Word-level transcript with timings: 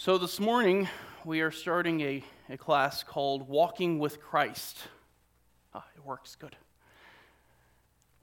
So, 0.00 0.16
this 0.16 0.38
morning 0.38 0.88
we 1.24 1.40
are 1.40 1.50
starting 1.50 2.02
a, 2.02 2.22
a 2.48 2.56
class 2.56 3.02
called 3.02 3.48
Walking 3.48 3.98
with 3.98 4.20
Christ. 4.20 4.78
Ah, 5.74 5.84
it 5.96 6.04
works 6.04 6.36
good. 6.36 6.54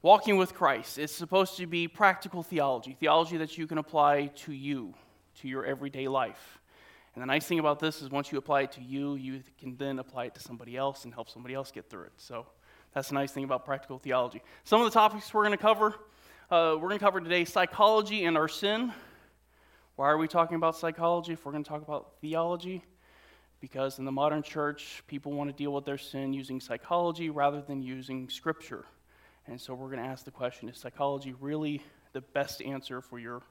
Walking 0.02 0.38
with 0.38 0.54
Christ. 0.54 0.98
It's 0.98 1.12
supposed 1.12 1.58
to 1.58 1.68
be 1.68 1.90
practical 1.90 2.44
theology, 2.44 2.96
theology 2.98 3.36
that 3.36 3.58
you 3.58 3.68
can 3.68 3.78
apply 3.78 4.28
to 4.46 4.54
you, 4.54 4.94
to 5.42 5.50
your 5.50 5.66
everyday 5.66 6.08
life. 6.08 6.60
And 7.14 7.22
the 7.22 7.26
nice 7.26 7.46
thing 7.46 7.60
about 7.60 7.82
this 7.82 8.02
is 8.02 8.10
once 8.10 8.32
you 8.32 8.38
apply 8.38 8.62
it 8.62 8.72
to 8.72 8.82
you, 8.82 9.16
you 9.16 9.44
can 9.60 9.76
then 9.76 10.00
apply 10.00 10.28
it 10.28 10.36
to 10.36 10.40
somebody 10.40 10.78
else 10.78 11.04
and 11.04 11.14
help 11.14 11.30
somebody 11.30 11.56
else 11.56 11.72
get 11.72 11.90
through 11.90 12.06
it. 12.06 12.14
So 12.16 12.46
that's 12.94 13.10
the 13.10 13.16
nice 13.16 13.34
thing 13.34 13.44
about 13.44 13.66
practical 13.66 14.00
theology. 14.00 14.42
Some 14.64 14.80
of 14.80 14.86
the 14.86 14.98
topics 14.98 15.34
we're 15.34 15.44
going 15.44 15.52
to 15.52 15.58
cover 15.58 15.94
uh, 16.50 16.76
we're 16.76 16.88
going 16.88 17.00
to 17.00 17.06
cover 17.06 17.20
today 17.20 17.44
psychology 17.44 18.24
and 18.24 18.38
our 18.38 18.48
sin. 18.48 18.94
Why 19.96 20.10
are 20.10 20.18
we 20.18 20.28
talking 20.28 20.58
about 20.58 20.76
psychology 20.76 21.32
if 21.32 21.46
we're 21.46 21.54
going 21.54 21.64
to 21.64 21.70
talk 21.70 21.82
about 21.82 22.16
theology? 22.20 22.84
Because 23.62 23.98
in 23.98 24.04
the 24.04 24.12
modern 24.12 24.44
church, 24.44 25.02
people 25.08 25.32
want 25.32 25.50
to 25.50 25.56
deal 25.56 25.72
with 25.72 25.86
their 25.86 25.98
sin 25.98 26.34
using 26.34 26.60
psychology 26.60 27.30
rather 27.30 27.62
than 27.62 27.82
using 27.82 28.28
scripture. 28.28 28.84
And 29.48 29.60
so 29.60 29.74
we're 29.74 29.90
going 29.90 30.04
to 30.04 30.06
ask 30.06 30.26
the 30.26 30.32
question 30.32 30.68
is 30.68 30.78
psychology 30.78 31.34
really 31.40 31.82
the 32.12 32.20
best 32.20 32.62
answer 32.62 33.00
for 33.00 33.20
your, 33.20 33.42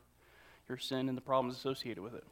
your 0.69 0.77
sin 0.77 1.09
and 1.09 1.17
the 1.17 1.23
problems 1.23 1.57
associated 1.57 2.03
with 2.03 2.13
it? 2.13 2.25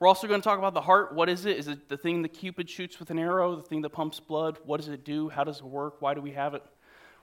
We're 0.00 0.08
also 0.08 0.26
going 0.26 0.40
to 0.40 0.44
talk 0.44 0.58
about 0.58 0.72
the 0.72 0.80
heart. 0.80 1.14
What 1.14 1.28
is 1.28 1.44
it? 1.44 1.58
Is 1.58 1.68
it 1.68 1.90
the 1.90 1.98
thing 1.98 2.22
that 2.22 2.30
Cupid 2.30 2.70
shoots 2.70 2.98
with 2.98 3.10
an 3.10 3.18
arrow, 3.18 3.56
the 3.56 3.62
thing 3.62 3.82
that 3.82 3.90
pumps 3.90 4.20
blood? 4.20 4.56
What 4.64 4.80
does 4.80 4.88
it 4.88 5.04
do? 5.04 5.28
How 5.28 5.44
does 5.44 5.58
it 5.58 5.66
work? 5.66 6.00
Why 6.00 6.14
do 6.14 6.22
we 6.22 6.30
have 6.30 6.54
it? 6.54 6.62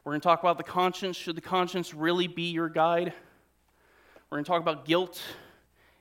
We're 0.03 0.11
going 0.11 0.21
to 0.21 0.27
talk 0.27 0.41
about 0.41 0.57
the 0.57 0.63
conscience. 0.63 1.17
Should 1.17 1.35
the 1.35 1.41
conscience 1.41 1.95
really 1.95 2.27
be 2.27 2.51
your 2.51 2.69
guide? 2.69 3.11
We're 4.29 4.37
going 4.37 4.45
to 4.45 4.49
talk 4.49 4.61
about 4.61 4.85
guilt 4.85 5.19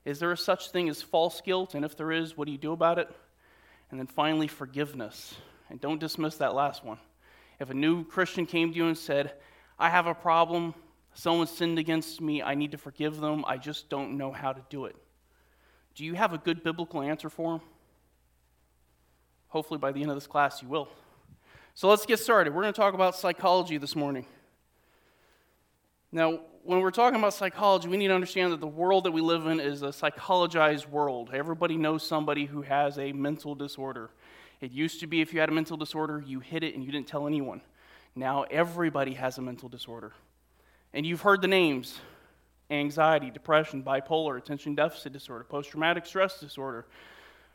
is 0.04 0.18
there 0.18 0.32
a 0.32 0.36
such 0.36 0.70
thing 0.70 0.88
as 0.88 1.00
false 1.00 1.40
guilt? 1.40 1.74
And 1.74 1.84
if 1.84 1.96
there 1.96 2.12
is, 2.12 2.36
what 2.36 2.46
do 2.46 2.52
you 2.52 2.58
do 2.58 2.72
about 2.72 2.98
it? 2.98 3.08
And 3.90 3.98
then 3.98 4.06
finally, 4.06 4.48
forgiveness. 4.48 5.34
And 5.70 5.80
don't 5.80 6.00
dismiss 6.00 6.36
that 6.36 6.54
last 6.54 6.84
one. 6.84 6.98
If 7.58 7.70
a 7.70 7.74
new 7.74 8.04
Christian 8.04 8.46
came 8.46 8.70
to 8.70 8.76
you 8.76 8.86
and 8.86 8.98
said, 8.98 9.32
I 9.78 9.88
have 9.88 10.06
a 10.06 10.14
problem, 10.14 10.74
someone 11.14 11.46
sinned 11.46 11.78
against 11.78 12.20
me, 12.20 12.42
I 12.42 12.54
need 12.54 12.72
to 12.72 12.78
forgive 12.78 13.20
them, 13.20 13.44
I 13.46 13.56
just 13.56 13.88
don't 13.88 14.18
know 14.18 14.30
how 14.30 14.52
to 14.52 14.62
do 14.68 14.84
it. 14.86 14.96
Do 15.94 16.04
you 16.04 16.14
have 16.14 16.32
a 16.32 16.38
good 16.38 16.62
biblical 16.62 17.00
answer 17.00 17.30
for 17.30 17.52
them? 17.52 17.60
Hopefully, 19.48 19.78
by 19.78 19.92
the 19.92 20.02
end 20.02 20.10
of 20.10 20.16
this 20.16 20.26
class, 20.26 20.60
you 20.60 20.68
will. 20.68 20.88
So 21.74 21.88
let's 21.88 22.04
get 22.04 22.18
started. 22.18 22.52
We're 22.52 22.62
going 22.62 22.74
to 22.74 22.80
talk 22.80 22.94
about 22.94 23.16
psychology 23.16 23.78
this 23.78 23.94
morning. 23.94 24.26
Now, 26.14 26.38
when 26.62 26.78
we're 26.78 26.92
talking 26.92 27.18
about 27.18 27.34
psychology, 27.34 27.88
we 27.88 27.96
need 27.96 28.06
to 28.06 28.14
understand 28.14 28.52
that 28.52 28.60
the 28.60 28.68
world 28.68 29.02
that 29.02 29.10
we 29.10 29.20
live 29.20 29.48
in 29.48 29.58
is 29.58 29.82
a 29.82 29.88
psychologized 29.88 30.88
world. 30.88 31.30
Everybody 31.34 31.76
knows 31.76 32.06
somebody 32.06 32.44
who 32.44 32.62
has 32.62 33.00
a 33.00 33.10
mental 33.10 33.56
disorder. 33.56 34.10
It 34.60 34.70
used 34.70 35.00
to 35.00 35.08
be 35.08 35.22
if 35.22 35.34
you 35.34 35.40
had 35.40 35.48
a 35.48 35.52
mental 35.52 35.76
disorder, 35.76 36.22
you 36.24 36.38
hid 36.38 36.62
it 36.62 36.76
and 36.76 36.84
you 36.84 36.92
didn't 36.92 37.08
tell 37.08 37.26
anyone. 37.26 37.62
Now 38.14 38.44
everybody 38.44 39.14
has 39.14 39.38
a 39.38 39.42
mental 39.42 39.68
disorder. 39.68 40.12
And 40.92 41.04
you've 41.04 41.22
heard 41.22 41.42
the 41.42 41.48
names 41.48 41.98
anxiety, 42.70 43.32
depression, 43.32 43.82
bipolar, 43.82 44.38
attention 44.38 44.76
deficit 44.76 45.12
disorder, 45.12 45.42
post 45.42 45.70
traumatic 45.70 46.06
stress 46.06 46.38
disorder, 46.38 46.86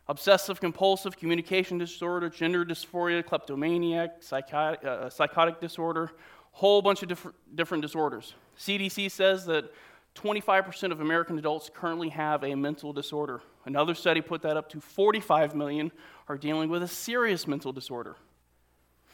obsessive 0.10 0.60
compulsive 0.60 1.16
communication 1.16 1.78
disorder, 1.78 2.30
gender 2.30 2.66
dysphoria, 2.66 3.26
kleptomaniac, 3.26 4.22
uh, 4.52 5.10
psychotic 5.10 5.62
disorder, 5.62 6.12
whole 6.52 6.82
bunch 6.82 7.02
of 7.02 7.10
different, 7.10 7.36
different 7.56 7.82
disorders. 7.82 8.34
CDC 8.58 9.12
says 9.12 9.46
that 9.46 9.72
25% 10.16 10.92
of 10.92 11.00
American 11.00 11.38
adults 11.38 11.70
currently 11.74 12.10
have 12.10 12.44
a 12.44 12.56
mental 12.56 12.92
disorder. 12.92 13.42
Another 13.66 13.96
study 13.96 14.22
put 14.22 14.42
that 14.42 14.58
up 14.58 14.70
to 14.70 14.82
45 14.82 15.56
million 15.56 15.92
are 16.28 16.38
dealing 16.38 16.70
with 16.70 16.84
a 16.84 16.88
serious 16.88 17.48
mental 17.48 17.72
disorder. 17.72 18.16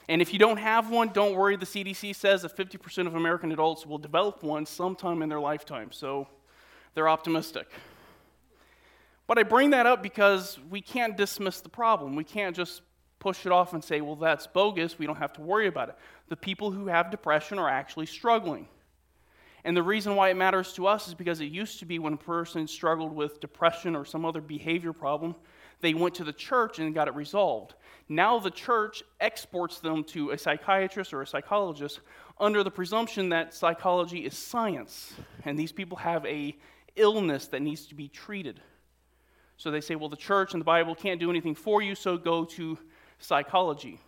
And 0.08 0.22
if 0.22 0.34
you 0.34 0.40
don't 0.40 0.58
have 0.58 0.90
one, 0.90 1.10
don't 1.10 1.36
worry. 1.36 1.56
The 1.56 1.66
CDC 1.66 2.16
says 2.16 2.44
that 2.44 2.56
50% 2.56 3.08
of 3.08 3.16
American 3.16 3.52
adults 3.52 3.86
will 3.86 3.98
develop 3.98 4.44
one 4.44 4.66
sometime 4.66 5.22
in 5.22 5.30
their 5.30 5.40
lifetime. 5.40 5.92
So 5.92 6.28
they're 6.94 7.10
optimistic. 7.10 7.68
But 9.28 9.40
I 9.40 9.44
bring 9.44 9.72
that 9.72 9.88
up 9.88 10.04
because 10.04 10.60
we 10.70 10.82
can't 10.82 11.18
dismiss 11.18 11.62
the 11.62 11.70
problem. 11.70 12.16
We 12.16 12.24
can't 12.24 12.56
just 12.56 12.82
push 13.26 13.44
it 13.48 13.52
off 13.52 13.74
and 13.74 13.84
say, 13.84 14.02
well, 14.02 14.16
that's 14.16 14.46
bogus. 14.46 15.00
We 15.00 15.08
don't 15.08 15.16
have 15.16 15.34
to 15.34 15.42
worry 15.42 15.66
about 15.66 15.90
it. 15.90 15.96
The 16.30 16.36
people 16.36 16.70
who 16.70 16.86
have 16.86 17.10
depression 17.10 17.58
are 17.58 17.68
actually 17.68 18.06
struggling. 18.06 18.68
And 19.64 19.76
the 19.76 19.82
reason 19.82 20.16
why 20.16 20.30
it 20.30 20.36
matters 20.36 20.74
to 20.74 20.86
us 20.86 21.08
is 21.08 21.16
because 21.16 21.42
it 21.42 21.46
used 21.46 21.80
to 21.80 21.88
be 21.88 21.98
when 21.98 22.14
a 22.14 22.18
person 22.18 22.68
struggled 22.68 23.12
with 23.12 23.40
depression 23.40 23.96
or 23.96 24.06
some 24.06 24.26
other 24.26 24.42
behavior 24.42 24.94
problem, 24.94 25.34
they 25.82 25.96
went 25.96 26.14
to 26.16 26.24
the 26.24 26.34
church 26.34 26.78
and 26.78 26.94
got 26.94 27.08
it 27.08 27.16
resolved. 27.16 27.74
Now 28.08 28.38
the 28.38 28.52
church 28.52 29.02
exports 29.20 29.80
them 29.80 30.04
to 30.04 30.30
a 30.30 30.38
psychiatrist 30.38 31.12
or 31.12 31.24
a 31.24 31.28
psychologist 31.28 32.02
under 32.40 32.64
the 32.64 32.70
presumption 32.70 33.30
that 33.30 33.56
psychology 33.56 34.20
is 34.20 34.38
science 34.38 35.16
and 35.46 35.58
these 35.58 35.72
people 35.72 35.98
have 35.98 36.24
a 36.28 36.56
illness 36.96 37.48
that 37.48 37.64
needs 37.64 37.88
to 37.88 37.96
be 37.96 38.08
treated. 38.08 38.62
So 39.58 39.72
they 39.72 39.82
say, 39.82 39.96
well, 39.96 40.10
the 40.10 40.16
church 40.16 40.54
and 40.54 40.62
the 40.62 40.66
Bible 40.66 40.94
can't 40.94 41.20
do 41.20 41.32
anything 41.32 41.56
for 41.56 41.82
you, 41.82 41.96
so 41.96 42.18
go 42.18 42.46
to 42.46 42.78
psychology. 43.20 44.00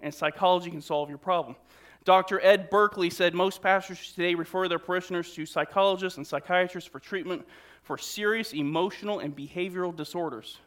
And 0.00 0.14
psychology 0.14 0.70
can 0.70 0.82
solve 0.82 1.08
your 1.08 1.18
problem. 1.18 1.56
Dr. 2.04 2.40
Ed 2.40 2.70
Bulkley 2.70 3.10
said 3.10 3.34
most 3.34 3.60
pastors 3.60 4.12
today 4.12 4.34
refer 4.34 4.68
their 4.68 4.78
parishioners 4.78 5.32
to 5.34 5.44
psychologists 5.44 6.18
and 6.18 6.26
psychiatrists 6.26 6.88
for 6.88 7.00
treatment 7.00 7.44
for 7.82 7.98
serious 7.98 8.52
emotional 8.52 9.18
and 9.18 9.36
behavioral 9.36 9.94
disorders. 9.94 10.58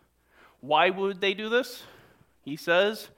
Why 0.62 0.90
would 0.90 1.22
they 1.22 1.34
do 1.34 1.48
this? 1.50 1.84
He 2.44 2.56
says 2.56 3.10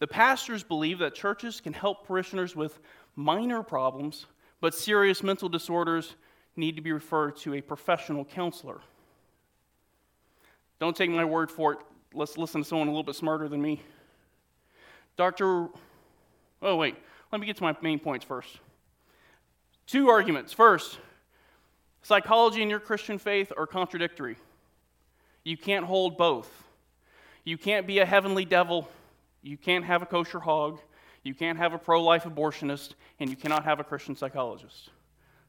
the 0.00 0.06
pastors 0.06 0.62
believe 0.62 0.98
that 0.98 1.14
churches 1.14 1.60
can 1.60 1.72
help 1.72 2.06
parishioners 2.06 2.56
with 2.56 2.80
minor 3.16 3.62
problems, 3.62 4.26
but 4.60 4.74
serious 4.74 5.22
mental 5.22 5.48
disorders 5.48 6.16
need 6.56 6.76
to 6.76 6.82
be 6.82 6.92
referred 6.92 7.36
to 7.36 7.54
a 7.54 7.60
professional 7.60 8.24
counselor. 8.24 8.80
Don't 10.80 10.96
take 10.96 11.10
my 11.10 11.24
word 11.24 11.50
for 11.50 11.74
it. 11.74 11.78
Let's 12.14 12.38
listen 12.38 12.62
to 12.62 12.68
someone 12.68 12.88
a 12.88 12.90
little 12.90 13.04
bit 13.04 13.14
smarter 13.14 13.48
than 13.48 13.62
me. 13.62 13.82
Dr. 15.20 15.68
Oh, 16.62 16.76
wait. 16.76 16.96
Let 17.30 17.42
me 17.42 17.46
get 17.46 17.58
to 17.58 17.62
my 17.62 17.76
main 17.82 17.98
points 17.98 18.24
first. 18.24 18.58
Two 19.86 20.08
arguments. 20.08 20.50
First, 20.50 20.98
psychology 22.00 22.62
and 22.62 22.70
your 22.70 22.80
Christian 22.80 23.18
faith 23.18 23.52
are 23.54 23.66
contradictory. 23.66 24.38
You 25.44 25.58
can't 25.58 25.84
hold 25.84 26.16
both. 26.16 26.50
You 27.44 27.58
can't 27.58 27.86
be 27.86 27.98
a 27.98 28.06
heavenly 28.06 28.46
devil. 28.46 28.88
You 29.42 29.58
can't 29.58 29.84
have 29.84 30.00
a 30.00 30.06
kosher 30.06 30.40
hog. 30.40 30.80
You 31.22 31.34
can't 31.34 31.58
have 31.58 31.74
a 31.74 31.78
pro 31.78 32.02
life 32.02 32.24
abortionist. 32.24 32.94
And 33.18 33.28
you 33.28 33.36
cannot 33.36 33.64
have 33.64 33.78
a 33.78 33.84
Christian 33.84 34.16
psychologist. 34.16 34.88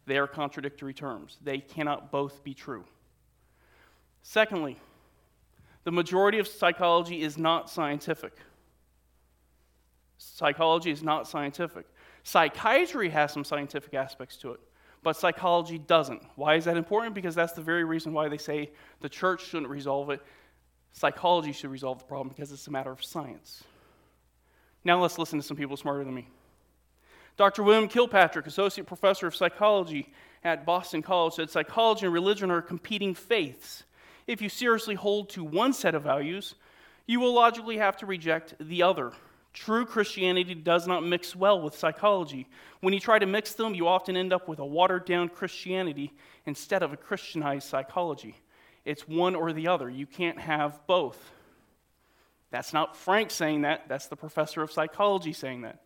They 0.05 0.17
are 0.17 0.27
contradictory 0.27 0.93
terms. 0.93 1.37
They 1.41 1.59
cannot 1.59 2.11
both 2.11 2.43
be 2.43 2.53
true. 2.53 2.83
Secondly, 4.21 4.77
the 5.85 5.93
majority 5.93 6.39
of 6.39 6.47
psychology 6.49 7.21
is 7.21 7.37
not 7.37 7.69
scientific. 7.69 8.33
Psychology 10.21 10.91
is 10.91 11.01
not 11.01 11.27
scientific. 11.27 11.87
Psychiatry 12.23 13.09
has 13.09 13.31
some 13.31 13.43
scientific 13.43 13.95
aspects 13.95 14.37
to 14.37 14.51
it, 14.51 14.59
but 15.01 15.17
psychology 15.17 15.79
doesn't. 15.79 16.21
Why 16.35 16.55
is 16.55 16.65
that 16.65 16.77
important? 16.77 17.15
Because 17.15 17.33
that's 17.33 17.53
the 17.53 17.61
very 17.61 17.83
reason 17.83 18.13
why 18.13 18.29
they 18.29 18.37
say 18.37 18.69
the 18.99 19.09
church 19.09 19.43
shouldn't 19.45 19.71
resolve 19.71 20.11
it. 20.11 20.21
Psychology 20.91 21.51
should 21.51 21.71
resolve 21.71 21.97
the 21.97 22.05
problem 22.05 22.29
because 22.29 22.51
it's 22.51 22.67
a 22.67 22.71
matter 22.71 22.91
of 22.91 23.03
science. 23.03 23.63
Now 24.83 25.01
let's 25.01 25.17
listen 25.17 25.39
to 25.39 25.43
some 25.45 25.57
people 25.57 25.75
smarter 25.75 26.03
than 26.03 26.13
me. 26.13 26.27
Dr. 27.35 27.63
William 27.63 27.87
Kilpatrick, 27.87 28.45
Associate 28.45 28.85
Professor 28.85 29.25
of 29.25 29.35
Psychology 29.35 30.13
at 30.43 30.67
Boston 30.67 31.01
College, 31.01 31.33
said 31.33 31.49
psychology 31.49 32.05
and 32.05 32.13
religion 32.13 32.51
are 32.51 32.61
competing 32.61 33.15
faiths. 33.15 33.85
If 34.27 34.39
you 34.39 34.49
seriously 34.49 34.93
hold 34.93 35.29
to 35.31 35.43
one 35.43 35.73
set 35.73 35.95
of 35.95 36.03
values, 36.03 36.53
you 37.07 37.19
will 37.19 37.33
logically 37.33 37.77
have 37.77 37.97
to 37.97 38.05
reject 38.05 38.53
the 38.59 38.83
other. 38.83 39.13
True 39.53 39.85
Christianity 39.85 40.55
does 40.55 40.87
not 40.87 41.03
mix 41.03 41.35
well 41.35 41.61
with 41.61 41.77
psychology. 41.77 42.47
When 42.79 42.93
you 42.93 42.99
try 42.99 43.19
to 43.19 43.25
mix 43.25 43.53
them, 43.53 43.75
you 43.75 43.87
often 43.87 44.15
end 44.15 44.31
up 44.31 44.47
with 44.47 44.59
a 44.59 44.65
watered 44.65 45.05
down 45.05 45.29
Christianity 45.29 46.13
instead 46.45 46.83
of 46.83 46.93
a 46.93 46.97
Christianized 46.97 47.67
psychology. 47.67 48.37
It's 48.85 49.07
one 49.07 49.35
or 49.35 49.51
the 49.51 49.67
other. 49.67 49.89
You 49.89 50.05
can't 50.05 50.39
have 50.39 50.79
both. 50.87 51.31
That's 52.49 52.73
not 52.73 52.95
Frank 52.95 53.31
saying 53.31 53.61
that, 53.61 53.87
that's 53.87 54.07
the 54.07 54.15
professor 54.15 54.61
of 54.61 54.71
psychology 54.71 55.33
saying 55.33 55.61
that. 55.61 55.81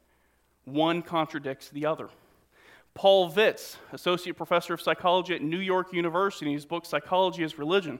One 0.65 1.01
contradicts 1.01 1.69
the 1.69 1.85
other. 1.85 2.09
Paul 2.95 3.29
Vitz, 3.29 3.75
associate 3.91 4.37
professor 4.37 4.73
of 4.73 4.81
psychology 4.81 5.35
at 5.35 5.41
New 5.41 5.59
York 5.59 5.91
University, 5.91 6.47
in 6.47 6.53
his 6.53 6.65
book 6.65 6.85
Psychology 6.85 7.43
as 7.43 7.59
Religion, 7.59 7.99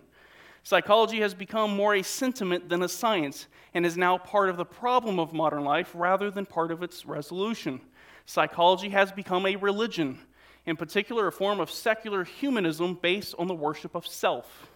Psychology 0.65 1.19
has 1.19 1.35
become 1.35 1.75
more 1.75 1.94
a 1.94 2.01
sentiment 2.01 2.69
than 2.69 2.81
a 2.81 2.89
science 2.89 3.45
and 3.75 3.85
is 3.85 3.97
now 3.97 4.17
part 4.17 4.50
of 4.50 4.57
the 4.57 4.65
problem 4.65 5.19
of 5.19 5.31
modern 5.31 5.63
life 5.63 5.91
rather 5.94 6.31
than 6.31 6.44
part 6.44 6.71
of 6.71 6.81
its 6.81 7.06
resolution. 7.06 7.79
Psychology 8.25 8.89
has 8.89 9.12
become 9.12 9.45
a 9.45 9.57
religion, 9.57 10.17
in 10.65 10.75
particular, 10.75 11.27
a 11.27 11.31
form 11.31 11.59
of 11.59 11.69
secular 11.69 12.23
humanism 12.23 12.97
based 13.00 13.35
on 13.38 13.45
the 13.45 13.53
worship 13.53 13.94
of 13.94 14.07
self. 14.07 14.67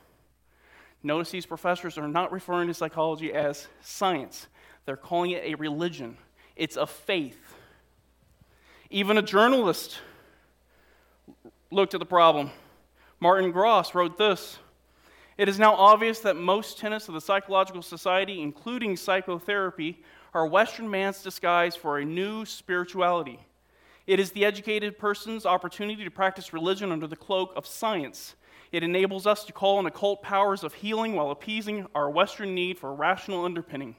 Notice 1.02 1.32
these 1.32 1.48
professors 1.48 1.98
are 1.98 2.08
not 2.08 2.32
referring 2.32 2.68
to 2.68 2.76
psychology 2.76 3.34
as 3.34 3.68
science, 3.82 4.46
they're 4.86 4.96
calling 4.96 5.32
it 5.32 5.44
a 5.44 5.56
religion. 5.56 6.18
It's 6.56 6.78
a 6.78 6.86
faith. 6.86 7.56
Even 8.92 9.18
a 9.18 9.24
journalist 9.24 9.98
looked 11.72 11.96
at 11.96 12.00
the 12.00 12.06
problem. 12.06 12.52
Martin 13.20 13.52
Gross 13.52 13.96
wrote 13.96 14.20
this 14.20 14.60
It 15.40 15.48
is 15.48 15.58
now 15.58 15.74
obvious 15.74 16.20
that 16.20 16.36
most 16.36 16.80
tenets 16.80 17.08
of 17.08 17.14
the 17.14 17.22
psychological 17.22 17.82
society, 17.82 18.42
including 18.42 18.98
psychotherapy, 18.98 20.04
are 20.34 20.46
Western 20.46 20.90
man's 20.92 21.24
disguise 21.24 21.78
for 21.78 21.98
a 21.98 22.04
new 22.04 22.44
spirituality. 22.44 23.40
It 24.06 24.20
is 24.20 24.34
the 24.34 24.44
educated 24.44 25.00
person's 25.00 25.46
opportunity 25.46 26.04
to 26.04 26.12
practice 26.12 26.52
religion 26.52 26.92
under 26.92 27.08
the 27.08 27.16
cloak 27.16 27.54
of 27.56 27.66
science. 27.66 28.36
It 28.74 28.84
enables 28.84 29.26
us 29.26 29.46
to 29.46 29.54
call 29.54 29.78
on 29.78 29.86
occult 29.86 30.22
powers 30.22 30.66
of 30.66 30.74
healing 30.74 31.16
while 31.16 31.32
appeasing 31.32 31.88
our 31.96 32.10
Western 32.10 32.54
need 32.54 32.78
for 32.78 32.94
rational 32.94 33.46
underpinning. 33.46 33.96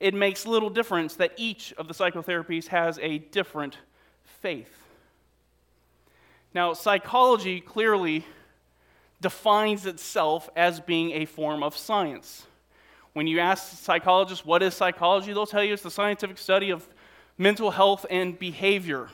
It 0.00 0.12
makes 0.12 0.44
little 0.44 0.68
difference 0.68 1.16
that 1.16 1.32
each 1.38 1.72
of 1.78 1.88
the 1.88 1.94
psychotherapies 1.94 2.66
has 2.66 2.98
a 2.98 3.16
different 3.16 3.78
faith. 4.22 4.84
Now, 6.52 6.74
psychology 6.74 7.62
clearly 7.62 8.26
defines 9.24 9.86
itself 9.86 10.50
as 10.54 10.80
being 10.80 11.12
a 11.12 11.24
form 11.24 11.62
of 11.62 11.74
science. 11.74 12.46
When 13.14 13.26
you 13.26 13.40
ask 13.40 13.78
psychologists 13.78 14.44
what 14.44 14.62
is 14.62 14.74
psychology, 14.74 15.32
they'll 15.32 15.46
tell 15.46 15.64
you 15.64 15.72
it's 15.72 15.82
the 15.82 15.90
scientific 15.90 16.36
study 16.36 16.68
of 16.68 16.86
mental 17.38 17.70
health 17.70 18.04
and 18.10 18.38
behavior. 18.38 19.08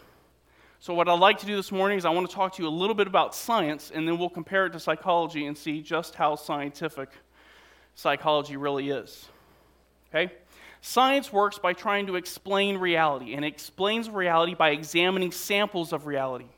So, 0.81 0.95
what 0.95 1.09
I'd 1.09 1.21
like 1.21 1.39
to 1.39 1.47
do 1.47 1.55
this 1.55 1.71
morning 1.71 1.97
is 1.97 2.05
I 2.05 2.11
want 2.11 2.29
to 2.29 2.35
talk 2.35 2.57
to 2.57 2.63
you 2.63 2.69
a 2.69 2.71
little 2.71 2.97
bit 2.97 3.07
about 3.07 3.37
science, 3.37 3.93
and 3.95 4.09
then 4.09 4.19
we'll 4.19 4.29
compare 4.29 4.67
it 4.67 4.73
to 4.73 4.81
psychology 4.81 5.47
and 5.47 5.57
see 5.57 5.81
just 5.81 6.17
how 6.17 6.35
scientific 6.35 7.11
psychology 7.95 8.57
really 8.57 8.91
is. 8.91 9.29
Okay? 10.09 10.33
Science 10.81 11.33
works 11.33 11.57
by 11.57 11.73
trying 11.73 12.09
to 12.09 12.17
explain 12.17 12.79
reality, 12.79 13.35
and 13.35 13.45
it 13.45 13.49
explains 13.49 14.11
reality 14.11 14.55
by 14.57 14.71
examining 14.71 15.31
samples 15.31 15.93
of 15.93 16.07
reality. 16.07 16.49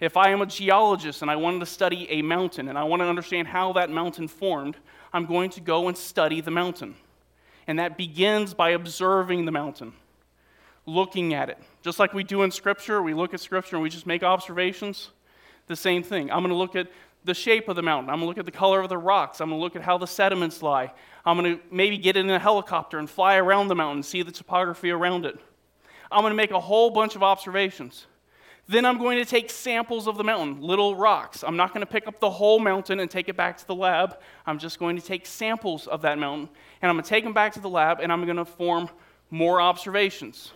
If 0.00 0.16
I 0.16 0.30
am 0.30 0.42
a 0.42 0.46
geologist 0.46 1.22
and 1.22 1.30
I 1.30 1.36
wanted 1.36 1.60
to 1.60 1.66
study 1.66 2.10
a 2.10 2.22
mountain 2.22 2.68
and 2.68 2.76
I 2.76 2.84
want 2.84 3.00
to 3.00 3.06
understand 3.06 3.48
how 3.48 3.72
that 3.74 3.90
mountain 3.90 4.28
formed, 4.28 4.76
I'm 5.12 5.26
going 5.26 5.50
to 5.50 5.60
go 5.60 5.88
and 5.88 5.96
study 5.96 6.40
the 6.40 6.50
mountain. 6.50 6.96
And 7.66 7.78
that 7.78 7.96
begins 7.96 8.54
by 8.54 8.70
observing 8.70 9.44
the 9.44 9.52
mountain, 9.52 9.92
looking 10.84 11.34
at 11.34 11.48
it. 11.48 11.58
Just 11.82 11.98
like 11.98 12.12
we 12.12 12.24
do 12.24 12.42
in 12.42 12.50
Scripture, 12.50 13.02
we 13.02 13.14
look 13.14 13.34
at 13.34 13.40
Scripture 13.40 13.76
and 13.76 13.82
we 13.82 13.88
just 13.88 14.06
make 14.06 14.22
observations. 14.22 15.10
The 15.66 15.76
same 15.76 16.02
thing. 16.02 16.30
I'm 16.30 16.40
going 16.40 16.50
to 16.50 16.56
look 16.56 16.76
at 16.76 16.88
the 17.24 17.34
shape 17.34 17.68
of 17.68 17.74
the 17.74 17.82
mountain. 17.82 18.08
I'm 18.08 18.16
going 18.16 18.26
to 18.26 18.28
look 18.28 18.38
at 18.38 18.44
the 18.44 18.52
color 18.52 18.80
of 18.80 18.88
the 18.88 18.98
rocks. 18.98 19.40
I'm 19.40 19.48
going 19.48 19.58
to 19.58 19.64
look 19.64 19.74
at 19.74 19.82
how 19.82 19.98
the 19.98 20.06
sediments 20.06 20.62
lie. 20.62 20.92
I'm 21.24 21.36
going 21.36 21.56
to 21.56 21.62
maybe 21.72 21.98
get 21.98 22.16
in 22.16 22.30
a 22.30 22.38
helicopter 22.38 22.98
and 22.98 23.10
fly 23.10 23.36
around 23.36 23.66
the 23.66 23.74
mountain 23.74 23.98
and 23.98 24.04
see 24.04 24.22
the 24.22 24.30
topography 24.30 24.90
around 24.90 25.26
it. 25.26 25.36
I'm 26.10 26.20
going 26.20 26.30
to 26.30 26.36
make 26.36 26.52
a 26.52 26.60
whole 26.60 26.90
bunch 26.90 27.16
of 27.16 27.24
observations. 27.24 28.06
Then 28.68 28.84
I'm 28.84 28.98
going 28.98 29.18
to 29.18 29.24
take 29.24 29.50
samples 29.50 30.08
of 30.08 30.16
the 30.16 30.24
mountain, 30.24 30.60
little 30.60 30.96
rocks. 30.96 31.44
I'm 31.44 31.56
not 31.56 31.72
going 31.72 31.86
to 31.86 31.90
pick 31.90 32.08
up 32.08 32.18
the 32.18 32.30
whole 32.30 32.58
mountain 32.58 32.98
and 32.98 33.08
take 33.08 33.28
it 33.28 33.36
back 33.36 33.58
to 33.58 33.66
the 33.66 33.74
lab. 33.74 34.18
I'm 34.44 34.58
just 34.58 34.80
going 34.80 34.96
to 34.96 35.02
take 35.02 35.24
samples 35.24 35.86
of 35.86 36.02
that 36.02 36.18
mountain, 36.18 36.48
and 36.82 36.90
I'm 36.90 36.96
going 36.96 37.04
to 37.04 37.08
take 37.08 37.22
them 37.22 37.32
back 37.32 37.52
to 37.52 37.60
the 37.60 37.68
lab, 37.68 38.00
and 38.00 38.12
I'm 38.12 38.24
going 38.24 38.38
to 38.38 38.44
form 38.44 38.88
more 39.30 39.60
observations. 39.60 40.52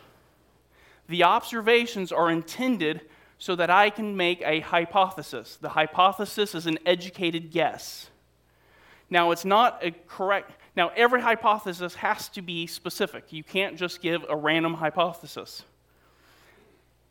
The 1.08 1.22
observations 1.22 2.10
are 2.10 2.30
intended 2.30 3.02
so 3.38 3.54
that 3.56 3.70
I 3.70 3.90
can 3.90 4.16
make 4.16 4.42
a 4.42 4.60
hypothesis. 4.60 5.56
The 5.60 5.70
hypothesis 5.70 6.54
is 6.54 6.66
an 6.66 6.78
educated 6.84 7.52
guess. 7.52 8.10
Now, 9.08 9.30
it's 9.30 9.44
not 9.44 9.78
a 9.82 9.92
correct, 10.08 10.52
now, 10.76 10.90
every 10.96 11.20
hypothesis 11.20 11.94
has 11.96 12.28
to 12.30 12.42
be 12.42 12.66
specific. 12.66 13.32
You 13.32 13.42
can't 13.42 13.76
just 13.76 14.00
give 14.00 14.24
a 14.28 14.36
random 14.36 14.74
hypothesis. 14.74 15.64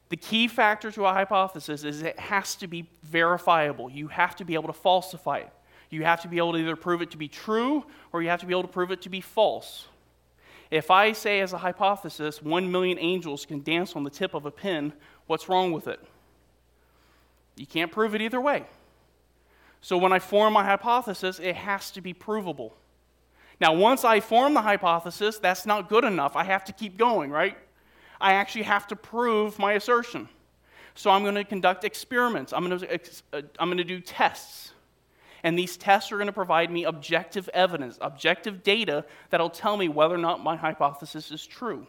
The 0.09 0.17
key 0.17 0.47
factor 0.47 0.91
to 0.91 1.05
a 1.05 1.13
hypothesis 1.13 1.83
is 1.83 2.01
it 2.01 2.19
has 2.19 2.55
to 2.55 2.67
be 2.67 2.89
verifiable. 3.03 3.89
You 3.89 4.07
have 4.07 4.35
to 4.37 4.45
be 4.45 4.55
able 4.55 4.67
to 4.67 4.73
falsify 4.73 5.39
it. 5.39 5.53
You 5.91 6.03
have 6.03 6.21
to 6.21 6.27
be 6.27 6.37
able 6.37 6.53
to 6.53 6.59
either 6.59 6.75
prove 6.75 7.01
it 7.01 7.11
to 7.11 7.17
be 7.17 7.27
true 7.27 7.85
or 8.11 8.21
you 8.21 8.29
have 8.29 8.39
to 8.41 8.45
be 8.45 8.53
able 8.53 8.63
to 8.63 8.67
prove 8.67 8.91
it 8.91 9.01
to 9.03 9.09
be 9.09 9.21
false. 9.21 9.87
If 10.71 10.91
I 10.91 11.13
say 11.13 11.39
as 11.39 11.53
a 11.53 11.57
hypothesis, 11.57 12.41
one 12.41 12.71
million 12.71 12.99
angels 12.99 13.45
can 13.45 13.63
dance 13.63 13.95
on 13.95 14.03
the 14.03 14.09
tip 14.09 14.33
of 14.33 14.45
a 14.45 14.51
pin, 14.51 14.93
what's 15.25 15.49
wrong 15.49 15.71
with 15.71 15.87
it? 15.87 15.99
You 17.55 17.65
can't 17.65 17.91
prove 17.91 18.13
it 18.13 18.21
either 18.21 18.39
way. 18.39 18.65
So 19.81 19.97
when 19.97 20.11
I 20.11 20.19
form 20.19 20.53
my 20.53 20.63
hypothesis, 20.63 21.39
it 21.39 21.55
has 21.55 21.91
to 21.91 22.01
be 22.01 22.13
provable. 22.13 22.75
Now, 23.61 23.73
once 23.73 24.03
I 24.03 24.19
form 24.19 24.53
the 24.53 24.61
hypothesis, 24.61 25.37
that's 25.39 25.65
not 25.65 25.89
good 25.89 26.03
enough. 26.03 26.35
I 26.35 26.43
have 26.43 26.63
to 26.65 26.73
keep 26.73 26.97
going, 26.97 27.31
right? 27.31 27.57
I 28.21 28.33
actually 28.33 28.63
have 28.63 28.87
to 28.87 28.95
prove 28.95 29.57
my 29.59 29.73
assertion. 29.73 30.29
So 30.95 31.09
I'm 31.11 31.23
going 31.23 31.35
to 31.35 31.43
conduct 31.43 31.85
experiments. 31.85 32.51
I'm 32.51 32.67
going 32.67 32.79
to, 32.79 32.99
uh, 33.31 33.41
I'm 33.57 33.69
going 33.69 33.77
to 33.77 33.83
do 33.83 34.01
tests. 34.01 34.73
And 35.43 35.57
these 35.57 35.77
tests 35.77 36.11
are 36.11 36.17
going 36.17 36.27
to 36.27 36.33
provide 36.33 36.69
me 36.69 36.83
objective 36.83 37.49
evidence, 37.53 37.97
objective 38.01 38.63
data 38.63 39.05
that'll 39.29 39.49
tell 39.49 39.77
me 39.77 39.87
whether 39.87 40.15
or 40.15 40.19
not 40.19 40.43
my 40.43 40.57
hypothesis 40.57 41.31
is 41.31 41.45
true. 41.45 41.87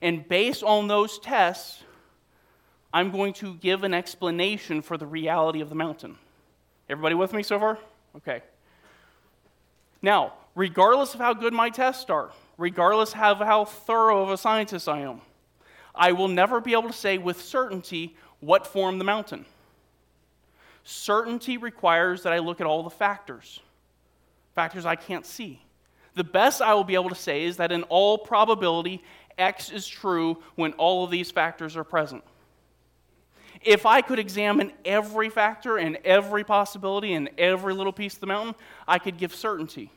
And 0.00 0.26
based 0.26 0.64
on 0.64 0.88
those 0.88 1.20
tests, 1.20 1.84
I'm 2.92 3.12
going 3.12 3.32
to 3.34 3.54
give 3.54 3.84
an 3.84 3.94
explanation 3.94 4.82
for 4.82 4.98
the 4.98 5.06
reality 5.06 5.60
of 5.60 5.68
the 5.68 5.76
mountain. 5.76 6.16
Everybody 6.88 7.14
with 7.14 7.32
me 7.32 7.44
so 7.44 7.58
far? 7.58 7.78
Okay. 8.16 8.42
Now, 10.02 10.34
regardless 10.56 11.14
of 11.14 11.20
how 11.20 11.32
good 11.32 11.52
my 11.52 11.70
tests 11.70 12.10
are, 12.10 12.32
regardless 12.58 13.12
of 13.12 13.38
how 13.38 13.64
thorough 13.64 14.22
of 14.22 14.30
a 14.30 14.36
scientist 14.36 14.88
I 14.88 15.00
am. 15.00 15.20
I 15.94 16.12
will 16.12 16.28
never 16.28 16.60
be 16.60 16.72
able 16.72 16.88
to 16.88 16.92
say 16.92 17.18
with 17.18 17.40
certainty 17.40 18.16
what 18.40 18.66
formed 18.66 19.00
the 19.00 19.04
mountain. 19.04 19.44
Certainty 20.84 21.58
requires 21.58 22.22
that 22.22 22.32
I 22.32 22.38
look 22.38 22.60
at 22.60 22.66
all 22.66 22.82
the 22.82 22.90
factors, 22.90 23.60
factors 24.54 24.84
I 24.84 24.96
can't 24.96 25.26
see. 25.26 25.62
The 26.14 26.24
best 26.24 26.60
I 26.60 26.74
will 26.74 26.84
be 26.84 26.94
able 26.94 27.08
to 27.08 27.14
say 27.14 27.44
is 27.44 27.56
that 27.56 27.72
in 27.72 27.84
all 27.84 28.18
probability, 28.18 29.02
X 29.38 29.70
is 29.70 29.86
true 29.86 30.42
when 30.56 30.72
all 30.74 31.04
of 31.04 31.10
these 31.10 31.30
factors 31.30 31.76
are 31.76 31.84
present. 31.84 32.22
If 33.62 33.86
I 33.86 34.00
could 34.00 34.18
examine 34.18 34.72
every 34.84 35.28
factor 35.30 35.78
and 35.78 35.96
every 36.04 36.42
possibility 36.42 37.14
and 37.14 37.30
every 37.38 37.74
little 37.74 37.92
piece 37.92 38.14
of 38.14 38.20
the 38.20 38.26
mountain, 38.26 38.54
I 38.88 38.98
could 38.98 39.18
give 39.18 39.34
certainty. 39.34 39.90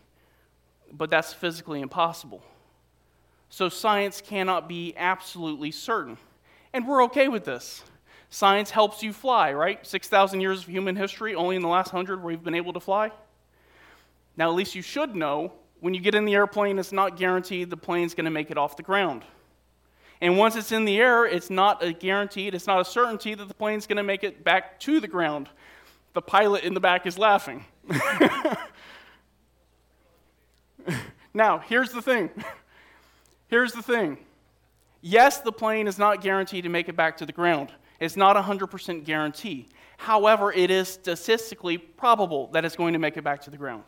But 0.97 1.09
that's 1.09 1.33
physically 1.33 1.81
impossible. 1.81 2.41
So 3.49 3.69
science 3.69 4.21
cannot 4.21 4.67
be 4.69 4.93
absolutely 4.95 5.71
certain. 5.71 6.17
And 6.73 6.87
we're 6.87 7.03
okay 7.05 7.27
with 7.27 7.45
this. 7.45 7.83
Science 8.29 8.71
helps 8.71 9.03
you 9.03 9.13
fly, 9.13 9.53
right? 9.53 9.85
6,000 9.85 10.41
years 10.41 10.63
of 10.63 10.69
human 10.69 10.95
history, 10.95 11.35
only 11.35 11.55
in 11.55 11.61
the 11.61 11.67
last 11.67 11.93
100 11.93 12.17
where 12.17 12.27
we've 12.27 12.43
been 12.43 12.55
able 12.55 12.73
to 12.73 12.79
fly. 12.79 13.11
Now, 14.37 14.49
at 14.49 14.55
least 14.55 14.75
you 14.75 14.81
should 14.81 15.15
know 15.15 15.53
when 15.79 15.93
you 15.93 16.01
get 16.01 16.15
in 16.15 16.25
the 16.25 16.33
airplane, 16.33 16.79
it's 16.79 16.91
not 16.91 17.17
guaranteed 17.17 17.69
the 17.69 17.77
plane's 17.77 18.13
going 18.13 18.25
to 18.25 18.31
make 18.31 18.51
it 18.51 18.57
off 18.57 18.75
the 18.75 18.83
ground. 18.83 19.23
And 20.21 20.37
once 20.37 20.55
it's 20.55 20.71
in 20.71 20.85
the 20.85 20.97
air, 20.97 21.25
it's 21.25 21.49
not 21.49 21.83
a 21.83 21.93
guaranteed, 21.93 22.55
it's 22.55 22.67
not 22.67 22.81
a 22.81 22.85
certainty 22.85 23.35
that 23.35 23.47
the 23.47 23.53
plane's 23.53 23.85
going 23.85 23.97
to 23.97 24.03
make 24.03 24.23
it 24.23 24.43
back 24.43 24.79
to 24.81 24.99
the 24.99 25.07
ground. 25.07 25.49
The 26.13 26.21
pilot 26.21 26.63
in 26.63 26.73
the 26.73 26.79
back 26.79 27.05
is 27.05 27.17
laughing. 27.17 27.65
now, 31.35 31.59
here's 31.59 31.91
the 31.91 32.01
thing 32.01 32.29
Here's 33.47 33.73
the 33.73 33.83
thing 33.83 34.17
yes, 35.01 35.39
the 35.39 35.51
plane 35.51 35.87
is 35.87 35.99
not 35.99 36.21
guaranteed 36.21 36.63
to 36.63 36.69
make 36.69 36.89
it 36.89 36.95
back 36.95 37.17
to 37.17 37.25
the 37.25 37.31
ground, 37.31 37.71
it's 37.99 38.15
not 38.15 38.37
a 38.37 38.41
100% 38.41 39.05
guarantee. 39.05 39.67
However, 39.97 40.51
it 40.51 40.71
is 40.71 40.89
statistically 40.89 41.77
probable 41.77 42.47
that 42.47 42.65
it's 42.65 42.75
going 42.75 42.93
to 42.93 42.99
make 42.99 43.15
it 43.15 43.23
back 43.23 43.41
to 43.43 43.49
the 43.49 43.55
ground. 43.55 43.83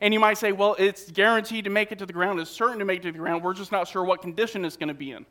And 0.00 0.12
you 0.12 0.18
might 0.18 0.36
say, 0.36 0.50
well, 0.50 0.74
it's 0.78 1.10
guaranteed 1.12 1.64
to 1.64 1.70
make 1.70 1.92
it 1.92 1.98
to 2.00 2.06
the 2.06 2.12
ground, 2.12 2.40
it's 2.40 2.50
certain 2.50 2.78
to 2.80 2.84
make 2.84 3.00
it 3.00 3.02
to 3.02 3.12
the 3.12 3.18
ground, 3.18 3.44
we're 3.44 3.54
just 3.54 3.70
not 3.70 3.86
sure 3.86 4.02
what 4.02 4.20
condition 4.20 4.64
it's 4.64 4.76
going 4.76 4.88
to 4.88 4.94
be 4.94 5.12
in. 5.12 5.26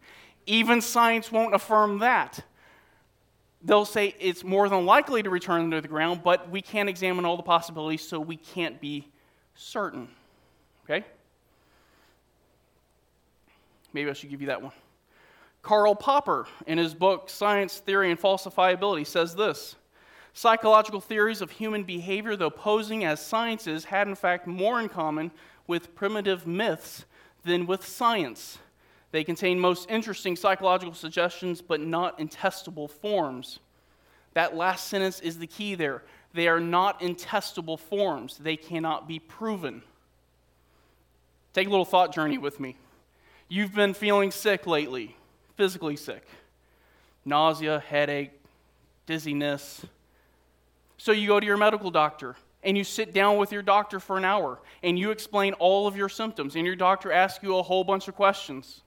Even 0.45 0.81
science 0.81 1.31
won't 1.31 1.53
affirm 1.53 1.99
that. 1.99 2.39
They'll 3.61 3.85
say 3.85 4.15
it's 4.19 4.43
more 4.43 4.69
than 4.69 4.85
likely 4.85 5.23
to 5.23 5.29
return 5.29 5.71
to 5.71 5.81
the 5.81 5.87
ground, 5.87 6.21
but 6.23 6.49
we 6.49 6.61
can't 6.61 6.87
examine 6.87 7.25
all 7.25 7.35
the 7.35 7.43
possibilities, 7.43 8.07
so 8.07 8.19
we 8.19 8.37
can't 8.37 8.79
be 8.79 9.09
certain. 9.55 10.07
Okay? 10.89 11.05
Maybe 13.93 14.09
I 14.09 14.13
should 14.13 14.29
give 14.29 14.41
you 14.41 14.47
that 14.47 14.61
one. 14.61 14.71
Karl 15.61 15.95
Popper, 15.95 16.47
in 16.65 16.77
his 16.77 16.93
book 16.93 17.29
Science, 17.29 17.79
Theory, 17.79 18.09
and 18.09 18.19
Falsifiability, 18.19 19.05
says 19.05 19.35
this 19.35 19.75
Psychological 20.33 21.01
theories 21.01 21.41
of 21.41 21.51
human 21.51 21.83
behavior, 21.83 22.35
though 22.35 22.49
posing 22.49 23.03
as 23.03 23.19
sciences, 23.19 23.85
had 23.85 24.07
in 24.07 24.15
fact 24.15 24.47
more 24.47 24.79
in 24.79 24.87
common 24.87 25.31
with 25.65 25.95
primitive 25.95 26.47
myths 26.47 27.05
than 27.43 27.65
with 27.65 27.85
science. 27.85 28.59
They 29.11 29.23
contain 29.23 29.59
most 29.59 29.89
interesting 29.89 30.35
psychological 30.35 30.93
suggestions, 30.93 31.61
but 31.61 31.81
not 31.81 32.19
in 32.19 32.29
testable 32.29 32.89
forms. 32.89 33.59
That 34.35 34.55
last 34.55 34.87
sentence 34.87 35.19
is 35.21 35.39
the 35.39 35.47
key 35.47 35.75
there. 35.75 36.03
They 36.33 36.47
are 36.47 36.59
not 36.59 37.01
in 37.01 37.15
testable 37.15 37.79
forms, 37.79 38.37
they 38.37 38.55
cannot 38.55 39.07
be 39.07 39.17
proven. 39.19 39.81
Take 41.57 41.65
a 41.65 41.71
little 41.71 41.85
thought 41.85 42.13
journey 42.13 42.37
with 42.37 42.59
me. 42.59 42.77
You've 43.49 43.73
been 43.73 43.95
feeling 43.95 44.29
sick 44.29 44.67
lately, 44.67 45.15
physically 45.55 45.95
sick 45.95 46.23
nausea, 47.25 47.79
headache, 47.79 48.29
dizziness. 49.07 49.83
So 50.97 51.11
you 51.11 51.27
go 51.27 51.39
to 51.39 51.45
your 51.47 51.57
medical 51.57 51.89
doctor 51.89 52.35
and 52.61 52.77
you 52.77 52.83
sit 52.83 53.11
down 53.11 53.37
with 53.37 53.51
your 53.51 53.63
doctor 53.63 53.99
for 53.99 54.19
an 54.19 54.23
hour 54.23 54.59
and 54.83 54.99
you 54.99 55.09
explain 55.09 55.53
all 55.53 55.87
of 55.87 55.97
your 55.97 56.09
symptoms, 56.09 56.55
and 56.55 56.63
your 56.63 56.75
doctor 56.75 57.11
asks 57.11 57.43
you 57.43 57.57
a 57.57 57.63
whole 57.63 57.83
bunch 57.83 58.07
of 58.07 58.13
questions. 58.15 58.83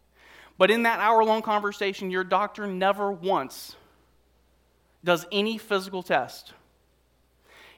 But 0.56 0.70
in 0.70 0.84
that 0.84 1.00
hour 1.00 1.24
long 1.24 1.42
conversation, 1.42 2.08
your 2.08 2.22
doctor 2.22 2.68
never 2.68 3.10
once 3.10 3.74
does 5.02 5.26
any 5.32 5.58
physical 5.58 6.04
test. 6.04 6.52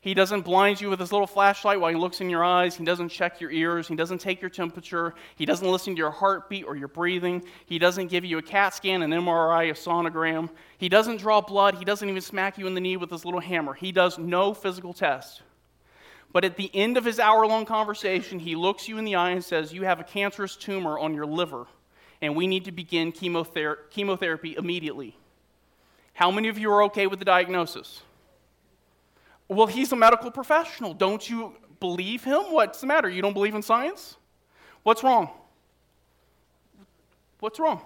He 0.03 0.15
doesn't 0.15 0.41
blind 0.41 0.81
you 0.81 0.91
with 0.91 0.99
his 0.99 1.13
little 1.13 1.29
flashlight 1.29 1.81
while 1.81 1.93
he 1.93 1.97
looks 1.97 2.21
in 2.21 2.29
your 2.29 2.43
eyes. 2.43 2.75
He 2.75 2.85
doesn't 2.85 3.11
check 3.11 3.41
your 3.41 3.53
ears. 3.53 3.87
He 3.87 3.95
doesn't 3.95 4.19
take 4.19 4.41
your 4.41 4.51
temperature. 4.51 5.15
He 5.37 5.47
doesn't 5.47 5.71
listen 5.71 5.95
to 5.95 5.99
your 5.99 6.11
heartbeat 6.11 6.65
or 6.65 6.75
your 6.75 6.89
breathing. 6.89 7.45
He 7.67 7.79
doesn't 7.79 8.09
give 8.09 8.25
you 8.25 8.39
a 8.39 8.43
CAT 8.43 8.75
scan, 8.75 9.03
an 9.03 9.13
MRI, 9.13 9.71
a 9.71 9.75
sonogram. 9.75 10.51
He 10.77 10.89
doesn't 10.89 11.19
draw 11.19 11.41
blood. 11.41 11.77
He 11.77 11.85
doesn't 11.85 12.09
even 12.09 12.21
smack 12.21 12.59
you 12.59 12.67
in 12.67 12.75
the 12.75 12.81
knee 12.81 12.97
with 12.97 13.13
his 13.13 13.25
little 13.25 13.39
hammer. 13.39 13.75
He 13.75 13.93
does 13.93 14.19
no 14.19 14.55
physical 14.55 14.93
test. 14.93 15.43
But 16.33 16.45
at 16.45 16.57
the 16.57 16.75
end 16.75 16.97
of 16.97 17.05
his 17.05 17.21
hour 17.21 17.47
long 17.47 17.65
conversation, 17.65 18.41
he 18.41 18.57
looks 18.57 18.89
you 18.89 18.99
in 18.99 19.05
the 19.05 19.15
eye 19.15 19.31
and 19.31 19.45
says, 19.45 19.73
You 19.73 19.85
have 19.85 20.01
a 20.01 20.05
cancerous 20.05 20.57
tumor 20.57 20.99
on 20.99 21.15
your 21.15 21.27
liver, 21.27 21.67
and 22.21 22.35
we 22.35 22.49
need 22.49 22.65
to 22.65 22.73
begin 22.73 23.13
chemother- 23.13 23.89
chemotherapy 23.91 24.57
immediately. 24.57 25.17
How 26.15 26.33
many 26.33 26.49
of 26.49 26.59
you 26.59 26.73
are 26.73 26.83
okay 26.85 27.07
with 27.07 27.21
the 27.21 27.25
diagnosis? 27.25 28.03
Well, 29.49 29.67
he's 29.67 29.93
a 29.93 29.97
medical 29.97 30.31
professional. 30.31 30.95
Don't 30.95 31.29
you 31.29 31.55
believe 31.81 32.25
him? 32.25 32.41
What's 32.51 32.81
the 32.81 32.87
matter? 32.87 33.09
You 33.09 33.23
don't 33.23 33.35
believe 33.35 33.55
in 33.55 33.63
science? 33.63 34.17
What's 34.83 35.03
wrong? 35.03 35.31
What's 37.41 37.59
wrong? 37.59 37.83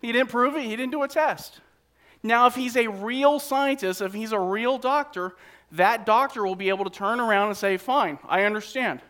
He 0.00 0.12
didn't 0.12 0.28
prove 0.28 0.54
it, 0.54 0.64
he 0.64 0.76
didn't 0.76 0.92
do 0.92 1.02
a 1.02 1.08
test. 1.08 1.60
Now, 2.22 2.46
if 2.46 2.54
he's 2.54 2.76
a 2.76 2.88
real 2.88 3.38
scientist, 3.38 4.00
if 4.00 4.12
he's 4.12 4.32
a 4.32 4.38
real 4.38 4.78
doctor, 4.78 5.34
that 5.72 6.06
doctor 6.06 6.44
will 6.44 6.54
be 6.54 6.68
able 6.68 6.84
to 6.84 6.90
turn 6.90 7.20
around 7.20 7.48
and 7.48 7.56
say, 7.56 7.76
Fine, 7.76 8.18
I 8.28 8.44
understand. 8.44 9.00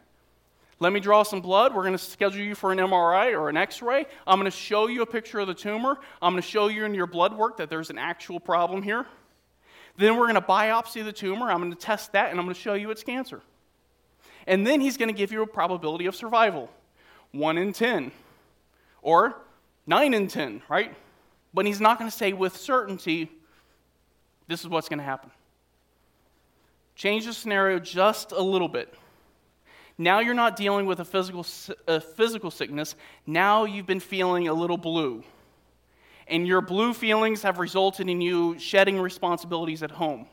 Let 0.81 0.93
me 0.93 1.01
draw 1.01 1.23
some 1.23 1.41
blood. 1.41 1.75
We're 1.75 1.83
going 1.83 1.97
to 1.97 1.99
schedule 1.99 2.43
you 2.43 2.55
for 2.55 2.73
an 2.73 2.79
MRI 2.79 3.33
or 3.33 3.49
an 3.49 3.57
x 3.57 3.81
ray. 3.81 4.07
I'm 4.27 4.39
going 4.39 4.51
to 4.51 4.57
show 4.57 4.89
you 4.89 5.03
a 5.03 5.07
picture 5.07 5.39
of 5.39 5.47
the 5.47 5.55
tumor. 5.55 5.99
I'm 6.21 6.33
going 6.33 6.43
to 6.43 6.49
show 6.49 6.69
you 6.69 6.85
in 6.85 6.95
your 6.95 7.07
blood 7.07 7.37
work 7.37 7.57
that 7.59 7.71
there's 7.71 7.91
an 7.91 7.99
actual 7.99 8.41
problem 8.41 8.83
here. 8.83 9.07
Then 9.97 10.17
we're 10.17 10.25
going 10.25 10.35
to 10.35 10.41
biopsy 10.41 11.05
the 11.05 11.13
tumor. 11.13 11.51
I'm 11.51 11.59
going 11.59 11.73
to 11.73 11.79
test 11.79 12.13
that, 12.13 12.31
and 12.31 12.39
I'm 12.39 12.47
going 12.47 12.55
to 12.55 12.61
show 12.61 12.75
you 12.75 12.91
it's 12.91 13.05
cancer. 13.05 13.41
And 14.47 14.67
then 14.67 14.81
he's 14.81 14.97
going 14.97 15.09
to 15.09 15.15
give 15.15 15.33
you 15.33 15.43
a 15.43 15.47
probability 15.47 16.07
of 16.07 16.15
survival 16.15 16.71
1 17.33 17.59
in 17.59 17.73
10 17.73 18.13
or 19.03 19.37
9 19.87 20.15
in 20.15 20.29
10, 20.29 20.63
right? 20.69 20.95
But 21.53 21.67
he's 21.67 21.81
not 21.81 21.99
going 21.99 22.11
to 22.11 22.17
say 22.17 22.33
with 22.33 22.57
certainty, 22.57 23.31
this 24.49 24.61
is 24.61 24.69
what's 24.69 24.89
going 24.89 24.99
to 24.99 25.05
happen. 25.05 25.31
Change 26.97 27.27
the 27.27 27.33
scenario 27.33 27.79
just 27.79 28.33
a 28.33 28.41
little 28.43 28.69
bit. 28.69 28.93
Now 29.97 30.21
you're 30.21 30.35
not 30.35 30.57
dealing 30.57 30.87
with 30.87 31.01
a 31.01 31.05
physical, 31.05 31.47
a 31.87 32.01
physical 32.01 32.51
sickness. 32.51 32.97
Now 33.27 33.65
you've 33.65 33.87
been 33.87 34.01
feeling 34.01 34.49
a 34.49 34.53
little 34.53 34.77
blue 34.77 35.23
and 36.29 36.47
your 36.47 36.61
blue 36.61 36.95
feelings 36.95 37.43
have 37.43 37.59
resulted 37.59 38.09
in 38.09 38.21
you 38.21 38.59
shedding 38.59 38.99
responsibilities 38.99 39.83
at 39.83 39.91
home. 39.91 40.27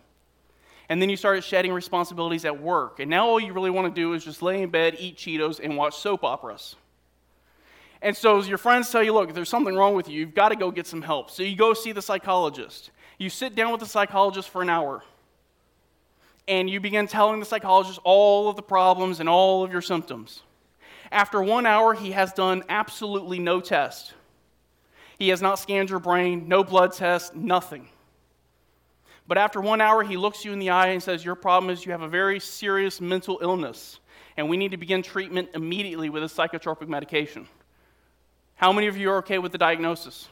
And 0.90 1.02
then 1.02 1.10
you 1.10 1.16
started 1.16 1.44
shedding 1.44 1.72
responsibilities 1.72 2.44
at 2.44 2.62
work. 2.62 3.00
And 3.00 3.10
now 3.10 3.28
all 3.28 3.40
you 3.40 3.54
really 3.54 3.70
want 3.70 3.94
to 3.94 4.02
do 4.02 4.14
is 4.14 4.26
just 4.26 4.42
lay 4.42 4.62
in 4.62 4.70
bed, 4.70 4.98
eat 5.00 5.16
Cheetos, 5.16 5.60
and 5.64 5.78
watch 5.78 5.96
soap 5.96 6.24
operas. 6.24 6.76
And 8.02 8.18
so 8.18 8.42
your 8.42 8.58
friends 8.58 8.92
tell 8.92 9.04
you, 9.04 9.14
look, 9.14 9.34
there's 9.34 9.50
something 9.50 9.76
wrong 9.76 9.94
with 9.94 10.10
you, 10.10 10.20
you've 10.20 10.34
got 10.34 10.50
to 10.50 10.56
go 10.56 10.72
get 10.72 10.88
some 10.88 11.02
help. 11.02 11.30
So 11.30 11.44
you 11.44 11.56
go 11.56 11.74
see 11.74 11.92
the 11.92 12.02
psychologist. 12.02 12.92
You 13.18 13.30
sit 13.30 13.56
down 13.56 13.72
with 13.72 13.80
the 13.80 13.86
psychologist 13.86 14.50
for 14.50 14.62
an 14.62 14.70
hour. 14.70 15.04
And 16.48 16.70
you 16.70 16.80
begin 16.80 17.08
telling 17.08 17.40
the 17.40 17.46
psychologist 17.46 18.00
all 18.04 18.50
of 18.50 18.56
the 18.56 18.64
problems 18.64 19.20
and 19.20 19.30
all 19.30 19.64
of 19.64 19.72
your 19.72 19.82
symptoms. 19.82 20.42
After 21.12 21.42
one 21.42 21.66
hour, 21.66 21.94
he 21.94 22.12
has 22.12 22.34
done 22.34 22.64
absolutely 22.68 23.38
no 23.38 23.62
test. 23.62 24.14
He 25.22 25.30
has 25.30 25.40
not 25.40 25.60
scanned 25.60 25.92
your 25.92 26.00
brain, 26.00 26.48
no 26.48 26.64
blood 26.64 26.94
test, 26.94 27.36
nothing. 27.36 27.88
But 29.28 29.38
after 29.38 29.62
one 29.62 29.80
hour, 29.80 30.02
he 30.02 30.18
looks 30.18 30.44
you 30.44 30.52
in 30.52 30.58
the 30.58 30.72
eye 30.72 30.88
and 30.88 31.04
says, 31.04 31.24
Your 31.24 31.36
problem 31.36 31.70
is 31.70 31.86
you 31.86 31.92
have 31.92 32.02
a 32.02 32.08
very 32.08 32.40
serious 32.40 33.00
mental 33.00 33.38
illness, 33.40 34.00
and 34.36 34.50
we 34.50 34.58
need 34.58 34.72
to 34.72 34.78
begin 34.78 35.04
treatment 35.04 35.50
immediately 35.54 36.10
with 36.10 36.24
a 36.24 36.26
psychotropic 36.26 36.88
medication. 36.88 37.48
How 38.56 38.74
many 38.74 38.88
of 38.88 38.98
you 38.98 39.12
are 39.12 39.18
okay 39.18 39.38
with 39.38 39.52
the 39.52 39.60
diagnosis? 39.60 40.28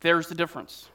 There's 0.00 0.28
the 0.28 0.34
difference. 0.34 0.88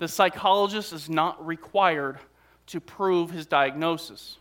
The 0.00 0.08
psychologist 0.08 0.92
is 0.92 1.08
not 1.08 1.46
required 1.46 2.18
to 2.66 2.80
prove 2.80 3.30
his 3.30 3.46
diagnosis. 3.46 4.36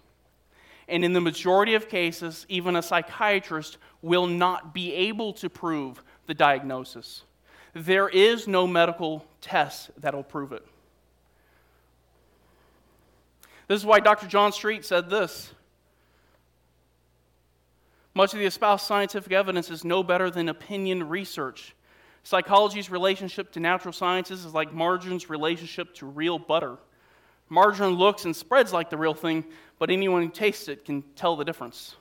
And 0.88 1.04
in 1.04 1.14
the 1.14 1.22
majority 1.22 1.76
of 1.76 1.90
cases, 1.90 2.46
even 2.50 2.76
a 2.76 2.82
psychiatrist 2.82 3.78
will 4.02 4.28
not 4.28 4.74
be 4.74 4.94
able 4.94 5.34
to 5.34 5.50
prove 5.50 6.02
the 6.28 6.34
diagnosis. 6.34 7.24
There 7.74 8.08
is 8.10 8.48
no 8.48 8.66
medical 8.66 9.26
test 9.42 9.92
that'll 9.98 10.24
prove 10.24 10.52
it. 10.54 10.66
This 13.68 13.82
is 13.82 13.86
why 13.86 14.00
Dr. 14.00 14.28
John 14.28 14.52
Street 14.54 14.86
said 14.86 15.10
this. 15.10 15.52
Much 18.14 18.34
of 18.34 18.40
the 18.40 18.46
espoused 18.46 18.86
scientific 18.86 19.32
evidence 19.32 19.70
is 19.70 19.84
no 19.84 20.02
better 20.02 20.32
than 20.32 20.50
opinion 20.50 21.08
research. 21.08 21.76
Psychology's 22.24 22.90
relationship 22.90 23.52
to 23.52 23.60
natural 23.60 23.94
sciences 23.94 24.44
is 24.44 24.54
like 24.54 24.74
margarine's 24.74 25.30
relationship 25.30 25.94
to 25.96 26.06
real 26.06 26.40
butter. 26.40 26.78
Margarine 27.50 27.94
looks 27.94 28.26
and 28.26 28.36
spreads 28.36 28.74
like 28.74 28.90
the 28.90 28.98
real 28.98 29.14
thing, 29.14 29.46
but 29.80 29.90
anyone 29.90 30.24
who 30.24 30.30
tastes 30.30 30.68
it 30.68 30.86
can 30.86 31.04
tell 31.16 31.36
the 31.36 31.46
difference. 31.46 31.96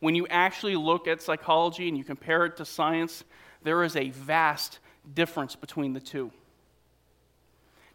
When 0.00 0.14
you 0.14 0.26
actually 0.28 0.76
look 0.76 1.06
at 1.06 1.20
psychology 1.20 1.88
and 1.88 1.96
you 1.96 2.04
compare 2.04 2.46
it 2.46 2.56
to 2.56 2.64
science, 2.64 3.24
there 3.62 3.84
is 3.84 3.96
a 3.96 4.10
vast 4.10 4.78
difference 5.14 5.56
between 5.56 5.92
the 5.92 6.00
two. 6.00 6.30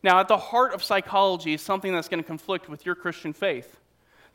Now, 0.03 0.19
at 0.19 0.27
the 0.27 0.37
heart 0.37 0.73
of 0.73 0.83
psychology 0.83 1.53
is 1.53 1.61
something 1.61 1.91
that's 1.91 2.07
going 2.07 2.21
to 2.21 2.27
conflict 2.27 2.69
with 2.69 2.85
your 2.85 2.93
Christian 2.93 3.33
faith. 3.33 3.79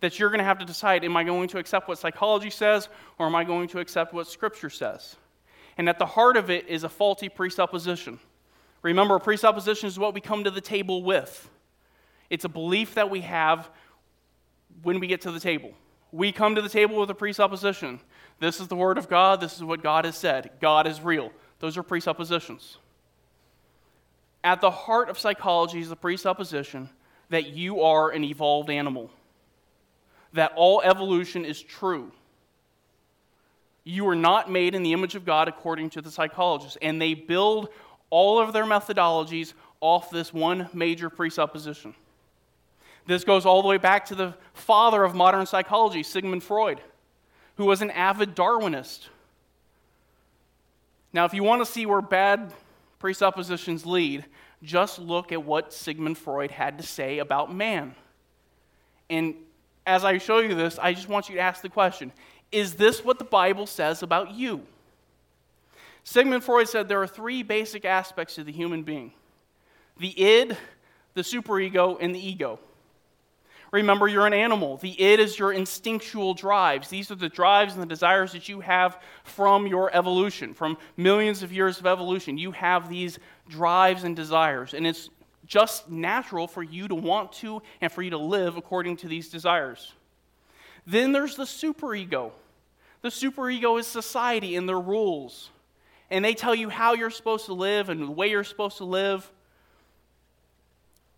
That 0.01 0.19
you're 0.19 0.31
going 0.31 0.39
to 0.39 0.45
have 0.45 0.59
to 0.59 0.65
decide 0.65 1.05
am 1.05 1.17
I 1.17 1.23
going 1.23 1.49
to 1.49 1.59
accept 1.59 1.87
what 1.87 1.99
psychology 1.99 2.51
says 2.51 2.89
or 3.19 3.27
am 3.27 3.37
I 3.37 3.45
going 3.45 3.69
to 3.69 3.79
accept 3.79 4.13
what 4.13 4.27
Scripture 4.27 4.71
says? 4.71 5.15
And 5.79 5.89
at 5.89 5.99
the 5.99 6.07
heart 6.07 6.37
of 6.37 6.51
it 6.51 6.67
is 6.69 6.83
a 6.83 6.89
faulty 6.89 7.29
presupposition. 7.29 8.19
Remember, 8.83 9.17
a 9.17 9.21
presupposition 9.21 9.87
is 9.87 9.99
what 9.99 10.15
we 10.15 10.21
come 10.21 10.43
to 10.45 10.51
the 10.51 10.61
table 10.61 11.03
with. 11.03 11.49
It's 12.31 12.45
a 12.45 12.49
belief 12.49 12.95
that 12.95 13.11
we 13.11 13.21
have 13.21 13.71
when 14.83 15.01
we 15.01 15.07
get 15.07 15.21
to 15.23 15.31
the 15.31 15.41
table. 15.41 15.73
We 16.13 16.33
come 16.33 16.55
to 16.55 16.63
the 16.63 16.69
table 16.69 16.97
with 16.97 17.11
a 17.11 17.15
presupposition. 17.15 18.01
This 18.41 18.61
is 18.61 18.69
the 18.69 18.77
Word 18.77 18.99
of 18.99 19.09
God. 19.09 19.41
This 19.41 19.57
is 19.57 19.63
what 19.63 19.83
God 19.83 20.05
has 20.05 20.17
said. 20.17 20.51
God 20.61 20.87
is 20.87 21.01
real. 21.01 21.31
Those 21.61 21.77
are 21.77 21.83
presuppositions. 21.83 22.79
At 24.43 24.61
the 24.61 24.71
heart 24.71 25.11
of 25.11 25.19
psychology 25.19 25.81
is 25.81 25.91
the 25.91 25.97
presupposition 25.97 26.89
that 27.29 27.49
you 27.49 27.83
are 27.83 28.11
an 28.11 28.25
evolved 28.25 28.71
animal, 28.71 29.11
that 30.33 30.53
all 30.57 30.81
evolution 30.83 31.45
is 31.45 31.63
true. 31.63 32.11
You 33.85 34.09
are 34.09 34.17
not 34.17 34.51
made 34.51 34.75
in 34.75 34.83
the 34.83 34.93
image 34.93 35.15
of 35.15 35.25
God 35.25 35.49
according 35.49 35.91
to 35.91 36.03
the 36.03 36.11
psychologists, 36.11 36.79
and 36.81 37.01
they 37.01 37.15
build 37.15 37.69
all 38.09 38.41
of 38.41 38.53
their 38.53 38.65
methodologies 38.65 39.53
off 39.81 40.11
this 40.11 40.33
one 40.33 40.69
major 40.73 41.09
presupposition. 41.09 41.95
This 43.07 43.25
goes 43.25 43.47
all 43.47 43.63
the 43.63 43.69
way 43.69 43.79
back 43.79 44.07
to 44.07 44.15
the 44.15 44.35
father 44.53 45.05
of 45.05 45.15
modern 45.15 45.47
psychology, 45.47 46.03
Sigmund 46.03 46.43
Freud, 46.43 46.81
who 47.57 47.65
was 47.65 47.83
an 47.83 47.91
avid 47.91 48.37
Darwinist. 48.37 49.09
Now, 51.13 51.25
if 51.25 51.35
you 51.35 51.43
want 51.43 51.65
to 51.65 51.71
see 51.71 51.87
where 51.87 52.01
bad 52.01 52.53
presuppositions 52.99 53.85
lead, 53.85 54.25
just 54.63 54.99
look 54.99 55.33
at 55.33 55.45
what 55.45 55.73
Sigmund 55.73 56.19
Freud 56.19 56.51
had 56.51 56.79
to 56.79 56.87
say 56.87 57.19
about 57.19 57.55
man. 57.55 57.95
And 59.09 59.35
as 59.87 60.05
I 60.05 60.19
show 60.19 60.39
you 60.39 60.55
this, 60.55 60.79
I 60.79 60.93
just 60.93 61.09
want 61.09 61.29
you 61.29 61.37
to 61.37 61.41
ask 61.41 61.63
the 61.63 61.69
question 61.69 62.13
Is 62.53 62.75
this 62.75 63.05
what 63.05 63.19
the 63.19 63.25
Bible 63.25 63.67
says 63.67 64.03
about 64.03 64.33
you? 64.33 64.63
Sigmund 66.05 66.45
Freud 66.45 66.69
said 66.69 66.89
there 66.89 67.03
are 67.03 67.07
three 67.07 67.43
basic 67.43 67.85
aspects 67.85 68.37
to 68.37 68.45
the 68.45 68.53
human 68.53 68.83
being 68.83 69.13
the 69.99 70.19
id, 70.19 70.57
the 71.15 71.23
superego, 71.23 71.97
and 72.01 72.15
the 72.15 72.27
ego. 72.27 72.59
Remember, 73.73 74.09
you're 74.09 74.27
an 74.27 74.33
animal. 74.33 74.79
The 74.79 75.01
id 75.01 75.21
is 75.21 75.39
your 75.39 75.53
instinctual 75.53 76.35
drives. 76.35 76.89
These 76.89 77.11
are 77.11 77.17
the 77.17 77.29
drives 77.29 77.75
and 77.75 77.83
the 77.83 77.87
desires 77.87 78.33
that 78.33 78.49
you 78.49 78.61
have 78.61 78.99
from 79.23 79.67
your 79.67 79.95
evolution, 79.95 80.55
from 80.55 80.77
millions 80.97 81.43
of 81.43 81.53
years 81.53 81.79
of 81.79 81.87
evolution. 81.87 82.37
You 82.37 82.51
have 82.53 82.89
these 82.89 83.19
drives 83.49 84.03
and 84.03 84.17
desires, 84.17 84.75
and 84.75 84.87
it's 84.87 85.09
just 85.47 85.89
natural 85.89 86.49
for 86.49 86.63
you 86.63 86.89
to 86.89 86.95
want 86.95 87.33
to 87.33 87.63
and 87.81 87.91
for 87.93 88.03
you 88.03 88.11
to 88.11 88.19
live 88.19 88.57
according 88.57 88.97
to 88.99 89.09
these 89.09 89.29
desires. 89.29 89.93
Then 90.87 91.13
there's 91.13 91.37
the 91.37 91.45
superego. 91.45 92.33
The 93.03 93.09
superego 93.09 93.79
is 93.79 93.87
society 93.87 94.57
and 94.57 94.69
their 94.69 94.81
rules. 94.81 95.51
And 96.11 96.25
they 96.25 96.35
tell 96.35 96.55
you 96.55 96.69
how 96.69 96.95
you're 96.95 97.11
supposed 97.11 97.47
to 97.47 97.53
live 97.53 97.89
and 97.89 98.03
the 98.03 98.11
way 98.11 98.31
you're 98.31 98.45
supposed 98.45 98.79
to 98.79 98.85
live. 98.85 99.31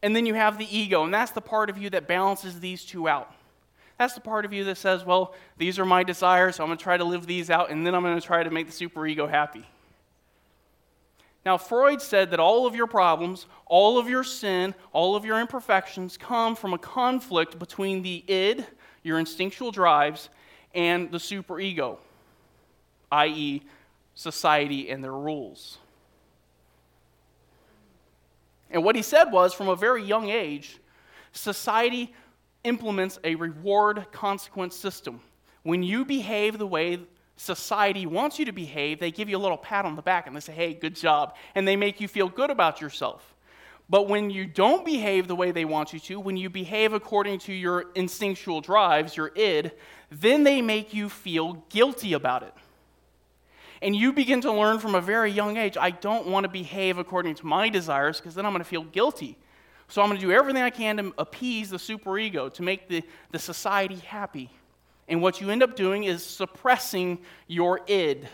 And 0.03 0.17
then 0.17 0.27
you 0.27 0.35
have 0.35 0.59
the 0.59 0.77
ego, 0.77 1.05
and 1.05 1.15
that's 1.15 1.31
the 1.31 1.41
part 1.41 1.71
of 1.71 1.79
you 1.79 1.91
that 1.91 2.09
balances 2.09 2.59
these 2.59 2.85
two 2.85 3.09
out. 3.09 3.33
That's 3.99 4.15
the 4.15 4.21
part 4.21 4.45
of 4.45 4.53
you 4.53 4.65
that 4.65 4.79
says, 4.79 5.05
well, 5.05 5.35
these 5.59 5.79
are 5.79 5.85
my 5.85 6.03
desires, 6.03 6.57
so 6.57 6.65
I'm 6.65 6.69
going 6.69 6.79
to 6.79 6.83
try 6.83 6.97
to 6.97 7.05
live 7.05 7.27
these 7.27 7.51
out, 7.51 7.71
and 7.71 7.87
then 7.87 7.95
I'm 7.95 8.03
going 8.03 8.19
to 8.19 8.27
try 8.27 8.43
to 8.43 8.51
make 8.51 8.67
the 8.67 8.73
superego 8.73 9.31
happy. 9.31 9.65
Now, 11.45 11.59
Freud 11.59 12.01
said 12.01 12.31
that 12.31 12.41
all 12.41 12.67
of 12.67 12.75
your 12.75 12.87
problems, 12.87 13.47
all 13.67 13.99
of 13.99 14.09
your 14.09 14.25
sin, 14.25 14.75
all 14.93 15.17
of 15.17 15.25
your 15.25 15.41
imperfections 15.41 16.17
come 16.17 16.55
from 16.55 16.73
a 16.73 16.79
conflict 16.79 17.59
between 17.59 18.03
the 18.03 18.25
id, 18.29 18.65
your 19.03 19.19
instinctual 19.19 19.73
drives, 19.73 20.29
and 20.75 21.11
the 21.11 21.19
superego, 21.19 21.99
i.e., 23.11 23.63
society 24.15 24.91
and 24.91 25.03
their 25.03 25.13
rules. 25.13 25.79
And 28.73 28.83
what 28.83 28.97
he 28.97 29.03
said 29.03 29.27
was 29.27 29.55
from 29.55 29.69
a 29.69 29.77
very 29.77 30.03
young 30.03 30.31
age, 30.31 30.79
society 31.33 32.13
implements 32.65 33.19
a 33.23 33.35
reward 33.35 34.07
consequence 34.13 34.75
system. 34.75 35.21
When 35.63 35.83
you 35.83 36.05
behave 36.05 36.59
the 36.59 36.67
way 36.67 37.01
society 37.37 38.07
wants 38.07 38.39
you 38.39 38.47
to 38.47 38.53
behave, 38.53 38.99
they 38.99 39.11
give 39.11 39.29
you 39.29 39.37
a 39.37 39.39
little 39.39 39.59
pat 39.59 39.85
on 39.85 39.95
the 39.95 40.03
back 40.03 40.27
and 40.27 40.35
they 40.35 40.41
say, 40.41 40.53
hey, 40.53 40.75
good 40.75 40.97
job. 40.97 41.37
And 41.55 41.69
they 41.69 41.77
make 41.77 42.01
you 42.01 42.09
feel 42.09 42.29
good 42.29 42.51
about 42.51 42.81
yourself. 42.81 43.35
But 43.91 44.09
when 44.09 44.31
you 44.31 44.47
don't 44.47 44.87
behave 44.87 45.29
the 45.29 45.37
way 45.37 45.51
they 45.51 45.67
want 45.67 45.93
you 45.93 45.99
to, 46.01 46.19
when 46.19 46.37
you 46.37 46.49
behave 46.49 46.95
according 46.95 47.41
to 47.41 47.53
your 47.53 47.91
instinctual 47.95 48.63
drives, 48.63 49.17
your 49.17 49.33
id, 49.37 49.73
then 50.11 50.45
they 50.45 50.63
make 50.63 50.95
you 50.95 51.09
feel 51.09 51.65
guilty 51.69 52.15
about 52.15 52.43
it. 52.43 52.55
And 53.83 53.97
you 53.97 54.13
begin 54.13 54.41
to 54.43 54.53
learn 54.53 54.79
from 54.79 54.95
a 54.95 55.01
very 55.01 55.33
young 55.33 55.57
age 55.57 55.77
I 55.77 55.91
don't 55.91 56.29
want 56.29 56.45
to 56.45 56.49
behave 56.49 56.99
according 56.99 57.35
to 57.37 57.47
my 57.47 57.69
desires 57.69 58.19
because 58.19 58.37
then 58.37 58.47
I'm 58.47 58.53
going 58.53 58.63
to 58.63 58.69
feel 58.69 58.85
guilty. 58.85 59.37
So 59.89 60.01
I'm 60.01 60.09
going 60.09 60.21
to 60.21 60.27
do 60.27 60.33
everything 60.33 60.63
I 60.63 60.71
can 60.71 60.97
to 60.99 61.13
appease 61.19 61.69
the 61.69 61.77
superego, 61.77 62.51
to 62.55 62.63
make 62.63 62.89
the, 62.89 63.03
the 63.33 63.41
society 63.41 63.97
happy. 63.97 64.51
And 65.09 65.21
what 65.21 65.41
you 65.41 65.51
end 65.51 65.65
up 65.65 65.75
doing 65.75 66.05
is 66.05 66.25
suppressing 66.25 67.19
your 67.49 67.81
id. 67.89 68.27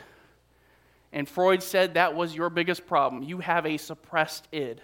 And 1.13 1.27
Freud 1.27 1.63
said 1.63 1.95
that 1.95 2.15
was 2.15 2.35
your 2.35 2.51
biggest 2.51 2.87
problem. 2.87 3.23
You 3.23 3.39
have 3.39 3.65
a 3.65 3.79
suppressed 3.79 4.47
id. 4.53 4.83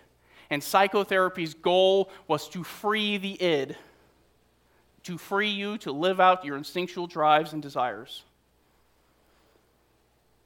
And 0.49 0.63
psychotherapy's 0.63 1.53
goal 1.53 2.11
was 2.27 2.49
to 2.49 2.65
free 2.65 3.19
the 3.19 3.41
id, 3.41 3.77
to 5.05 5.19
free 5.19 5.51
you 5.51 5.77
to 5.79 5.93
live 5.93 6.21
out 6.21 6.45
your 6.45 6.57
instinctual 6.57 7.07
drives 7.07 7.53
and 7.53 7.63
desires. 7.63 8.25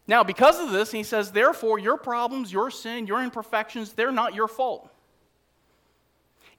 Now, 0.08 0.24
because 0.24 0.58
of 0.58 0.72
this, 0.72 0.90
he 0.90 1.02
says, 1.02 1.30
therefore, 1.30 1.78
your 1.78 1.98
problems, 1.98 2.50
your 2.50 2.70
sin, 2.70 3.06
your 3.06 3.22
imperfections, 3.22 3.92
they're 3.92 4.10
not 4.10 4.34
your 4.34 4.48
fault. 4.48 4.90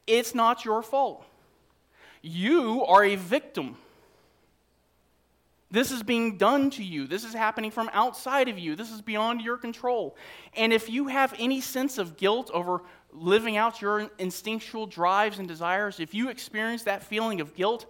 It's 0.06 0.36
not 0.36 0.63
your 0.63 0.84
fault. 0.84 1.25
You 2.22 2.86
are 2.86 3.03
a 3.03 3.15
victim. 3.15 3.75
This 5.72 5.91
is 5.91 6.03
being 6.03 6.38
done 6.38 6.70
to 6.72 6.84
you. 6.84 7.08
This 7.08 7.24
is 7.24 7.34
happening 7.34 7.72
from 7.72 7.89
outside 7.91 8.50
of 8.50 8.60
you. 8.60 8.75
This 8.75 8.91
is 8.91 9.01
beyond 9.01 9.41
your 9.41 9.58
control. 9.58 10.15
And 10.56 10.72
if 10.72 10.89
you 10.89 11.08
have 11.08 11.34
any 11.39 11.60
sense 11.60 11.98
of 11.98 12.18
guilt 12.18 12.51
over 12.53 12.84
living 13.12 13.58
out 13.58 13.82
your 13.82 14.12
instinctual 14.20 14.86
drives 14.86 15.39
and 15.39 15.48
desires, 15.48 16.00
if 16.00 16.13
you 16.13 16.29
experience 16.29 16.84
that 16.84 17.03
feeling 17.03 17.41
of 17.41 17.56
guilt, 17.56 17.88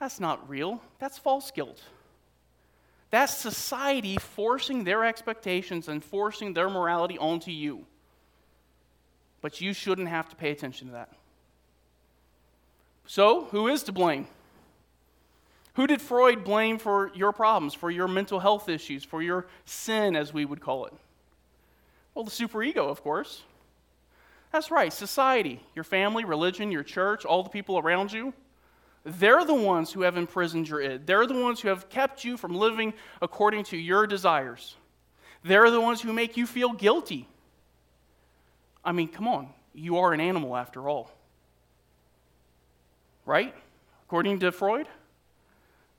that's 0.00 0.20
not 0.20 0.48
real. 0.48 0.80
That's 0.98 1.18
false 1.18 1.50
guilt. 1.50 1.82
That's 3.12 3.36
society 3.36 4.16
forcing 4.16 4.84
their 4.84 5.04
expectations 5.04 5.86
and 5.86 6.02
forcing 6.02 6.54
their 6.54 6.70
morality 6.70 7.18
onto 7.18 7.50
you. 7.50 7.84
But 9.42 9.60
you 9.60 9.74
shouldn't 9.74 10.08
have 10.08 10.30
to 10.30 10.36
pay 10.36 10.50
attention 10.50 10.86
to 10.88 10.94
that. 10.94 11.10
So, 13.06 13.44
who 13.50 13.68
is 13.68 13.82
to 13.82 13.92
blame? 13.92 14.28
Who 15.74 15.86
did 15.86 16.00
Freud 16.00 16.42
blame 16.42 16.78
for 16.78 17.10
your 17.14 17.32
problems, 17.32 17.74
for 17.74 17.90
your 17.90 18.08
mental 18.08 18.40
health 18.40 18.70
issues, 18.70 19.04
for 19.04 19.20
your 19.20 19.46
sin, 19.66 20.16
as 20.16 20.32
we 20.32 20.46
would 20.46 20.62
call 20.62 20.86
it? 20.86 20.94
Well, 22.14 22.24
the 22.24 22.30
superego, 22.30 22.88
of 22.88 23.02
course. 23.02 23.42
That's 24.52 24.70
right, 24.70 24.92
society, 24.92 25.60
your 25.74 25.84
family, 25.84 26.24
religion, 26.24 26.72
your 26.72 26.82
church, 26.82 27.26
all 27.26 27.42
the 27.42 27.50
people 27.50 27.78
around 27.78 28.10
you. 28.10 28.32
They're 29.04 29.44
the 29.44 29.54
ones 29.54 29.92
who 29.92 30.02
have 30.02 30.16
imprisoned 30.16 30.68
your 30.68 30.80
id. 30.80 31.06
They're 31.06 31.26
the 31.26 31.40
ones 31.40 31.60
who 31.60 31.68
have 31.68 31.88
kept 31.88 32.24
you 32.24 32.36
from 32.36 32.54
living 32.54 32.94
according 33.20 33.64
to 33.64 33.76
your 33.76 34.06
desires. 34.06 34.76
They're 35.42 35.70
the 35.70 35.80
ones 35.80 36.00
who 36.00 36.12
make 36.12 36.36
you 36.36 36.46
feel 36.46 36.72
guilty. 36.72 37.28
I 38.84 38.92
mean, 38.92 39.08
come 39.08 39.26
on. 39.26 39.48
You 39.74 39.98
are 39.98 40.12
an 40.12 40.20
animal 40.20 40.56
after 40.56 40.88
all. 40.88 41.10
Right? 43.26 43.54
According 44.06 44.40
to 44.40 44.52
Freud? 44.52 44.86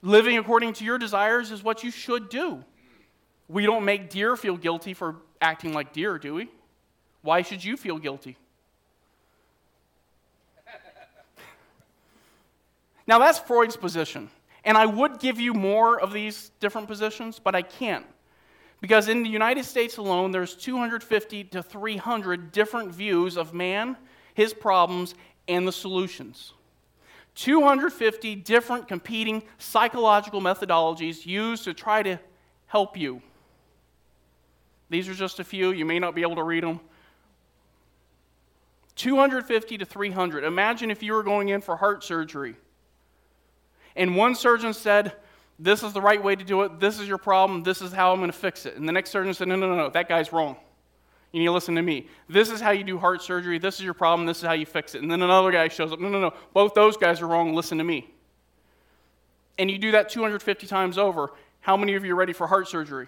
Living 0.01 0.37
according 0.37 0.73
to 0.73 0.85
your 0.85 0.97
desires 0.97 1.51
is 1.51 1.63
what 1.63 1.83
you 1.83 1.91
should 1.91 2.29
do. 2.29 2.63
We 3.47 3.65
don't 3.65 3.83
make 3.83 4.09
deer 4.09 4.35
feel 4.35 4.57
guilty 4.57 4.93
for 4.93 5.17
acting 5.41 5.73
like 5.73 5.93
deer, 5.93 6.17
do 6.17 6.35
we? 6.35 6.49
Why 7.21 7.41
should 7.41 7.63
you 7.63 7.77
feel 7.77 7.97
guilty? 7.97 8.37
Now, 13.07 13.19
that's 13.19 13.39
Freud's 13.39 13.75
position. 13.75 14.29
And 14.65 14.77
I 14.77 14.85
would 14.85 15.19
give 15.19 15.39
you 15.39 15.53
more 15.53 15.99
of 15.99 16.13
these 16.13 16.51
different 16.59 16.87
positions, 16.87 17.39
but 17.39 17.55
I 17.55 17.61
can't. 17.61 18.05
Because 18.79 19.07
in 19.07 19.23
the 19.23 19.29
United 19.29 19.65
States 19.65 19.97
alone, 19.97 20.31
there's 20.31 20.55
250 20.55 21.45
to 21.45 21.63
300 21.63 22.51
different 22.51 22.91
views 22.93 23.37
of 23.37 23.53
man, 23.53 23.97
his 24.33 24.53
problems, 24.53 25.15
and 25.47 25.67
the 25.67 25.71
solutions. 25.71 26.53
250 27.35 28.35
different 28.35 28.87
competing 28.87 29.43
psychological 29.57 30.39
methodologies 30.39 31.25
used 31.25 31.63
to 31.63 31.73
try 31.73 32.03
to 32.03 32.19
help 32.67 32.95
you. 32.95 33.21
These 34.89 35.09
are 35.09 35.13
just 35.13 35.39
a 35.39 35.43
few. 35.43 35.71
You 35.71 35.85
may 35.85 35.99
not 35.99 36.13
be 36.13 36.21
able 36.21 36.35
to 36.35 36.43
read 36.43 36.63
them. 36.63 36.79
250 38.95 39.77
to 39.79 39.85
300. 39.85 40.43
Imagine 40.43 40.91
if 40.91 41.01
you 41.01 41.13
were 41.13 41.23
going 41.23 41.49
in 41.49 41.61
for 41.61 41.75
heart 41.75 42.03
surgery 42.03 42.55
and 43.95 44.15
one 44.15 44.36
surgeon 44.36 44.73
said, 44.73 45.13
This 45.60 45.84
is 45.84 45.93
the 45.93 46.01
right 46.01 46.21
way 46.23 46.36
to 46.36 46.43
do 46.43 46.63
it. 46.63 46.79
This 46.79 46.99
is 46.99 47.08
your 47.08 47.17
problem. 47.17 47.63
This 47.63 47.82
is 47.82 47.91
how 47.91 48.12
I'm 48.12 48.19
going 48.19 48.32
to 48.32 48.38
fix 48.38 48.65
it. 48.65 48.75
And 48.75 48.88
the 48.88 48.91
next 48.91 49.12
surgeon 49.12 49.34
said, 49.34 49.47
No, 49.47 49.56
no, 49.56 49.67
no, 49.69 49.75
no. 49.75 49.89
That 49.89 50.08
guy's 50.10 50.34
wrong. 50.34 50.58
You 51.32 51.39
need 51.39 51.47
to 51.47 51.51
listen 51.51 51.75
to 51.75 51.82
me. 51.82 52.08
This 52.29 52.51
is 52.51 52.62
how 52.62 52.71
you 52.71 52.84
do 52.84 52.99
heart 52.99 53.23
surgery. 53.23 53.58
This 53.58 53.75
is 53.75 53.82
your 53.82 53.95
problem. 53.95 54.27
This 54.27 54.38
is 54.38 54.43
how 54.43 54.53
you 54.53 54.67
fix 54.67 54.93
it. 54.93 55.01
And 55.01 55.12
then 55.12 55.21
another 55.21 55.51
guy 55.51 55.67
shows 55.67 55.91
up. 55.91 55.99
No, 55.99 56.08
no, 56.08 56.19
no. 56.19 56.34
Both 56.53 56.75
those 56.75 56.95
guys 56.95 57.21
are 57.21 57.27
wrong. 57.27 57.56
Listen 57.56 57.79
to 57.79 57.84
me. 57.84 58.13
And 59.58 59.69
you 59.69 59.79
do 59.79 59.91
that 59.91 60.10
250 60.10 60.67
times 60.67 60.97
over. 60.97 61.32
How 61.62 61.75
many 61.75 61.95
of 61.95 62.06
you 62.06 62.13
are 62.13 62.15
ready 62.15 62.34
for 62.34 62.45
heart 62.45 62.67
surgery? 62.67 63.08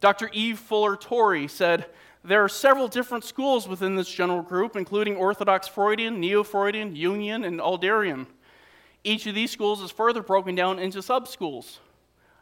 Dr. 0.00 0.30
Eve 0.32 0.58
Fuller 0.58 0.96
Torrey 0.96 1.48
said, 1.48 1.86
there 2.26 2.42
are 2.42 2.48
several 2.48 2.88
different 2.88 3.24
schools 3.24 3.68
within 3.68 3.94
this 3.94 4.08
general 4.08 4.42
group, 4.42 4.76
including 4.76 5.16
Orthodox 5.16 5.68
Freudian, 5.68 6.20
Neo 6.20 6.42
Freudian, 6.42 6.94
Jungian, 6.94 7.46
and 7.46 7.60
Adlerian. 7.60 8.26
Each 9.04 9.26
of 9.26 9.34
these 9.34 9.52
schools 9.52 9.80
is 9.80 9.90
further 9.90 10.22
broken 10.22 10.54
down 10.54 10.78
into 10.78 10.98
subschools. 10.98 11.78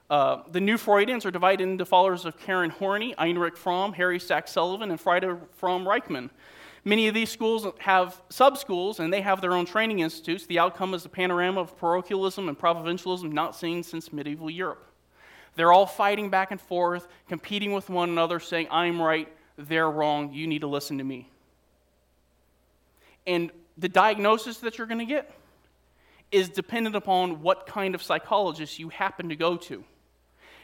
Uh, 0.08 0.42
the 0.50 0.60
new 0.60 0.78
Freudians 0.78 1.26
are 1.26 1.30
divided 1.30 1.64
into 1.64 1.84
followers 1.84 2.24
of 2.24 2.38
Karen 2.38 2.70
Horney, 2.70 3.14
Erich 3.18 3.56
Fromm, 3.56 3.92
Harry 3.92 4.18
Stack 4.18 4.48
Sullivan, 4.48 4.90
and 4.90 5.00
Frieda 5.00 5.38
Fromm 5.56 5.84
Reichmann. 5.84 6.30
Many 6.86 7.08
of 7.08 7.14
these 7.14 7.30
schools 7.30 7.66
have 7.78 8.20
sub-schools, 8.28 9.00
and 9.00 9.12
they 9.12 9.22
have 9.22 9.40
their 9.40 9.52
own 9.52 9.64
training 9.64 10.00
institutes. 10.00 10.46
The 10.46 10.58
outcome 10.58 10.92
is 10.92 11.04
a 11.06 11.08
panorama 11.08 11.62
of 11.62 11.76
parochialism 11.78 12.48
and 12.48 12.58
provincialism 12.58 13.32
not 13.32 13.56
seen 13.56 13.82
since 13.82 14.12
medieval 14.12 14.50
Europe. 14.50 14.86
They're 15.56 15.72
all 15.72 15.86
fighting 15.86 16.28
back 16.30 16.50
and 16.50 16.60
forth, 16.60 17.08
competing 17.28 17.72
with 17.72 17.88
one 17.88 18.10
another, 18.10 18.40
saying, 18.40 18.68
I'm 18.70 19.00
right, 19.00 19.28
they're 19.56 19.90
wrong, 19.90 20.32
you 20.32 20.46
need 20.46 20.60
to 20.60 20.66
listen 20.66 20.98
to 20.98 21.04
me. 21.04 21.30
And 23.26 23.50
the 23.78 23.88
diagnosis 23.88 24.58
that 24.58 24.78
you're 24.78 24.86
going 24.86 24.98
to 24.98 25.06
get 25.06 25.30
is 26.30 26.48
dependent 26.48 26.96
upon 26.96 27.42
what 27.42 27.66
kind 27.66 27.94
of 27.94 28.02
psychologist 28.02 28.78
you 28.78 28.88
happen 28.88 29.28
to 29.28 29.36
go 29.36 29.56
to. 29.56 29.84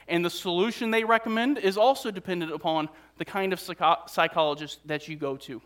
And 0.08 0.24
the 0.24 0.30
solution 0.30 0.90
they 0.90 1.04
recommend 1.04 1.58
is 1.58 1.76
also 1.76 2.10
dependent 2.10 2.52
upon 2.52 2.88
the 3.18 3.24
kind 3.24 3.52
of 3.52 3.60
psycho- 3.60 4.02
psychologist 4.06 4.80
that 4.86 5.06
you 5.06 5.16
go 5.16 5.36
to. 5.36 5.62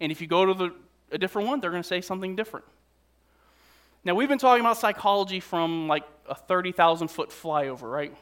And 0.00 0.12
if 0.12 0.20
you 0.20 0.26
go 0.26 0.44
to 0.44 0.54
the 0.54 0.74
a 1.10 1.18
different 1.18 1.48
one, 1.48 1.60
they're 1.60 1.70
going 1.70 1.82
to 1.82 1.88
say 1.88 2.00
something 2.00 2.34
different. 2.34 2.66
Now, 4.04 4.14
we've 4.14 4.28
been 4.28 4.38
talking 4.38 4.60
about 4.60 4.76
psychology 4.76 5.40
from 5.40 5.88
like 5.88 6.04
a 6.28 6.34
30,000 6.34 7.08
foot 7.08 7.30
flyover, 7.30 7.90
right? 7.90 8.14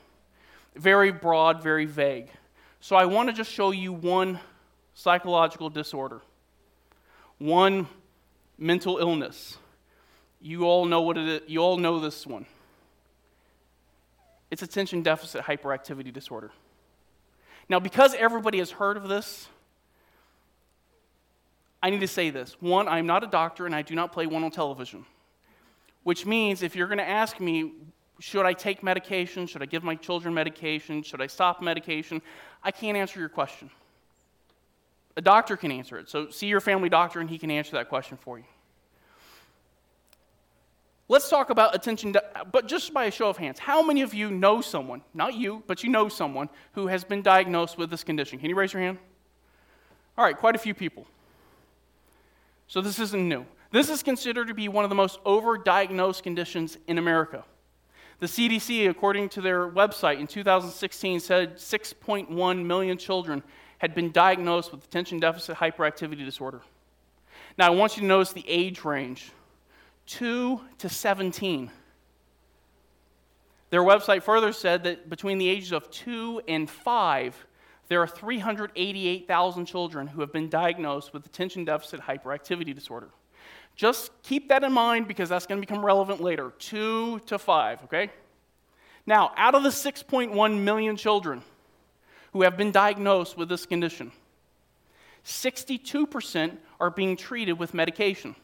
Very 0.77 1.11
broad, 1.11 1.63
very 1.63 1.87
vague. 1.87 2.29
So, 2.85 2.97
I 2.97 3.05
want 3.05 3.29
to 3.29 3.33
just 3.33 3.53
show 3.53 3.71
you 3.71 3.93
one 3.93 4.41
psychological 4.93 5.71
disorder, 5.71 6.21
one 7.39 7.87
mental 8.59 8.99
illness. 8.99 9.57
You 10.41 10.65
all 10.65 10.85
know 10.85 11.01
what 11.03 11.17
it 11.17 11.29
is. 11.29 11.41
You 11.47 11.61
all 11.61 11.77
know 11.77 12.01
this 12.01 12.27
one. 12.27 12.45
It's 14.51 14.63
attention 14.63 15.03
deficit 15.03 15.45
hyperactivity 15.45 16.13
disorder. 16.13 16.51
Now, 17.69 17.79
because 17.79 18.15
everybody 18.15 18.59
has 18.59 18.73
heard 18.73 18.97
of 18.97 19.09
this, 19.09 19.47
I 21.81 21.91
need 21.91 22.01
to 22.01 22.09
say 22.09 22.31
this. 22.31 22.57
One, 22.59 22.89
I'm 22.89 23.07
not 23.07 23.23
a 23.23 23.29
doctor 23.29 23.65
and 23.65 23.77
I 23.77 23.83
do 23.83 23.95
not 23.95 24.11
play 24.11 24.27
one 24.27 24.43
on 24.43 24.51
television, 24.51 25.07
which 26.03 26.27
means 26.27 26.65
if 26.65 26.75
you're 26.75 26.89
going 26.89 26.99
to 26.99 27.09
ask 27.09 27.39
me, 27.39 27.75
should 28.19 28.47
I 28.47 28.53
take 28.53 28.85
medication? 28.85 29.49
Should 29.49 29.63
I 29.63 29.67
give 29.67 29.83
my 29.83 29.97
children 29.97 30.33
medication? 30.33 31.03
Should 31.03 31.21
I 31.21 31.27
stop 31.27 31.61
medication? 31.61 32.23
I 32.63 32.71
can't 32.71 32.97
answer 32.97 33.19
your 33.19 33.29
question. 33.29 33.71
A 35.17 35.21
doctor 35.21 35.57
can 35.57 35.73
answer 35.73 35.99
it. 35.99 36.09
So 36.09 36.31
see 36.31 36.47
your 36.47 36.61
family 36.61 36.89
doctor 36.89 37.21
and 37.21 37.29
he 37.29 37.39
can 37.39 37.51
answer 37.51 37.73
that 37.73 37.89
question 37.89 38.17
for 38.17 38.39
you. 38.39 38.45
Let's 41.09 41.29
talk 41.29 41.51
about 41.51 41.75
attention, 41.75 42.15
but 42.53 42.69
just 42.69 42.95
by 42.95 43.05
a 43.05 43.11
show 43.11 43.29
of 43.29 43.37
hands, 43.37 43.59
how 43.59 43.83
many 43.83 44.01
of 44.01 44.15
you 44.15 44.31
know 44.31 44.63
someone, 44.63 45.03
not 45.13 45.35
you, 45.35 45.63
but 45.67 45.85
you 45.85 45.91
know 45.91 46.09
someone 46.09 46.49
who 46.73 46.87
has 46.87 47.05
been 47.05 47.21
diagnosed 47.21 47.77
with 47.77 47.91
this 47.91 48.03
condition? 48.03 48.39
Can 48.39 48.49
you 48.49 48.57
raise 48.57 48.73
your 48.73 48.81
hand? 48.81 48.97
All 50.17 50.25
right, 50.25 50.37
quite 50.37 50.55
a 50.55 50.59
few 50.59 50.73
people. 50.73 51.07
So 52.67 52.81
this 52.81 52.99
isn't 52.99 53.29
new. 53.29 53.45
This 53.73 53.91
is 53.91 54.03
considered 54.03 54.49
to 54.49 54.55
be 54.55 54.69
one 54.69 54.85
of 54.85 54.89
the 54.89 54.97
most 54.97 55.23
overdiagnosed 55.25 56.23
conditions 56.23 56.79
in 56.87 56.97
America. 56.97 57.45
The 58.23 58.29
CDC, 58.29 58.89
according 58.89 59.31
to 59.31 59.41
their 59.41 59.69
website 59.69 60.21
in 60.21 60.29
2016, 60.29 61.19
said 61.19 61.57
6.1 61.57 62.65
million 62.65 62.97
children 62.97 63.43
had 63.79 63.97
been 63.97 64.13
diagnosed 64.13 64.71
with 64.71 64.85
attention 64.85 65.19
deficit 65.19 65.57
hyperactivity 65.57 66.25
disorder. 66.25 66.61
Now, 67.59 67.67
I 67.67 67.71
want 67.71 67.97
you 67.97 68.03
to 68.03 68.07
notice 68.07 68.33
the 68.33 68.49
age 68.49 68.85
range 68.85 69.33
2 70.07 70.61
to 70.79 70.89
17. 70.89 71.69
Their 73.71 73.83
website 73.83 74.23
further 74.23 74.53
said 74.53 74.85
that 74.85 75.11
between 75.11 75.39
the 75.39 75.49
ages 75.49 75.73
of 75.73 75.91
2 75.91 76.43
and 76.47 76.71
5, 76.71 77.47
there 77.89 78.01
are 78.01 78.07
388,000 78.07 79.67
children 79.67 80.07
who 80.07 80.21
have 80.21 80.33
been 80.33 80.49
diagnosed 80.49 81.13
with 81.13 81.27
attention 81.27 81.65
deficit 81.65 81.99
hyperactivity 81.99 82.73
disorder. 82.73 83.09
Just 83.77 84.11
keep 84.23 84.49
that 84.49 84.63
in 84.65 84.73
mind 84.73 85.09
because 85.09 85.29
that's 85.29 85.47
going 85.47 85.61
to 85.61 85.67
become 85.67 85.85
relevant 85.85 86.21
later. 86.21 86.53
Two 86.59 87.21
to 87.27 87.39
five, 87.39 87.83
okay? 87.85 88.11
Now, 89.07 89.33
out 89.37 89.55
of 89.55 89.63
the 89.63 89.71
6.1 89.71 90.61
million 90.61 90.97
children 90.97 91.43
who 92.33 92.43
have 92.43 92.57
been 92.57 92.71
diagnosed 92.71 93.37
with 93.37 93.49
this 93.49 93.67
condition, 93.67 94.13
62% 95.25 96.57
are 96.81 96.91
being 96.91 97.17
treated 97.17 97.59
with 97.59 97.75
medication. 97.75 98.35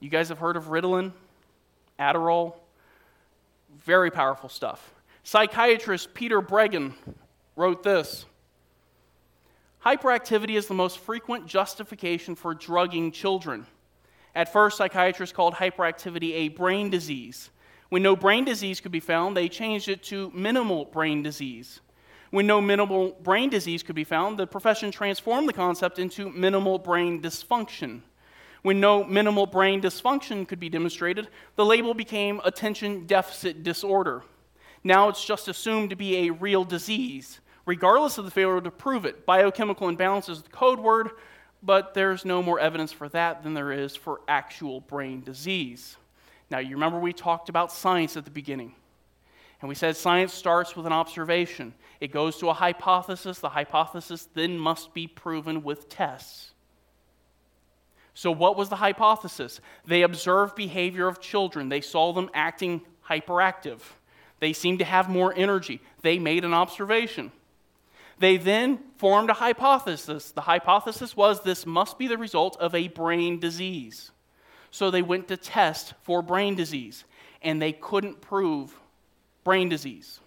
You 0.00 0.10
guys 0.10 0.28
have 0.28 0.38
heard 0.38 0.56
of 0.56 0.66
Ritalin, 0.66 1.12
Adderall? 1.98 2.54
Very 3.84 4.10
powerful 4.10 4.48
stuff. 4.48 4.92
Psychiatrist 5.22 6.14
Peter 6.14 6.40
Breggin 6.40 6.92
wrote 7.56 7.82
this 7.82 8.26
Hyperactivity 9.86 10.56
is 10.56 10.66
the 10.66 10.74
most 10.74 10.98
frequent 10.98 11.46
justification 11.46 12.34
for 12.34 12.54
drugging 12.54 13.12
children. 13.12 13.64
At 14.34 14.52
first, 14.52 14.78
psychiatrists 14.78 15.32
called 15.32 15.54
hyperactivity 15.54 16.32
a 16.32 16.48
brain 16.48 16.90
disease. 16.90 17.50
When 17.88 18.02
no 18.02 18.16
brain 18.16 18.44
disease 18.44 18.80
could 18.80 18.90
be 18.90 18.98
found, 18.98 19.36
they 19.36 19.48
changed 19.48 19.88
it 19.88 20.02
to 20.04 20.32
minimal 20.34 20.86
brain 20.86 21.22
disease. 21.22 21.78
When 22.30 22.48
no 22.48 22.60
minimal 22.60 23.12
brain 23.22 23.48
disease 23.48 23.84
could 23.84 23.94
be 23.94 24.02
found, 24.02 24.38
the 24.38 24.46
profession 24.48 24.90
transformed 24.90 25.48
the 25.48 25.52
concept 25.52 26.00
into 26.00 26.30
minimal 26.30 26.80
brain 26.80 27.22
dysfunction. 27.22 28.00
When 28.62 28.80
no 28.80 29.04
minimal 29.04 29.46
brain 29.46 29.80
dysfunction 29.80 30.48
could 30.48 30.58
be 30.58 30.68
demonstrated, 30.68 31.28
the 31.54 31.64
label 31.64 31.94
became 31.94 32.40
attention 32.44 33.06
deficit 33.06 33.62
disorder. 33.62 34.24
Now 34.82 35.08
it's 35.08 35.24
just 35.24 35.46
assumed 35.46 35.90
to 35.90 35.96
be 35.96 36.26
a 36.26 36.32
real 36.32 36.64
disease 36.64 37.38
regardless 37.66 38.16
of 38.16 38.24
the 38.24 38.30
failure 38.30 38.60
to 38.60 38.70
prove 38.70 39.04
it. 39.04 39.26
Biochemical 39.26 39.88
imbalance 39.88 40.28
is 40.28 40.42
the 40.42 40.48
code 40.48 40.78
word, 40.78 41.10
but 41.62 41.94
there's 41.94 42.24
no 42.24 42.42
more 42.42 42.58
evidence 42.58 42.92
for 42.92 43.08
that 43.10 43.42
than 43.42 43.54
there 43.54 43.72
is 43.72 43.94
for 43.94 44.20
actual 44.28 44.80
brain 44.80 45.20
disease. 45.22 45.96
Now, 46.50 46.58
you 46.58 46.76
remember 46.76 46.98
we 46.98 47.12
talked 47.12 47.48
about 47.48 47.72
science 47.72 48.16
at 48.16 48.24
the 48.24 48.30
beginning. 48.30 48.72
And 49.60 49.68
we 49.68 49.74
said 49.74 49.96
science 49.96 50.32
starts 50.32 50.76
with 50.76 50.86
an 50.86 50.92
observation. 50.92 51.74
It 52.00 52.12
goes 52.12 52.38
to 52.38 52.50
a 52.50 52.52
hypothesis. 52.52 53.38
The 53.38 53.48
hypothesis 53.48 54.28
then 54.34 54.58
must 54.58 54.92
be 54.94 55.06
proven 55.06 55.62
with 55.62 55.88
tests. 55.88 56.52
So, 58.12 58.30
what 58.30 58.56
was 58.56 58.68
the 58.68 58.76
hypothesis? 58.76 59.60
They 59.86 60.02
observed 60.02 60.56
behavior 60.56 61.06
of 61.08 61.20
children, 61.20 61.68
they 61.68 61.80
saw 61.80 62.12
them 62.12 62.30
acting 62.32 62.82
hyperactive. 63.08 63.80
They 64.38 64.52
seemed 64.52 64.80
to 64.80 64.84
have 64.84 65.08
more 65.08 65.32
energy. 65.34 65.80
They 66.02 66.18
made 66.18 66.44
an 66.44 66.52
observation. 66.52 67.32
They 68.18 68.36
then 68.36 68.78
formed 68.96 69.30
a 69.30 69.34
hypothesis. 69.34 70.30
The 70.30 70.40
hypothesis 70.42 71.16
was 71.16 71.42
this 71.42 71.66
must 71.66 71.98
be 71.98 72.08
the 72.08 72.18
result 72.18 72.56
of 72.58 72.74
a 72.74 72.88
brain 72.88 73.38
disease. 73.38 74.10
So 74.70 74.90
they 74.90 75.02
went 75.02 75.28
to 75.28 75.36
test 75.36 75.94
for 76.02 76.22
brain 76.22 76.54
disease, 76.54 77.04
and 77.42 77.60
they 77.60 77.72
couldn't 77.72 78.20
prove 78.20 78.78
brain 79.44 79.68
disease. 79.68 80.20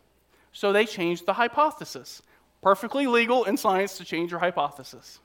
So 0.52 0.72
they 0.72 0.86
changed 0.86 1.26
the 1.26 1.34
hypothesis. 1.34 2.22
Perfectly 2.62 3.08
legal 3.08 3.46
in 3.46 3.58
science 3.58 3.98
to 3.98 4.06
change 4.06 4.32
your 4.32 4.40
hypothesis. 4.40 5.20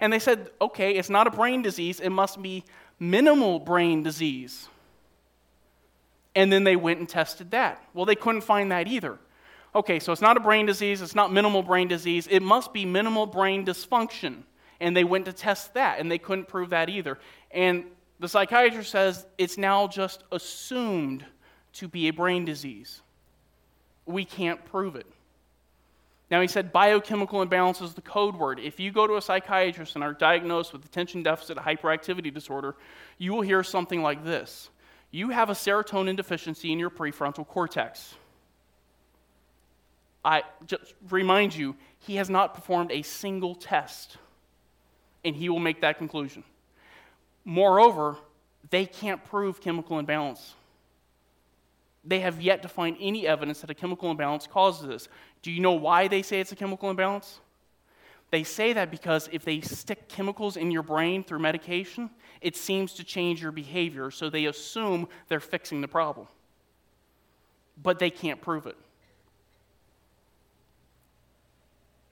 And 0.00 0.12
they 0.12 0.18
said, 0.18 0.50
okay, 0.60 0.96
it's 0.96 1.10
not 1.10 1.26
a 1.26 1.30
brain 1.30 1.62
disease, 1.62 2.00
it 2.00 2.10
must 2.10 2.42
be 2.42 2.64
minimal 2.98 3.58
brain 3.58 4.02
disease. 4.02 4.68
And 6.34 6.52
then 6.52 6.64
they 6.64 6.76
went 6.76 6.98
and 6.98 7.08
tested 7.08 7.50
that. 7.52 7.82
Well, 7.94 8.04
they 8.04 8.14
couldn't 8.14 8.42
find 8.42 8.70
that 8.72 8.88
either 8.88 9.18
okay, 9.76 10.00
so 10.00 10.10
it's 10.10 10.22
not 10.22 10.36
a 10.36 10.40
brain 10.40 10.66
disease, 10.66 11.02
it's 11.02 11.14
not 11.14 11.32
minimal 11.32 11.62
brain 11.62 11.86
disease, 11.86 12.26
it 12.30 12.40
must 12.40 12.72
be 12.72 12.84
minimal 12.84 13.26
brain 13.26 13.64
dysfunction. 13.64 14.42
And 14.80 14.96
they 14.96 15.04
went 15.04 15.26
to 15.26 15.32
test 15.32 15.74
that, 15.74 16.00
and 16.00 16.10
they 16.10 16.18
couldn't 16.18 16.48
prove 16.48 16.70
that 16.70 16.88
either. 16.88 17.18
And 17.50 17.84
the 18.18 18.28
psychiatrist 18.28 18.90
says 18.90 19.26
it's 19.38 19.56
now 19.56 19.86
just 19.86 20.24
assumed 20.32 21.24
to 21.74 21.88
be 21.88 22.08
a 22.08 22.12
brain 22.12 22.44
disease. 22.44 23.02
We 24.06 24.24
can't 24.24 24.64
prove 24.64 24.96
it. 24.96 25.06
Now, 26.30 26.40
he 26.40 26.48
said 26.48 26.72
biochemical 26.72 27.40
imbalance 27.40 27.80
is 27.80 27.94
the 27.94 28.00
code 28.00 28.34
word. 28.34 28.58
If 28.58 28.80
you 28.80 28.90
go 28.90 29.06
to 29.06 29.16
a 29.16 29.22
psychiatrist 29.22 29.94
and 29.94 30.02
are 30.02 30.12
diagnosed 30.12 30.72
with 30.72 30.84
attention 30.84 31.22
deficit 31.22 31.56
hyperactivity 31.56 32.34
disorder, 32.34 32.74
you 33.16 33.32
will 33.32 33.42
hear 33.42 33.62
something 33.62 34.02
like 34.02 34.24
this 34.24 34.70
You 35.10 35.28
have 35.30 35.50
a 35.50 35.54
serotonin 35.54 36.16
deficiency 36.16 36.72
in 36.72 36.78
your 36.78 36.90
prefrontal 36.90 37.46
cortex. 37.46 38.14
I 40.26 40.42
just 40.66 40.94
remind 41.08 41.54
you, 41.54 41.76
he 42.00 42.16
has 42.16 42.28
not 42.28 42.52
performed 42.52 42.90
a 42.90 43.02
single 43.02 43.54
test, 43.54 44.16
and 45.24 45.36
he 45.36 45.48
will 45.48 45.60
make 45.60 45.80
that 45.82 45.98
conclusion. 45.98 46.42
Moreover, 47.44 48.16
they 48.70 48.86
can't 48.86 49.24
prove 49.24 49.60
chemical 49.60 50.00
imbalance. 50.00 50.54
They 52.04 52.18
have 52.20 52.42
yet 52.42 52.60
to 52.62 52.68
find 52.68 52.96
any 53.00 53.24
evidence 53.24 53.60
that 53.60 53.70
a 53.70 53.74
chemical 53.74 54.10
imbalance 54.10 54.48
causes 54.48 54.88
this. 54.88 55.08
Do 55.42 55.52
you 55.52 55.60
know 55.60 55.72
why 55.72 56.08
they 56.08 56.22
say 56.22 56.40
it's 56.40 56.50
a 56.50 56.56
chemical 56.56 56.90
imbalance? 56.90 57.38
They 58.32 58.42
say 58.42 58.72
that 58.72 58.90
because 58.90 59.28
if 59.30 59.44
they 59.44 59.60
stick 59.60 60.08
chemicals 60.08 60.56
in 60.56 60.72
your 60.72 60.82
brain 60.82 61.22
through 61.22 61.38
medication, 61.38 62.10
it 62.40 62.56
seems 62.56 62.94
to 62.94 63.04
change 63.04 63.40
your 63.40 63.52
behavior, 63.52 64.10
so 64.10 64.28
they 64.28 64.46
assume 64.46 65.06
they're 65.28 65.38
fixing 65.38 65.82
the 65.82 65.88
problem. 65.88 66.26
But 67.80 68.00
they 68.00 68.10
can't 68.10 68.40
prove 68.40 68.66
it. 68.66 68.76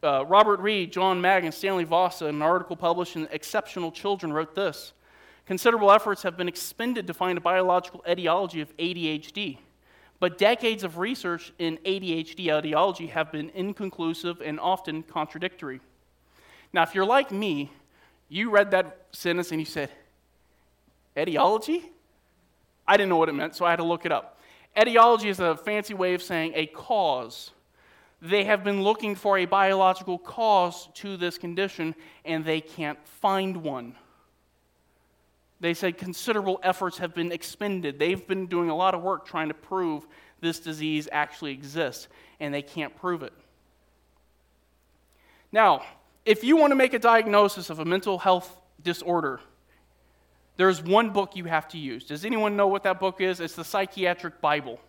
Uh, 0.05 0.23
Robert 0.27 0.61
Reid, 0.61 0.93
John 0.93 1.23
Maag, 1.23 1.45
and 1.45 1.55
Stanley 1.55 1.85
Vasa, 1.85 2.27
in 2.27 2.35
an 2.35 2.43
article 2.43 2.77
published 2.77 3.17
in 3.17 3.27
Exceptional 3.31 3.91
Children, 3.91 4.35
wrote 4.35 4.55
this 4.55 4.93
Considerable 5.47 5.91
efforts 5.91 6.23
have 6.25 6.37
been 6.37 6.47
expended 6.47 7.07
to 7.07 7.15
find 7.15 7.39
a 7.39 7.41
biological 7.41 8.05
etiology 8.07 8.61
of 8.61 8.77
ADHD, 8.77 9.57
but 10.21 10.37
decades 10.37 10.85
of 10.85 10.99
research 10.99 11.55
in 11.59 11.79
ADHD 11.87 12.49
etiology 12.49 13.07
have 13.07 13.33
been 13.33 13.51
inconclusive 13.55 14.43
and 14.43 14.61
often 14.61 15.03
contradictory. 15.03 15.81
Now, 16.75 16.83
if 16.83 16.95
you're 16.95 17.07
like 17.07 17.33
me, 17.33 17.71
you 18.29 18.51
read 18.51 18.73
that 18.73 19.07
sentence 19.13 19.53
and 19.53 19.61
you 19.61 19.67
said, 19.67 19.89
Etiology? 21.17 21.91
I 22.87 22.99
didn't 22.99 23.09
know 23.09 23.17
what 23.17 23.31
it 23.31 23.35
meant, 23.35 23.57
so 23.57 23.65
I 23.65 23.71
had 23.71 23.77
to 23.77 23.85
look 23.85 24.05
it 24.05 24.13
up. 24.13 24.39
Etiology 24.79 25.31
is 25.31 25.41
a 25.41 25.57
fancy 25.57 25.95
way 25.95 26.13
of 26.13 26.23
saying 26.23 26.53
a 26.55 26.67
cause 26.67 27.53
they 28.25 28.45
have 28.45 28.65
been 28.65 28.83
looking 28.83 29.15
for 29.15 29.37
a 29.37 29.45
biological 29.45 30.19
cause 30.19 30.89
to 30.95 31.19
this 31.19 31.37
condition 31.37 31.95
and 32.25 32.43
they 32.43 32.63
can't 32.63 32.99
find 33.07 33.59
one. 33.59 33.95
They 35.61 35.75
said 35.75 35.99
considerable 35.99 36.59
efforts 36.63 36.99
have 36.99 37.15
been 37.15 37.33
expended. 37.33 37.99
They've 37.99 38.27
been 38.27 38.47
doing 38.47 38.71
a 38.71 38.77
lot 38.77 38.95
of 38.95 39.03
work 39.03 39.27
trying 39.27 39.49
to 39.49 39.55
prove 39.55 40.07
this 40.41 40.59
disease 40.59 41.09
actually 41.13 41.53
exists, 41.53 42.09
and 42.41 42.53
they 42.53 42.61
can't 42.61 42.95
prove 42.97 43.23
it. 43.23 43.33
Now, 45.53 45.83
if 46.25 46.45
you 46.45 46.57
want 46.57 46.73
to 46.73 46.77
make 46.77 46.93
a 46.93 46.99
diagnosis 46.99 47.71
of 47.71 47.79
a 47.79 47.85
mental 47.85 48.19
health 48.19 48.61
disorder, 48.83 49.41
there's 50.57 50.83
one 50.83 51.11
book 51.11 51.37
you 51.37 51.45
have 51.45 51.69
to 51.69 51.79
use. 51.79 52.05
Does 52.05 52.25
anyone 52.25 52.57
know 52.57 52.69
what 52.69 52.83
that 52.83 53.01
book 53.01 53.21
is? 53.21 53.41
It's 53.41 53.55
the 53.55 53.65
Psychiatric 53.65 54.41
Bible. 54.41 54.81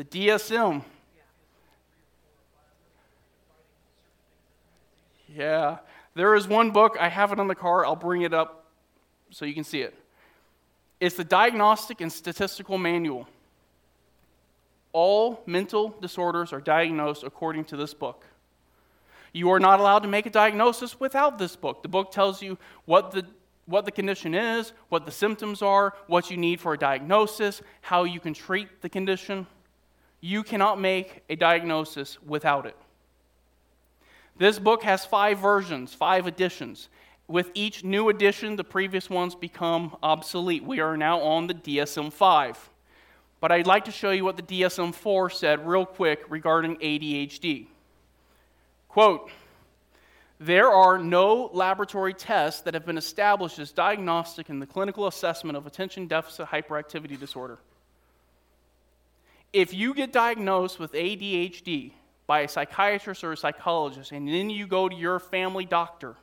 The 0.00 0.28
DSM. 0.28 0.82
Yeah. 5.28 5.76
There 6.14 6.34
is 6.34 6.48
one 6.48 6.70
book, 6.70 6.96
I 6.98 7.10
have 7.10 7.32
it 7.32 7.38
on 7.38 7.48
the 7.48 7.54
car, 7.54 7.84
I'll 7.84 7.96
bring 7.96 8.22
it 8.22 8.32
up 8.32 8.64
so 9.28 9.44
you 9.44 9.52
can 9.52 9.62
see 9.62 9.82
it. 9.82 9.94
It's 11.00 11.16
the 11.16 11.24
Diagnostic 11.24 12.00
and 12.00 12.10
Statistical 12.10 12.78
Manual. 12.78 13.28
All 14.94 15.42
mental 15.44 15.94
disorders 16.00 16.54
are 16.54 16.62
diagnosed 16.62 17.22
according 17.22 17.66
to 17.66 17.76
this 17.76 17.92
book. 17.92 18.24
You 19.34 19.50
are 19.50 19.60
not 19.60 19.80
allowed 19.80 19.98
to 19.98 20.08
make 20.08 20.24
a 20.24 20.30
diagnosis 20.30 20.98
without 20.98 21.36
this 21.36 21.56
book. 21.56 21.82
The 21.82 21.90
book 21.90 22.10
tells 22.10 22.40
you 22.40 22.56
what 22.86 23.10
the, 23.10 23.26
what 23.66 23.84
the 23.84 23.92
condition 23.92 24.34
is, 24.34 24.72
what 24.88 25.04
the 25.04 25.12
symptoms 25.12 25.60
are, 25.60 25.92
what 26.06 26.30
you 26.30 26.38
need 26.38 26.58
for 26.58 26.72
a 26.72 26.78
diagnosis, 26.78 27.60
how 27.82 28.04
you 28.04 28.18
can 28.18 28.32
treat 28.32 28.80
the 28.80 28.88
condition. 28.88 29.46
You 30.20 30.42
cannot 30.42 30.80
make 30.80 31.22
a 31.28 31.36
diagnosis 31.36 32.18
without 32.22 32.66
it. 32.66 32.76
This 34.36 34.58
book 34.58 34.82
has 34.84 35.04
five 35.04 35.38
versions, 35.38 35.92
five 35.92 36.26
editions. 36.26 36.88
With 37.28 37.50
each 37.54 37.84
new 37.84 38.08
edition, 38.08 38.56
the 38.56 38.64
previous 38.64 39.08
ones 39.08 39.34
become 39.34 39.96
obsolete. 40.02 40.64
We 40.64 40.80
are 40.80 40.96
now 40.96 41.20
on 41.20 41.46
the 41.46 41.54
DSM 41.54 42.12
5. 42.12 42.70
But 43.40 43.52
I'd 43.52 43.66
like 43.66 43.84
to 43.86 43.92
show 43.92 44.10
you 44.10 44.24
what 44.24 44.36
the 44.36 44.42
DSM 44.42 44.94
4 44.94 45.30
said 45.30 45.66
real 45.66 45.86
quick 45.86 46.24
regarding 46.28 46.76
ADHD. 46.76 47.66
Quote 48.88 49.30
There 50.38 50.68
are 50.68 50.98
no 50.98 51.50
laboratory 51.52 52.12
tests 52.12 52.62
that 52.62 52.74
have 52.74 52.84
been 52.84 52.98
established 52.98 53.58
as 53.58 53.72
diagnostic 53.72 54.50
in 54.50 54.58
the 54.58 54.66
clinical 54.66 55.06
assessment 55.06 55.56
of 55.56 55.66
attention 55.66 56.06
deficit 56.06 56.48
hyperactivity 56.48 57.18
disorder. 57.18 57.58
If 59.52 59.74
you 59.74 59.94
get 59.94 60.12
diagnosed 60.12 60.78
with 60.78 60.92
ADHD 60.92 61.92
by 62.26 62.40
a 62.40 62.48
psychiatrist 62.48 63.24
or 63.24 63.32
a 63.32 63.36
psychologist, 63.36 64.12
and 64.12 64.28
then 64.28 64.50
you 64.50 64.66
go 64.66 64.88
to 64.88 64.94
your 64.94 65.18
family 65.18 65.64
doctor 65.64 66.14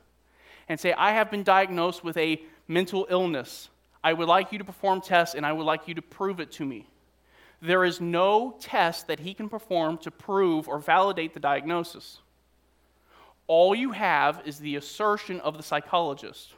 and 0.68 0.80
say, 0.80 0.92
I 0.92 1.12
have 1.12 1.30
been 1.30 1.42
diagnosed 1.42 2.02
with 2.02 2.16
a 2.16 2.40
mental 2.66 3.06
illness, 3.10 3.68
I 4.02 4.12
would 4.12 4.28
like 4.28 4.52
you 4.52 4.58
to 4.58 4.64
perform 4.64 5.00
tests 5.00 5.34
and 5.34 5.44
I 5.44 5.52
would 5.52 5.64
like 5.64 5.88
you 5.88 5.94
to 5.94 6.02
prove 6.02 6.40
it 6.40 6.52
to 6.52 6.64
me. 6.64 6.86
There 7.60 7.84
is 7.84 8.00
no 8.00 8.56
test 8.60 9.08
that 9.08 9.20
he 9.20 9.34
can 9.34 9.48
perform 9.48 9.98
to 9.98 10.10
prove 10.10 10.68
or 10.68 10.78
validate 10.78 11.34
the 11.34 11.40
diagnosis. 11.40 12.20
All 13.48 13.74
you 13.74 13.90
have 13.92 14.42
is 14.44 14.58
the 14.58 14.76
assertion 14.76 15.40
of 15.40 15.56
the 15.56 15.62
psychologist. 15.62 16.54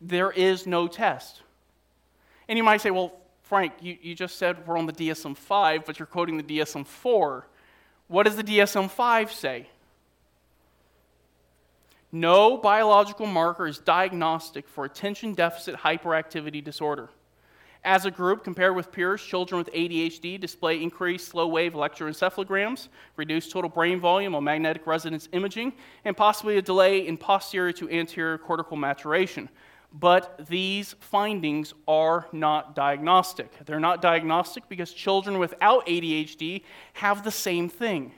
There 0.00 0.30
is 0.30 0.66
no 0.66 0.86
test. 0.86 1.42
And 2.48 2.56
you 2.56 2.62
might 2.62 2.80
say, 2.80 2.90
well, 2.90 3.12
Frank, 3.50 3.72
you, 3.80 3.98
you 4.00 4.14
just 4.14 4.36
said 4.36 4.64
we're 4.64 4.78
on 4.78 4.86
the 4.86 4.92
DSM 4.92 5.36
5, 5.36 5.84
but 5.84 5.98
you're 5.98 6.06
quoting 6.06 6.36
the 6.36 6.44
DSM 6.44 6.86
4. 6.86 7.48
What 8.06 8.22
does 8.22 8.36
the 8.36 8.44
DSM 8.44 8.88
5 8.88 9.32
say? 9.32 9.66
No 12.12 12.56
biological 12.56 13.26
marker 13.26 13.66
is 13.66 13.80
diagnostic 13.80 14.68
for 14.68 14.84
attention 14.84 15.34
deficit 15.34 15.74
hyperactivity 15.74 16.62
disorder. 16.62 17.08
As 17.82 18.04
a 18.04 18.10
group, 18.12 18.44
compared 18.44 18.76
with 18.76 18.92
peers, 18.92 19.20
children 19.20 19.58
with 19.58 19.72
ADHD 19.72 20.38
display 20.38 20.80
increased 20.80 21.26
slow 21.26 21.48
wave 21.48 21.72
electroencephalograms, 21.72 22.86
reduced 23.16 23.50
total 23.50 23.68
brain 23.68 23.98
volume 23.98 24.36
on 24.36 24.44
magnetic 24.44 24.86
resonance 24.86 25.28
imaging, 25.32 25.72
and 26.04 26.16
possibly 26.16 26.58
a 26.58 26.62
delay 26.62 27.04
in 27.04 27.16
posterior 27.16 27.72
to 27.72 27.90
anterior 27.90 28.38
cortical 28.38 28.76
maturation. 28.76 29.48
But 29.92 30.46
these 30.48 30.94
findings 31.00 31.74
are 31.88 32.28
not 32.32 32.76
diagnostic. 32.76 33.52
They're 33.66 33.80
not 33.80 34.00
diagnostic 34.00 34.68
because 34.68 34.92
children 34.92 35.38
without 35.38 35.86
ADHD 35.86 36.62
have 36.94 37.24
the 37.24 37.30
same 37.30 37.68
thing. 37.68 38.12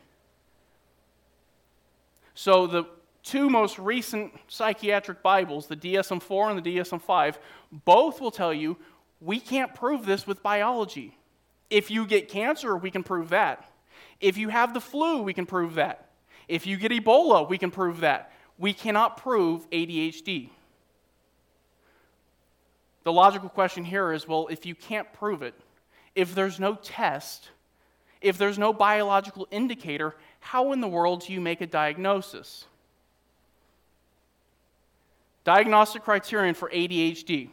So 2.35 2.67
the 2.67 2.85
two 3.23 3.49
most 3.49 3.79
recent 3.79 4.33
psychiatric 4.49 5.23
Bibles, 5.23 5.67
the 5.67 5.77
DSM 5.77 6.23
4 6.23 6.51
and 6.51 6.63
the 6.63 6.77
DSM 6.77 7.01
5, 7.01 7.39
both 7.85 8.21
will 8.21 8.31
tell 8.31 8.53
you 8.53 8.77
we 9.21 9.41
can't 9.41 9.75
prove 9.75 10.05
this 10.05 10.27
with 10.27 10.43
biology. 10.43 11.17
If 11.71 11.91
you 11.91 12.07
get 12.07 12.29
cancer, 12.29 12.77
we 12.77 12.91
can 12.91 13.03
prove 13.03 13.31
that. 13.31 13.65
If 14.21 14.37
you 14.37 14.51
have 14.51 14.75
the 14.75 14.81
flu, 14.81 15.23
we 15.23 15.33
can 15.33 15.47
prove 15.47 15.75
that. 15.75 16.11
If 16.49 16.67
you 16.67 16.77
get 16.77 16.93
Ebola, 16.93 17.49
we 17.49 17.57
can 17.57 17.71
prove 17.71 18.01
that. 18.01 18.33
We 18.59 18.75
cannot 18.75 19.17
prove 19.17 19.69
ADHD. 19.71 20.51
The 23.05 23.13
logical 23.13 23.49
question 23.49 23.85
here 23.85 24.13
is 24.13 24.29
well, 24.29 24.49
if 24.51 24.67
you 24.67 24.75
can't 24.75 25.13
prove 25.13 25.43
it, 25.43 25.55
if 26.15 26.35
there's 26.35 26.61
no 26.61 26.75
test, 26.75 27.51
if 28.21 28.39
there's 28.39 28.59
no 28.59 28.73
biological 28.73 29.49
indicator, 29.51 30.15
how 30.41 30.73
in 30.73 30.81
the 30.81 30.89
world 30.89 31.27
do 31.27 31.33
you 31.33 31.41
make 31.41 31.61
a 31.61 31.67
diagnosis? 31.67 32.65
Diagnostic 35.45 36.05
criterion 36.05 36.55
for 36.55 36.71
ADHD. 36.71 37.49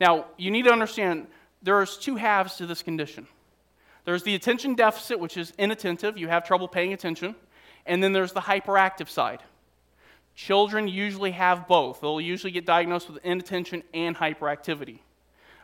Now, 0.00 0.26
you 0.36 0.50
need 0.50 0.64
to 0.64 0.72
understand 0.72 1.26
there's 1.62 1.96
two 1.96 2.16
halves 2.16 2.56
to 2.56 2.66
this 2.66 2.82
condition. 2.82 3.26
There's 4.04 4.22
the 4.22 4.34
attention 4.34 4.74
deficit, 4.74 5.18
which 5.18 5.38
is 5.38 5.52
inattentive, 5.56 6.18
you 6.18 6.28
have 6.28 6.46
trouble 6.46 6.68
paying 6.68 6.92
attention, 6.92 7.34
and 7.86 8.02
then 8.02 8.12
there's 8.12 8.32
the 8.32 8.40
hyperactive 8.40 9.08
side. 9.08 9.42
Children 10.34 10.88
usually 10.88 11.30
have 11.30 11.68
both. 11.68 12.00
They'll 12.00 12.20
usually 12.20 12.50
get 12.50 12.66
diagnosed 12.66 13.08
with 13.08 13.24
inattention 13.24 13.82
and 13.92 14.16
hyperactivity. 14.16 14.98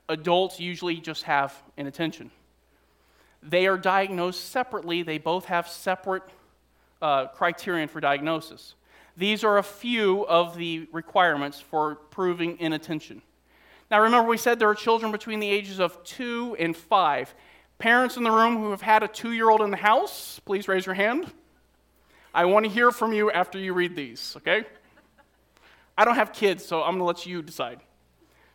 Adults 0.09 0.61
usually 0.61 0.97
just 0.97 1.25
have 1.25 1.55
inattention. 1.77 2.31
They 3.43 3.67
are 3.67 3.79
diagnosed 3.79 4.51
separately, 4.51 5.03
they 5.03 5.19
both 5.19 5.47
have 5.47 5.67
separate 5.69 6.23
uh, 7.01 7.29
criterion 7.29 7.89
for 7.89 8.01
diagnosis. 8.01 8.75
These 9.17 9.45
are 9.45 9.59
a 9.59 9.63
few 9.63 10.27
of 10.27 10.57
the 10.57 10.89
requirements 10.93 11.61
for 11.61 11.97
proving 11.97 12.59
inattention. 12.59 13.23
Now, 13.91 14.03
remember, 14.03 14.29
we 14.29 14.37
said 14.37 14.59
there 14.59 14.69
are 14.69 14.75
children 14.75 15.11
between 15.11 15.41
the 15.41 15.49
ages 15.49 15.81
of 15.81 16.03
two 16.05 16.57
and 16.59 16.77
five. 16.77 17.35
Parents 17.79 18.17
in 18.17 18.23
the 18.23 18.31
room 18.31 18.57
who 18.57 18.71
have 18.71 18.83
had 18.83 19.03
a 19.03 19.09
two 19.09 19.33
year 19.33 19.51
old 19.51 19.63
in 19.63 19.71
the 19.71 19.77
house, 19.77 20.41
please 20.45 20.69
raise 20.69 20.87
your 20.87 20.95
hand. 20.95 21.33
I 22.35 22.45
want 22.45 22.65
to 22.65 22.71
hear 22.71 22.91
from 22.91 23.13
you 23.13 23.31
after 23.31 23.59
you 23.59 23.73
read 23.73 23.97
these, 23.97 24.35
okay? 24.39 24.65
I 25.99 26.05
don't 26.05 26.15
have 26.15 26.33
kids, 26.33 26.65
so 26.65 26.83
I'm 26.83 26.93
going 26.93 27.01
to 27.01 27.05
let 27.05 27.27
you 27.27 27.43
decide. 27.43 27.81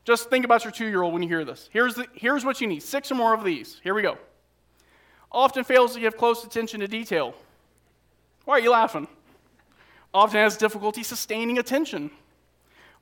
Just 0.03 0.29
think 0.29 0.45
about 0.45 0.63
your 0.63 0.71
two 0.71 0.88
year 0.88 1.01
old 1.01 1.13
when 1.13 1.23
you 1.23 1.29
hear 1.29 1.45
this. 1.45 1.69
Here's, 1.71 1.95
the, 1.95 2.07
here's 2.13 2.45
what 2.45 2.61
you 2.61 2.67
need 2.67 2.83
six 2.83 3.11
or 3.11 3.15
more 3.15 3.33
of 3.33 3.43
these. 3.43 3.79
Here 3.83 3.93
we 3.93 4.01
go. 4.01 4.17
Often 5.31 5.65
fails 5.65 5.93
to 5.95 5.99
give 5.99 6.15
close 6.15 6.43
attention 6.43 6.79
to 6.79 6.88
detail. 6.88 7.33
Why 8.45 8.55
are 8.55 8.61
you 8.61 8.71
laughing? 8.71 9.07
Often 10.13 10.39
has 10.39 10.57
difficulty 10.57 11.03
sustaining 11.03 11.57
attention 11.57 12.11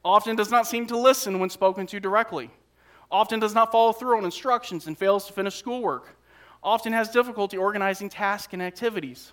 often 0.05 0.35
does 0.35 0.51
not 0.51 0.67
seem 0.67 0.85
to 0.87 0.97
listen 0.97 1.39
when 1.39 1.49
spoken 1.49 1.87
to 1.87 1.99
directly, 1.99 2.49
often 3.11 3.39
does 3.39 3.53
not 3.53 3.71
follow 3.71 3.93
through 3.93 4.17
on 4.17 4.25
instructions 4.25 4.87
and 4.87 4.97
fails 4.97 5.27
to 5.27 5.33
finish 5.33 5.55
schoolwork, 5.55 6.15
often 6.61 6.93
has 6.93 7.09
difficulty 7.09 7.57
organizing 7.57 8.09
tasks 8.09 8.53
and 8.53 8.61
activities, 8.61 9.31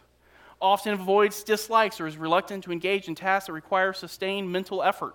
often 0.61 0.93
avoids 0.93 1.43
dislikes 1.43 2.01
or 2.01 2.07
is 2.07 2.17
reluctant 2.17 2.65
to 2.65 2.73
engage 2.73 3.09
in 3.09 3.15
tasks 3.15 3.47
that 3.47 3.53
require 3.53 3.93
sustained 3.93 4.51
mental 4.51 4.83
effort, 4.83 5.15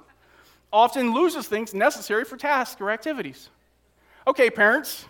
often 0.73 1.13
loses 1.13 1.47
things 1.47 1.73
necessary 1.73 2.25
for 2.25 2.37
tasks 2.37 2.81
or 2.81 2.89
activities. 2.89 3.49
Okay, 4.27 4.49
parents 4.49 5.05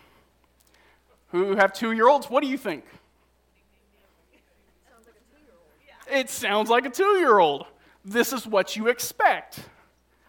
who 1.29 1.55
have 1.55 1.73
two 1.73 1.91
year 1.93 2.07
olds, 2.07 2.29
what 2.29 2.43
do 2.43 2.49
you 2.49 2.57
think? 2.57 2.83
It 6.11 6.29
sounds 6.29 6.69
like 6.69 6.85
a 6.85 6.89
two 6.89 7.17
year 7.17 7.39
old. 7.39 7.65
This 8.03 8.31
is 8.31 8.45
what 8.45 8.75
you 8.75 8.87
expect. 8.87 9.59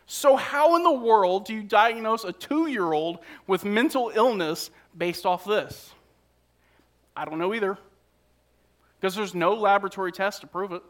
So, 0.06 0.36
how 0.36 0.76
in 0.76 0.84
the 0.84 0.92
world 0.92 1.46
do 1.46 1.54
you 1.54 1.62
diagnose 1.62 2.24
a 2.24 2.32
two 2.32 2.68
year 2.68 2.92
old 2.92 3.18
with 3.46 3.64
mental 3.64 4.10
illness 4.14 4.70
based 4.96 5.26
off 5.26 5.44
this? 5.44 5.92
I 7.16 7.24
don't 7.24 7.38
know 7.38 7.52
either. 7.52 7.76
Because 9.06 9.14
there's 9.14 9.36
no 9.36 9.54
laboratory 9.54 10.10
test 10.10 10.40
to 10.40 10.48
prove 10.48 10.72
it. 10.72 10.82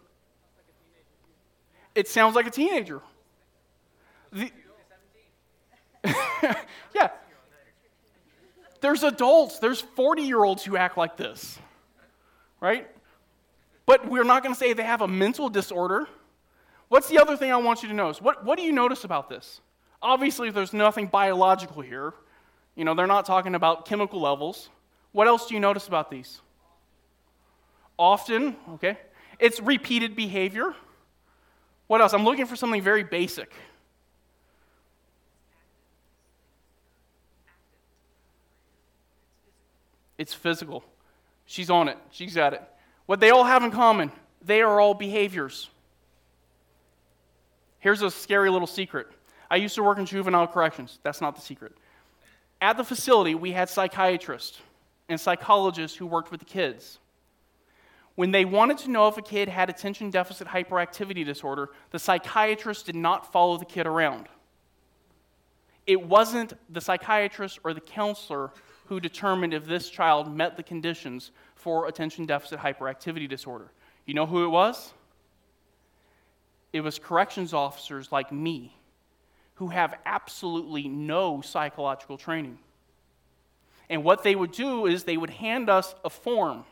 It 1.94 2.08
sounds 2.08 2.34
like 2.34 2.46
a 2.46 2.50
teenager. 2.50 3.02
The, 4.32 4.50
yeah. 6.94 7.10
There's 8.80 9.02
adults, 9.02 9.58
there's 9.58 9.82
40 9.82 10.22
year 10.22 10.42
olds 10.42 10.64
who 10.64 10.78
act 10.78 10.96
like 10.96 11.18
this, 11.18 11.58
right? 12.58 12.88
But 13.84 14.08
we're 14.08 14.24
not 14.24 14.42
going 14.42 14.54
to 14.54 14.58
say 14.58 14.72
they 14.72 14.82
have 14.82 15.02
a 15.02 15.08
mental 15.08 15.50
disorder. 15.50 16.08
What's 16.88 17.10
the 17.10 17.18
other 17.18 17.36
thing 17.36 17.52
I 17.52 17.58
want 17.58 17.82
you 17.82 17.90
to 17.90 17.94
notice? 17.94 18.22
What, 18.22 18.46
what 18.46 18.56
do 18.56 18.64
you 18.64 18.72
notice 18.72 19.04
about 19.04 19.28
this? 19.28 19.60
Obviously, 20.00 20.48
there's 20.48 20.72
nothing 20.72 21.08
biological 21.08 21.82
here. 21.82 22.14
You 22.76 22.86
know, 22.86 22.94
they're 22.94 23.06
not 23.06 23.26
talking 23.26 23.54
about 23.54 23.84
chemical 23.84 24.22
levels. 24.22 24.70
What 25.12 25.26
else 25.26 25.48
do 25.48 25.52
you 25.52 25.60
notice 25.60 25.86
about 25.86 26.10
these? 26.10 26.40
Often, 27.98 28.56
okay, 28.74 28.98
it's 29.38 29.60
repeated 29.60 30.14
behavior. 30.14 30.74
What 31.86 32.00
else? 32.00 32.12
I'm 32.12 32.24
looking 32.24 32.46
for 32.46 32.56
something 32.56 32.82
very 32.82 33.04
basic. 33.04 33.52
It's 40.18 40.34
physical. 40.34 40.84
She's 41.44 41.70
on 41.70 41.88
it. 41.88 41.98
She's 42.10 42.34
got 42.34 42.54
it. 42.54 42.62
What 43.06 43.20
they 43.20 43.30
all 43.30 43.44
have 43.44 43.62
in 43.62 43.70
common, 43.70 44.10
they 44.42 44.62
are 44.62 44.80
all 44.80 44.94
behaviors. 44.94 45.70
Here's 47.78 48.02
a 48.02 48.10
scary 48.10 48.50
little 48.50 48.66
secret. 48.66 49.06
I 49.50 49.56
used 49.56 49.76
to 49.76 49.82
work 49.82 49.98
in 49.98 50.06
juvenile 50.06 50.48
corrections. 50.48 50.98
That's 51.02 51.20
not 51.20 51.36
the 51.36 51.42
secret. 51.42 51.72
At 52.60 52.76
the 52.76 52.84
facility, 52.84 53.34
we 53.34 53.52
had 53.52 53.68
psychiatrists 53.68 54.58
and 55.08 55.20
psychologists 55.20 55.96
who 55.96 56.06
worked 56.06 56.30
with 56.30 56.40
the 56.40 56.46
kids. 56.46 56.98
When 58.16 58.30
they 58.30 58.46
wanted 58.46 58.78
to 58.78 58.90
know 58.90 59.08
if 59.08 59.18
a 59.18 59.22
kid 59.22 59.48
had 59.48 59.70
attention 59.70 60.10
deficit 60.10 60.48
hyperactivity 60.48 61.24
disorder, 61.24 61.68
the 61.90 61.98
psychiatrist 61.98 62.86
did 62.86 62.96
not 62.96 63.30
follow 63.30 63.58
the 63.58 63.64
kid 63.66 63.86
around. 63.86 64.26
It 65.86 66.02
wasn't 66.02 66.54
the 66.72 66.80
psychiatrist 66.80 67.60
or 67.62 67.72
the 67.74 67.80
counselor 67.80 68.50
who 68.86 69.00
determined 69.00 69.52
if 69.52 69.66
this 69.66 69.90
child 69.90 70.34
met 70.34 70.56
the 70.56 70.62
conditions 70.62 71.30
for 71.54 71.86
attention 71.86 72.24
deficit 72.24 72.58
hyperactivity 72.58 73.28
disorder. 73.28 73.70
You 74.06 74.14
know 74.14 74.26
who 74.26 74.44
it 74.44 74.48
was? 74.48 74.94
It 76.72 76.80
was 76.80 76.98
corrections 76.98 77.52
officers 77.52 78.10
like 78.10 78.32
me 78.32 78.76
who 79.54 79.68
have 79.68 79.94
absolutely 80.06 80.88
no 80.88 81.42
psychological 81.42 82.16
training. 82.16 82.58
And 83.90 84.04
what 84.04 84.22
they 84.22 84.34
would 84.34 84.52
do 84.52 84.86
is 84.86 85.04
they 85.04 85.16
would 85.16 85.30
hand 85.30 85.68
us 85.68 85.94
a 86.04 86.10
form 86.10 86.64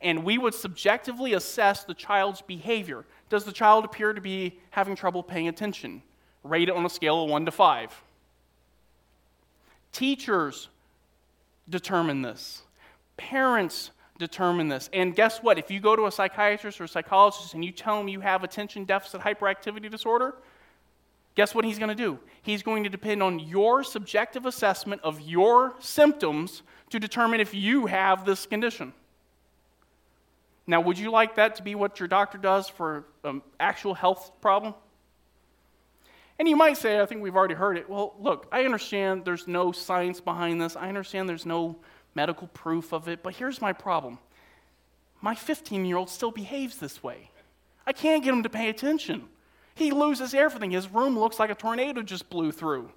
and 0.00 0.24
we 0.24 0.38
would 0.38 0.54
subjectively 0.54 1.32
assess 1.32 1.84
the 1.84 1.94
child's 1.94 2.42
behavior. 2.42 3.04
Does 3.28 3.44
the 3.44 3.52
child 3.52 3.84
appear 3.84 4.12
to 4.12 4.20
be 4.20 4.58
having 4.70 4.96
trouble 4.96 5.22
paying 5.22 5.48
attention? 5.48 6.02
Rate 6.44 6.68
it 6.68 6.74
on 6.74 6.86
a 6.86 6.90
scale 6.90 7.24
of 7.24 7.30
1 7.30 7.44
to 7.46 7.50
5. 7.50 8.02
Teachers 9.92 10.68
determine 11.68 12.22
this. 12.22 12.62
Parents 13.16 13.90
determine 14.18 14.68
this. 14.68 14.88
And 14.92 15.14
guess 15.14 15.38
what? 15.42 15.58
If 15.58 15.70
you 15.70 15.80
go 15.80 15.96
to 15.96 16.06
a 16.06 16.12
psychiatrist 16.12 16.80
or 16.80 16.84
a 16.84 16.88
psychologist 16.88 17.54
and 17.54 17.64
you 17.64 17.72
tell 17.72 18.00
him 18.00 18.08
you 18.08 18.20
have 18.20 18.44
attention 18.44 18.84
deficit 18.84 19.20
hyperactivity 19.20 19.90
disorder, 19.90 20.34
guess 21.34 21.54
what 21.54 21.64
he's 21.64 21.78
going 21.78 21.88
to 21.88 21.94
do? 21.94 22.18
He's 22.42 22.62
going 22.62 22.84
to 22.84 22.90
depend 22.90 23.22
on 23.22 23.38
your 23.38 23.84
subjective 23.84 24.46
assessment 24.46 25.02
of 25.02 25.20
your 25.20 25.74
symptoms 25.80 26.62
to 26.90 26.98
determine 26.98 27.40
if 27.40 27.54
you 27.54 27.86
have 27.86 28.24
this 28.24 28.46
condition. 28.46 28.92
Now, 30.68 30.82
would 30.82 30.98
you 30.98 31.10
like 31.10 31.36
that 31.36 31.56
to 31.56 31.62
be 31.62 31.74
what 31.74 31.98
your 31.98 32.08
doctor 32.08 32.36
does 32.36 32.68
for 32.68 33.06
an 33.24 33.40
actual 33.58 33.94
health 33.94 34.30
problem? 34.42 34.74
And 36.38 36.46
you 36.46 36.56
might 36.56 36.76
say, 36.76 37.00
I 37.00 37.06
think 37.06 37.22
we've 37.22 37.34
already 37.34 37.54
heard 37.54 37.78
it. 37.78 37.88
Well, 37.88 38.14
look, 38.20 38.46
I 38.52 38.64
understand 38.64 39.24
there's 39.24 39.48
no 39.48 39.72
science 39.72 40.20
behind 40.20 40.60
this. 40.60 40.76
I 40.76 40.88
understand 40.88 41.26
there's 41.26 41.46
no 41.46 41.78
medical 42.14 42.48
proof 42.48 42.92
of 42.92 43.08
it. 43.08 43.22
But 43.22 43.34
here's 43.34 43.62
my 43.62 43.72
problem 43.72 44.18
my 45.22 45.34
15 45.34 45.86
year 45.86 45.96
old 45.96 46.10
still 46.10 46.30
behaves 46.30 46.76
this 46.76 47.02
way. 47.02 47.30
I 47.86 47.94
can't 47.94 48.22
get 48.22 48.34
him 48.34 48.42
to 48.42 48.50
pay 48.50 48.68
attention. 48.68 49.24
He 49.74 49.90
loses 49.90 50.34
everything. 50.34 50.70
His 50.70 50.88
room 50.90 51.18
looks 51.18 51.38
like 51.38 51.48
a 51.48 51.54
tornado 51.54 52.02
just 52.02 52.28
blew 52.28 52.52
through. 52.52 52.92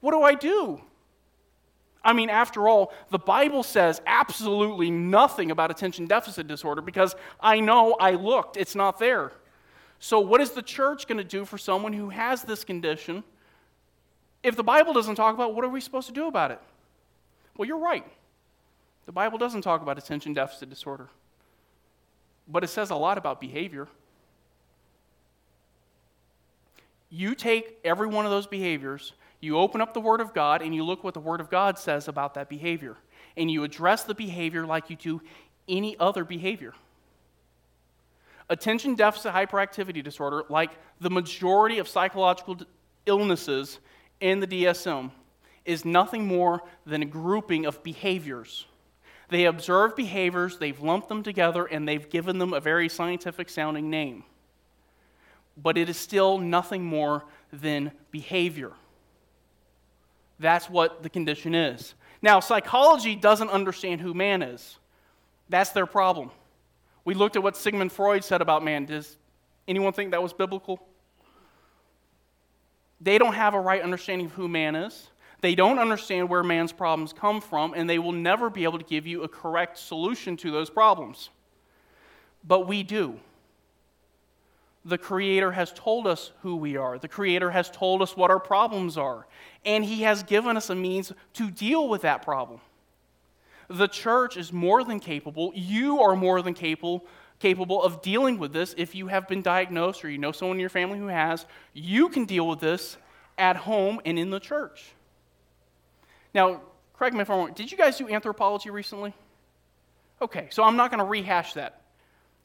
What 0.00 0.12
do 0.12 0.22
I 0.22 0.34
do? 0.34 0.80
I 2.04 2.12
mean, 2.12 2.30
after 2.30 2.68
all, 2.68 2.92
the 3.10 3.18
Bible 3.18 3.62
says 3.62 4.00
absolutely 4.06 4.90
nothing 4.90 5.50
about 5.50 5.70
attention 5.70 6.06
deficit 6.06 6.48
disorder 6.48 6.82
because 6.82 7.14
I 7.40 7.60
know 7.60 7.94
I 7.94 8.12
looked, 8.12 8.56
it's 8.56 8.74
not 8.74 8.98
there. 8.98 9.32
So, 10.00 10.18
what 10.18 10.40
is 10.40 10.50
the 10.50 10.62
church 10.62 11.06
going 11.06 11.18
to 11.18 11.24
do 11.24 11.44
for 11.44 11.58
someone 11.58 11.92
who 11.92 12.08
has 12.08 12.42
this 12.42 12.64
condition? 12.64 13.22
If 14.42 14.56
the 14.56 14.64
Bible 14.64 14.92
doesn't 14.92 15.14
talk 15.14 15.32
about 15.32 15.50
it, 15.50 15.54
what 15.54 15.64
are 15.64 15.68
we 15.68 15.80
supposed 15.80 16.08
to 16.08 16.12
do 16.12 16.26
about 16.26 16.50
it? 16.50 16.58
Well, 17.56 17.68
you're 17.68 17.78
right. 17.78 18.04
The 19.06 19.12
Bible 19.12 19.38
doesn't 19.38 19.62
talk 19.62 19.82
about 19.82 19.98
attention 19.98 20.34
deficit 20.34 20.70
disorder, 20.70 21.08
but 22.48 22.64
it 22.64 22.68
says 22.68 22.90
a 22.90 22.96
lot 22.96 23.18
about 23.18 23.40
behavior. 23.40 23.86
You 27.08 27.34
take 27.34 27.78
every 27.84 28.06
one 28.06 28.24
of 28.24 28.30
those 28.30 28.46
behaviors, 28.46 29.12
you 29.42 29.58
open 29.58 29.80
up 29.80 29.92
the 29.92 30.00
Word 30.00 30.20
of 30.20 30.32
God, 30.32 30.62
and 30.62 30.72
you 30.72 30.84
look 30.84 31.02
what 31.02 31.14
the 31.14 31.20
Word 31.20 31.40
of 31.40 31.50
God 31.50 31.76
says 31.76 32.06
about 32.06 32.34
that 32.34 32.48
behavior. 32.48 32.96
And 33.36 33.50
you 33.50 33.64
address 33.64 34.04
the 34.04 34.14
behavior 34.14 34.64
like 34.64 34.88
you 34.88 34.96
do 34.96 35.20
any 35.68 35.98
other 35.98 36.24
behavior. 36.24 36.74
Attention 38.48 38.94
deficit 38.94 39.32
hyperactivity 39.32 40.02
disorder, 40.02 40.44
like 40.48 40.70
the 41.00 41.10
majority 41.10 41.78
of 41.78 41.88
psychological 41.88 42.56
illnesses 43.04 43.80
in 44.20 44.38
the 44.38 44.46
DSM, 44.46 45.10
is 45.64 45.84
nothing 45.84 46.24
more 46.24 46.62
than 46.86 47.02
a 47.02 47.06
grouping 47.06 47.66
of 47.66 47.82
behaviors. 47.82 48.66
They 49.28 49.46
observe 49.46 49.96
behaviors, 49.96 50.58
they've 50.58 50.80
lumped 50.80 51.08
them 51.08 51.22
together, 51.22 51.64
and 51.64 51.88
they've 51.88 52.08
given 52.08 52.38
them 52.38 52.52
a 52.52 52.60
very 52.60 52.88
scientific 52.88 53.48
sounding 53.48 53.90
name. 53.90 54.22
But 55.56 55.78
it 55.78 55.88
is 55.88 55.96
still 55.96 56.38
nothing 56.38 56.84
more 56.84 57.24
than 57.52 57.90
behavior. 58.12 58.72
That's 60.38 60.68
what 60.68 61.02
the 61.02 61.10
condition 61.10 61.54
is. 61.54 61.94
Now, 62.20 62.40
psychology 62.40 63.16
doesn't 63.16 63.50
understand 63.50 64.00
who 64.00 64.14
man 64.14 64.42
is. 64.42 64.78
That's 65.48 65.70
their 65.70 65.86
problem. 65.86 66.30
We 67.04 67.14
looked 67.14 67.36
at 67.36 67.42
what 67.42 67.56
Sigmund 67.56 67.92
Freud 67.92 68.24
said 68.24 68.40
about 68.40 68.64
man. 68.64 68.86
Does 68.86 69.16
anyone 69.66 69.92
think 69.92 70.12
that 70.12 70.22
was 70.22 70.32
biblical? 70.32 70.80
They 73.00 73.18
don't 73.18 73.34
have 73.34 73.54
a 73.54 73.60
right 73.60 73.82
understanding 73.82 74.26
of 74.26 74.32
who 74.32 74.46
man 74.46 74.76
is. 74.76 75.08
They 75.40 75.56
don't 75.56 75.80
understand 75.80 76.28
where 76.28 76.44
man's 76.44 76.72
problems 76.72 77.12
come 77.12 77.40
from, 77.40 77.74
and 77.74 77.90
they 77.90 77.98
will 77.98 78.12
never 78.12 78.48
be 78.48 78.62
able 78.62 78.78
to 78.78 78.84
give 78.84 79.08
you 79.08 79.24
a 79.24 79.28
correct 79.28 79.76
solution 79.76 80.36
to 80.38 80.52
those 80.52 80.70
problems. 80.70 81.30
But 82.44 82.68
we 82.68 82.84
do. 82.84 83.18
The 84.84 84.98
Creator 84.98 85.52
has 85.52 85.72
told 85.72 86.06
us 86.06 86.32
who 86.42 86.56
we 86.56 86.76
are. 86.76 86.98
The 86.98 87.08
Creator 87.08 87.50
has 87.50 87.70
told 87.70 88.02
us 88.02 88.16
what 88.16 88.30
our 88.30 88.40
problems 88.40 88.98
are. 88.98 89.26
And 89.64 89.84
He 89.84 90.02
has 90.02 90.22
given 90.22 90.56
us 90.56 90.70
a 90.70 90.74
means 90.74 91.12
to 91.34 91.50
deal 91.50 91.88
with 91.88 92.02
that 92.02 92.22
problem. 92.22 92.60
The 93.68 93.86
church 93.86 94.36
is 94.36 94.52
more 94.52 94.84
than 94.84 95.00
capable, 95.00 95.52
you 95.54 96.00
are 96.00 96.16
more 96.16 96.42
than 96.42 96.54
capable, 96.54 97.06
capable 97.38 97.82
of 97.82 98.02
dealing 98.02 98.38
with 98.38 98.52
this 98.52 98.74
if 98.76 98.94
you 98.94 99.06
have 99.06 99.26
been 99.28 99.42
diagnosed 99.42 100.04
or 100.04 100.10
you 100.10 100.18
know 100.18 100.32
someone 100.32 100.56
in 100.56 100.60
your 100.60 100.68
family 100.68 100.98
who 100.98 101.06
has. 101.06 101.46
You 101.72 102.08
can 102.08 102.24
deal 102.24 102.46
with 102.46 102.60
this 102.60 102.96
at 103.38 103.56
home 103.56 104.00
and 104.04 104.18
in 104.18 104.30
the 104.30 104.40
church. 104.40 104.92
Now, 106.34 106.60
correct 106.94 107.14
me 107.14 107.22
if 107.22 107.30
I'm 107.30 107.38
wrong, 107.38 107.52
did 107.52 107.70
you 107.70 107.78
guys 107.78 107.98
do 107.98 108.08
anthropology 108.08 108.70
recently? 108.70 109.14
Okay, 110.20 110.48
so 110.50 110.62
I'm 110.62 110.76
not 110.76 110.90
going 110.90 110.98
to 110.98 111.04
rehash 111.04 111.54
that. 111.54 111.80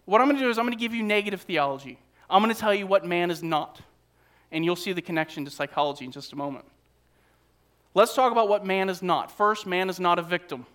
What 0.06 0.21
I'm 0.21 0.28
going 0.28 0.38
to 0.38 0.43
do 0.43 0.50
is 0.50 0.58
I'm 0.58 0.65
going 0.65 0.78
to 0.78 0.82
give 0.82 0.93
you 0.93 1.04
negative 1.04 1.41
theology. 1.41 2.00
I'm 2.29 2.43
going 2.43 2.53
to 2.53 2.59
tell 2.59 2.73
you 2.73 2.87
what 2.87 3.05
man 3.05 3.31
is 3.31 3.41
not. 3.41 3.81
And 4.51 4.63
you'll 4.63 4.75
see 4.75 4.93
the 4.93 5.01
connection 5.01 5.45
to 5.45 5.51
psychology 5.51 6.05
in 6.05 6.11
just 6.11 6.33
a 6.33 6.35
moment. 6.35 6.65
Let's 7.93 8.13
talk 8.13 8.31
about 8.31 8.47
what 8.47 8.65
man 8.65 8.89
is 8.89 9.01
not. 9.01 9.31
First, 9.31 9.65
man 9.65 9.89
is 9.89 9.99
not 9.99 10.19
a 10.19 10.21
victim. 10.21 10.65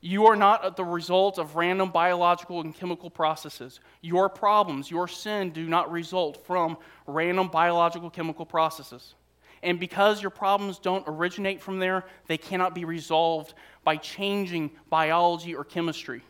You 0.00 0.26
are 0.26 0.34
not 0.34 0.76
the 0.76 0.84
result 0.84 1.38
of 1.38 1.54
random 1.54 1.90
biological 1.90 2.60
and 2.60 2.74
chemical 2.74 3.08
processes. 3.08 3.78
Your 4.00 4.28
problems, 4.28 4.90
your 4.90 5.06
sin, 5.06 5.50
do 5.50 5.68
not 5.68 5.92
result 5.92 6.44
from 6.44 6.76
random 7.06 7.48
biological 7.48 8.10
chemical 8.10 8.44
processes. 8.44 9.14
And 9.62 9.78
because 9.78 10.20
your 10.20 10.30
problems 10.30 10.80
don't 10.80 11.04
originate 11.06 11.62
from 11.62 11.78
there, 11.78 12.04
they 12.26 12.36
cannot 12.36 12.74
be 12.74 12.84
resolved 12.84 13.54
by 13.84 13.96
changing 13.96 14.72
biology 14.90 15.54
or 15.54 15.62
chemistry. 15.62 16.22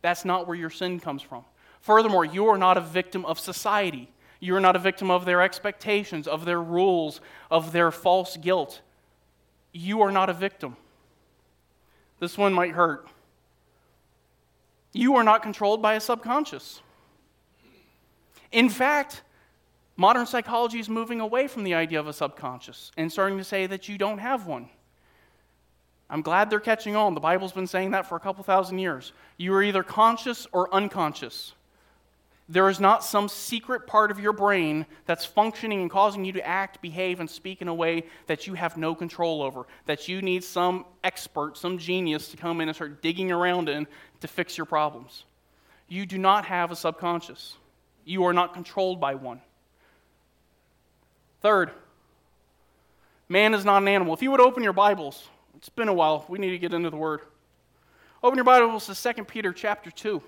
That's 0.00 0.24
not 0.24 0.46
where 0.46 0.56
your 0.56 0.70
sin 0.70 0.98
comes 0.98 1.20
from. 1.20 1.44
Furthermore, 1.86 2.24
you 2.24 2.48
are 2.48 2.58
not 2.58 2.76
a 2.76 2.80
victim 2.80 3.24
of 3.24 3.38
society. 3.38 4.10
You 4.40 4.56
are 4.56 4.60
not 4.60 4.74
a 4.74 4.80
victim 4.80 5.08
of 5.08 5.24
their 5.24 5.40
expectations, 5.40 6.26
of 6.26 6.44
their 6.44 6.60
rules, 6.60 7.20
of 7.48 7.70
their 7.70 7.92
false 7.92 8.36
guilt. 8.36 8.80
You 9.70 10.02
are 10.02 10.10
not 10.10 10.28
a 10.28 10.32
victim. 10.32 10.76
This 12.18 12.36
one 12.36 12.52
might 12.52 12.72
hurt. 12.72 13.06
You 14.94 15.14
are 15.14 15.22
not 15.22 15.44
controlled 15.44 15.80
by 15.80 15.94
a 15.94 16.00
subconscious. 16.00 16.80
In 18.50 18.68
fact, 18.68 19.22
modern 19.96 20.26
psychology 20.26 20.80
is 20.80 20.88
moving 20.88 21.20
away 21.20 21.46
from 21.46 21.62
the 21.62 21.74
idea 21.74 22.00
of 22.00 22.08
a 22.08 22.12
subconscious 22.12 22.90
and 22.96 23.12
starting 23.12 23.38
to 23.38 23.44
say 23.44 23.68
that 23.68 23.88
you 23.88 23.96
don't 23.96 24.18
have 24.18 24.48
one. 24.48 24.68
I'm 26.10 26.22
glad 26.22 26.50
they're 26.50 26.58
catching 26.58 26.96
on. 26.96 27.14
The 27.14 27.20
Bible's 27.20 27.52
been 27.52 27.68
saying 27.68 27.92
that 27.92 28.08
for 28.08 28.16
a 28.16 28.20
couple 28.20 28.42
thousand 28.42 28.80
years. 28.80 29.12
You 29.36 29.54
are 29.54 29.62
either 29.62 29.84
conscious 29.84 30.48
or 30.50 30.74
unconscious. 30.74 31.52
There 32.48 32.68
is 32.68 32.78
not 32.78 33.04
some 33.04 33.28
secret 33.28 33.88
part 33.88 34.12
of 34.12 34.20
your 34.20 34.32
brain 34.32 34.86
that's 35.04 35.24
functioning 35.24 35.80
and 35.80 35.90
causing 35.90 36.24
you 36.24 36.32
to 36.32 36.46
act, 36.46 36.80
behave, 36.80 37.18
and 37.18 37.28
speak 37.28 37.60
in 37.60 37.66
a 37.66 37.74
way 37.74 38.04
that 38.28 38.46
you 38.46 38.54
have 38.54 38.76
no 38.76 38.94
control 38.94 39.42
over, 39.42 39.66
that 39.86 40.06
you 40.06 40.22
need 40.22 40.44
some 40.44 40.84
expert, 41.02 41.56
some 41.56 41.76
genius 41.76 42.28
to 42.28 42.36
come 42.36 42.60
in 42.60 42.68
and 42.68 42.76
start 42.76 43.02
digging 43.02 43.32
around 43.32 43.68
in 43.68 43.88
to 44.20 44.28
fix 44.28 44.56
your 44.56 44.64
problems. 44.64 45.24
You 45.88 46.06
do 46.06 46.18
not 46.18 46.44
have 46.44 46.70
a 46.70 46.76
subconscious, 46.76 47.56
you 48.04 48.24
are 48.24 48.32
not 48.32 48.54
controlled 48.54 49.00
by 49.00 49.16
one. 49.16 49.40
Third, 51.42 51.72
man 53.28 53.54
is 53.54 53.64
not 53.64 53.82
an 53.82 53.88
animal. 53.88 54.14
If 54.14 54.22
you 54.22 54.30
would 54.30 54.40
open 54.40 54.62
your 54.62 54.72
Bibles, 54.72 55.28
it's 55.56 55.68
been 55.68 55.88
a 55.88 55.92
while, 55.92 56.24
we 56.28 56.38
need 56.38 56.50
to 56.50 56.58
get 56.58 56.72
into 56.72 56.90
the 56.90 56.96
Word. 56.96 57.22
Open 58.22 58.36
your 58.36 58.44
Bibles 58.44 58.86
to 58.86 59.14
2 59.14 59.24
Peter 59.24 59.52
chapter 59.52 59.90
2. 59.90 60.22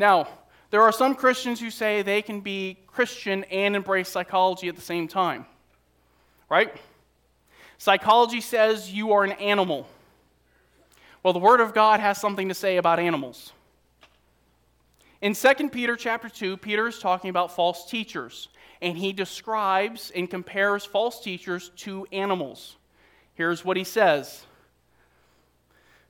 Now, 0.00 0.28
there 0.70 0.80
are 0.80 0.92
some 0.92 1.14
Christians 1.14 1.60
who 1.60 1.70
say 1.70 2.00
they 2.00 2.22
can 2.22 2.40
be 2.40 2.78
Christian 2.86 3.44
and 3.44 3.76
embrace 3.76 4.08
psychology 4.08 4.66
at 4.66 4.74
the 4.74 4.80
same 4.80 5.06
time. 5.06 5.44
Right? 6.48 6.74
Psychology 7.76 8.40
says 8.40 8.90
you 8.90 9.12
are 9.12 9.24
an 9.24 9.32
animal. 9.32 9.86
Well, 11.22 11.34
the 11.34 11.38
Word 11.38 11.60
of 11.60 11.74
God 11.74 12.00
has 12.00 12.18
something 12.18 12.48
to 12.48 12.54
say 12.54 12.78
about 12.78 12.98
animals. 12.98 13.52
In 15.20 15.34
2 15.34 15.68
Peter 15.68 15.96
chapter 15.96 16.30
2, 16.30 16.56
Peter 16.56 16.88
is 16.88 16.98
talking 16.98 17.28
about 17.28 17.54
false 17.54 17.84
teachers, 17.90 18.48
and 18.80 18.96
he 18.96 19.12
describes 19.12 20.10
and 20.16 20.30
compares 20.30 20.82
false 20.82 21.22
teachers 21.22 21.72
to 21.76 22.06
animals. 22.10 22.76
Here's 23.34 23.66
what 23.66 23.76
he 23.76 23.84
says 23.84 24.46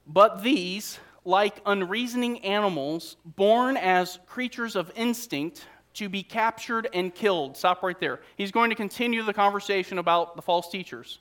But 0.06 0.44
these, 0.44 1.00
like 1.24 1.60
unreasoning 1.66 2.44
animals, 2.44 3.16
born 3.24 3.76
as 3.76 4.18
creatures 4.26 4.76
of 4.76 4.90
instinct, 4.96 5.66
to 5.94 6.08
be 6.08 6.22
captured 6.22 6.88
and 6.94 7.14
killed. 7.14 7.56
Stop 7.56 7.82
right 7.82 7.98
there. 7.98 8.20
He's 8.36 8.52
going 8.52 8.70
to 8.70 8.76
continue 8.76 9.22
the 9.22 9.34
conversation 9.34 9.98
about 9.98 10.36
the 10.36 10.42
false 10.42 10.70
teachers. 10.70 11.18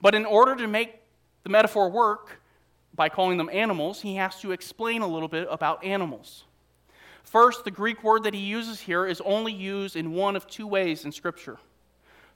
But 0.00 0.14
in 0.14 0.24
order 0.24 0.54
to 0.56 0.66
make 0.66 1.00
the 1.42 1.50
metaphor 1.50 1.90
work 1.90 2.40
by 2.94 3.08
calling 3.08 3.38
them 3.38 3.50
animals, 3.52 4.00
he 4.02 4.16
has 4.16 4.40
to 4.40 4.52
explain 4.52 5.02
a 5.02 5.06
little 5.06 5.28
bit 5.28 5.48
about 5.50 5.84
animals. 5.84 6.44
First, 7.24 7.64
the 7.64 7.70
Greek 7.70 8.02
word 8.04 8.22
that 8.24 8.34
he 8.34 8.40
uses 8.40 8.80
here 8.80 9.06
is 9.06 9.20
only 9.22 9.52
used 9.52 9.96
in 9.96 10.12
one 10.12 10.36
of 10.36 10.46
two 10.46 10.66
ways 10.66 11.04
in 11.04 11.12
Scripture. 11.12 11.58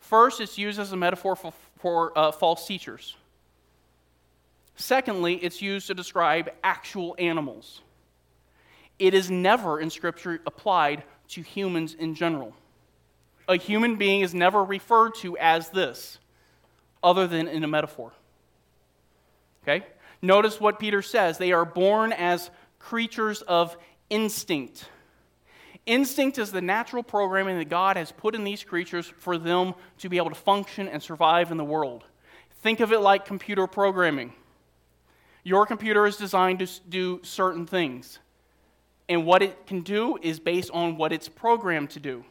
First, 0.00 0.40
it's 0.40 0.58
used 0.58 0.78
as 0.78 0.92
a 0.92 0.96
metaphor 0.96 1.36
for, 1.36 1.52
for 1.78 2.18
uh, 2.18 2.32
false 2.32 2.66
teachers. 2.66 3.16
Secondly, 4.76 5.34
it's 5.36 5.60
used 5.60 5.86
to 5.88 5.94
describe 5.94 6.50
actual 6.64 7.14
animals. 7.18 7.82
It 8.98 9.14
is 9.14 9.30
never 9.30 9.80
in 9.80 9.90
Scripture 9.90 10.40
applied 10.46 11.04
to 11.28 11.42
humans 11.42 11.94
in 11.94 12.14
general. 12.14 12.54
A 13.48 13.56
human 13.56 13.96
being 13.96 14.20
is 14.20 14.34
never 14.34 14.62
referred 14.62 15.14
to 15.16 15.36
as 15.38 15.70
this, 15.70 16.18
other 17.02 17.26
than 17.26 17.48
in 17.48 17.64
a 17.64 17.68
metaphor. 17.68 18.12
Okay? 19.62 19.84
Notice 20.20 20.60
what 20.60 20.78
Peter 20.78 21.02
says 21.02 21.38
they 21.38 21.52
are 21.52 21.64
born 21.64 22.12
as 22.12 22.50
creatures 22.78 23.42
of 23.42 23.76
instinct. 24.08 24.88
Instinct 25.84 26.38
is 26.38 26.52
the 26.52 26.60
natural 26.60 27.02
programming 27.02 27.58
that 27.58 27.68
God 27.68 27.96
has 27.96 28.12
put 28.12 28.36
in 28.36 28.44
these 28.44 28.62
creatures 28.62 29.12
for 29.18 29.36
them 29.36 29.74
to 29.98 30.08
be 30.08 30.16
able 30.16 30.28
to 30.28 30.36
function 30.36 30.86
and 30.86 31.02
survive 31.02 31.50
in 31.50 31.56
the 31.56 31.64
world. 31.64 32.04
Think 32.60 32.78
of 32.78 32.92
it 32.92 33.00
like 33.00 33.24
computer 33.24 33.66
programming. 33.66 34.32
Your 35.44 35.66
computer 35.66 36.06
is 36.06 36.16
designed 36.16 36.60
to 36.60 36.68
do 36.88 37.20
certain 37.22 37.66
things. 37.66 38.18
And 39.08 39.26
what 39.26 39.42
it 39.42 39.66
can 39.66 39.80
do 39.80 40.18
is 40.22 40.38
based 40.38 40.70
on 40.70 40.96
what 40.96 41.12
it's 41.12 41.28
programmed 41.28 41.90
to 41.90 42.00
do. 42.00 42.24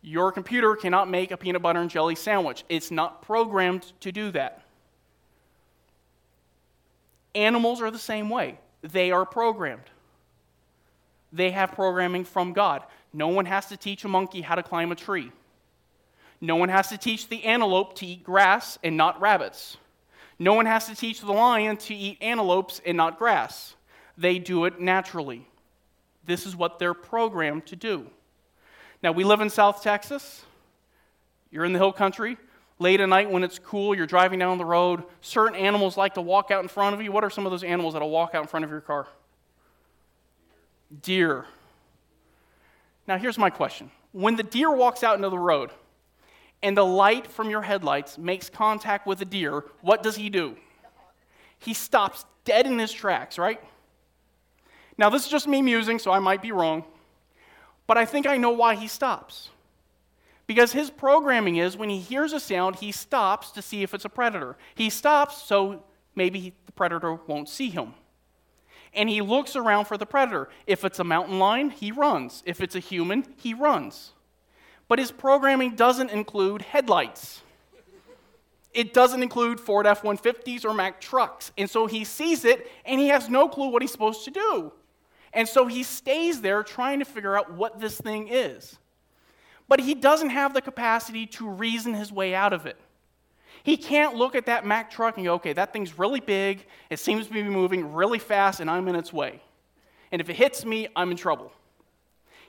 Your 0.00 0.32
computer 0.32 0.74
cannot 0.76 1.10
make 1.10 1.30
a 1.30 1.36
peanut 1.36 1.62
butter 1.62 1.80
and 1.80 1.90
jelly 1.90 2.14
sandwich, 2.14 2.64
it's 2.68 2.90
not 2.90 3.22
programmed 3.22 3.92
to 4.00 4.12
do 4.12 4.30
that. 4.30 4.62
Animals 7.34 7.82
are 7.82 7.90
the 7.90 7.98
same 7.98 8.30
way, 8.30 8.58
they 8.82 9.10
are 9.10 9.26
programmed. 9.26 9.90
They 11.32 11.50
have 11.50 11.72
programming 11.72 12.24
from 12.24 12.54
God. 12.54 12.82
No 13.12 13.28
one 13.28 13.44
has 13.44 13.66
to 13.66 13.76
teach 13.76 14.04
a 14.04 14.08
monkey 14.08 14.40
how 14.40 14.54
to 14.54 14.62
climb 14.62 14.92
a 14.92 14.94
tree. 14.94 15.30
No 16.40 16.56
one 16.56 16.70
has 16.70 16.88
to 16.88 16.96
teach 16.96 17.28
the 17.28 17.44
antelope 17.44 17.96
to 17.96 18.06
eat 18.06 18.24
grass 18.24 18.78
and 18.82 18.96
not 18.96 19.20
rabbits. 19.20 19.76
No 20.38 20.54
one 20.54 20.66
has 20.66 20.86
to 20.86 20.94
teach 20.94 21.20
the 21.20 21.32
lion 21.32 21.76
to 21.78 21.94
eat 21.94 22.18
antelopes 22.20 22.80
and 22.86 22.96
not 22.96 23.18
grass. 23.18 23.74
They 24.16 24.38
do 24.38 24.64
it 24.66 24.80
naturally. 24.80 25.46
This 26.24 26.46
is 26.46 26.54
what 26.54 26.78
they're 26.78 26.94
programmed 26.94 27.66
to 27.66 27.76
do. 27.76 28.06
Now, 29.02 29.12
we 29.12 29.24
live 29.24 29.40
in 29.40 29.50
South 29.50 29.82
Texas. 29.82 30.44
You're 31.50 31.64
in 31.64 31.72
the 31.72 31.78
hill 31.78 31.92
country. 31.92 32.36
Late 32.80 33.00
at 33.00 33.08
night 33.08 33.30
when 33.30 33.42
it's 33.42 33.58
cool, 33.58 33.94
you're 33.94 34.06
driving 34.06 34.38
down 34.38 34.58
the 34.58 34.64
road. 34.64 35.02
Certain 35.20 35.56
animals 35.56 35.96
like 35.96 36.14
to 36.14 36.20
walk 36.20 36.50
out 36.50 36.62
in 36.62 36.68
front 36.68 36.94
of 36.94 37.02
you. 37.02 37.10
What 37.10 37.24
are 37.24 37.30
some 37.30 37.44
of 37.44 37.50
those 37.50 37.64
animals 37.64 37.94
that'll 37.94 38.10
walk 38.10 38.34
out 38.34 38.42
in 38.42 38.48
front 38.48 38.64
of 38.64 38.70
your 38.70 38.80
car? 38.80 39.08
Deer. 41.02 41.46
Now, 43.06 43.18
here's 43.18 43.38
my 43.38 43.50
question. 43.50 43.90
When 44.12 44.36
the 44.36 44.42
deer 44.42 44.70
walks 44.70 45.02
out 45.02 45.16
into 45.16 45.28
the 45.28 45.38
road, 45.38 45.70
and 46.62 46.76
the 46.76 46.84
light 46.84 47.26
from 47.26 47.50
your 47.50 47.62
headlights 47.62 48.18
makes 48.18 48.50
contact 48.50 49.06
with 49.06 49.20
a 49.20 49.24
deer, 49.24 49.64
what 49.80 50.02
does 50.02 50.16
he 50.16 50.28
do? 50.28 50.56
He 51.58 51.74
stops 51.74 52.24
dead 52.44 52.66
in 52.66 52.78
his 52.78 52.92
tracks, 52.92 53.38
right? 53.38 53.60
Now, 54.96 55.10
this 55.10 55.24
is 55.24 55.30
just 55.30 55.46
me 55.46 55.62
musing, 55.62 55.98
so 55.98 56.10
I 56.10 56.18
might 56.18 56.42
be 56.42 56.50
wrong, 56.50 56.84
but 57.86 57.96
I 57.96 58.04
think 58.04 58.26
I 58.26 58.36
know 58.36 58.50
why 58.50 58.74
he 58.74 58.88
stops. 58.88 59.50
Because 60.46 60.72
his 60.72 60.90
programming 60.90 61.56
is 61.56 61.76
when 61.76 61.90
he 61.90 62.00
hears 62.00 62.32
a 62.32 62.40
sound, 62.40 62.76
he 62.76 62.90
stops 62.90 63.50
to 63.52 63.62
see 63.62 63.82
if 63.82 63.94
it's 63.94 64.04
a 64.04 64.08
predator. 64.08 64.56
He 64.74 64.90
stops 64.90 65.42
so 65.42 65.84
maybe 66.14 66.54
the 66.66 66.72
predator 66.72 67.14
won't 67.14 67.48
see 67.48 67.70
him. 67.70 67.94
And 68.94 69.08
he 69.08 69.20
looks 69.20 69.54
around 69.54 69.84
for 69.84 69.98
the 69.98 70.06
predator. 70.06 70.48
If 70.66 70.84
it's 70.84 70.98
a 70.98 71.04
mountain 71.04 71.38
lion, 71.38 71.70
he 71.70 71.92
runs. 71.92 72.42
If 72.46 72.62
it's 72.62 72.74
a 72.74 72.80
human, 72.80 73.26
he 73.36 73.52
runs 73.52 74.12
but 74.88 74.98
his 74.98 75.12
programming 75.12 75.74
doesn't 75.74 76.10
include 76.10 76.62
headlights. 76.62 77.42
It 78.72 78.92
doesn't 78.92 79.22
include 79.22 79.60
Ford 79.60 79.86
F 79.86 80.02
150s 80.02 80.64
or 80.64 80.74
Mack 80.74 81.00
trucks. 81.00 81.52
And 81.56 81.68
so 81.68 81.86
he 81.86 82.04
sees 82.04 82.44
it 82.44 82.70
and 82.84 83.00
he 83.00 83.08
has 83.08 83.28
no 83.28 83.48
clue 83.48 83.68
what 83.68 83.82
he's 83.82 83.92
supposed 83.92 84.24
to 84.24 84.30
do. 84.30 84.72
And 85.32 85.48
so 85.48 85.66
he 85.66 85.82
stays 85.82 86.40
there 86.40 86.62
trying 86.62 86.98
to 87.00 87.04
figure 87.04 87.36
out 87.36 87.52
what 87.52 87.80
this 87.80 88.00
thing 88.00 88.28
is. 88.28 88.78
But 89.68 89.80
he 89.80 89.94
doesn't 89.94 90.30
have 90.30 90.54
the 90.54 90.62
capacity 90.62 91.26
to 91.26 91.48
reason 91.48 91.94
his 91.94 92.10
way 92.10 92.34
out 92.34 92.52
of 92.52 92.66
it. 92.66 92.78
He 93.62 93.76
can't 93.76 94.14
look 94.14 94.34
at 94.34 94.46
that 94.46 94.64
Mack 94.64 94.90
truck 94.90 95.16
and 95.16 95.26
go, 95.26 95.34
okay, 95.34 95.52
that 95.52 95.72
thing's 95.72 95.98
really 95.98 96.20
big, 96.20 96.64
it 96.88 96.98
seems 97.00 97.26
to 97.26 97.32
be 97.32 97.42
moving 97.42 97.92
really 97.92 98.18
fast, 98.18 98.60
and 98.60 98.70
I'm 98.70 98.88
in 98.88 98.94
its 98.94 99.12
way. 99.12 99.42
And 100.10 100.20
if 100.20 100.30
it 100.30 100.36
hits 100.36 100.64
me, 100.64 100.88
I'm 100.96 101.10
in 101.10 101.16
trouble. 101.16 101.52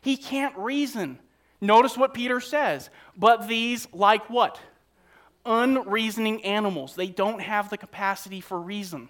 He 0.02 0.16
can't 0.16 0.56
reason. 0.58 1.20
Notice 1.62 1.98
what 1.98 2.14
Peter 2.14 2.40
says. 2.40 2.90
But 3.18 3.48
these, 3.48 3.88
like 3.94 4.30
what? 4.30 4.60
Unreasoning 5.46 6.44
animals. 6.46 6.96
They 6.96 7.08
don't 7.08 7.42
have 7.42 7.70
the 7.70 7.78
capacity 7.78 8.42
for 8.42 8.60
reason, 8.60 9.10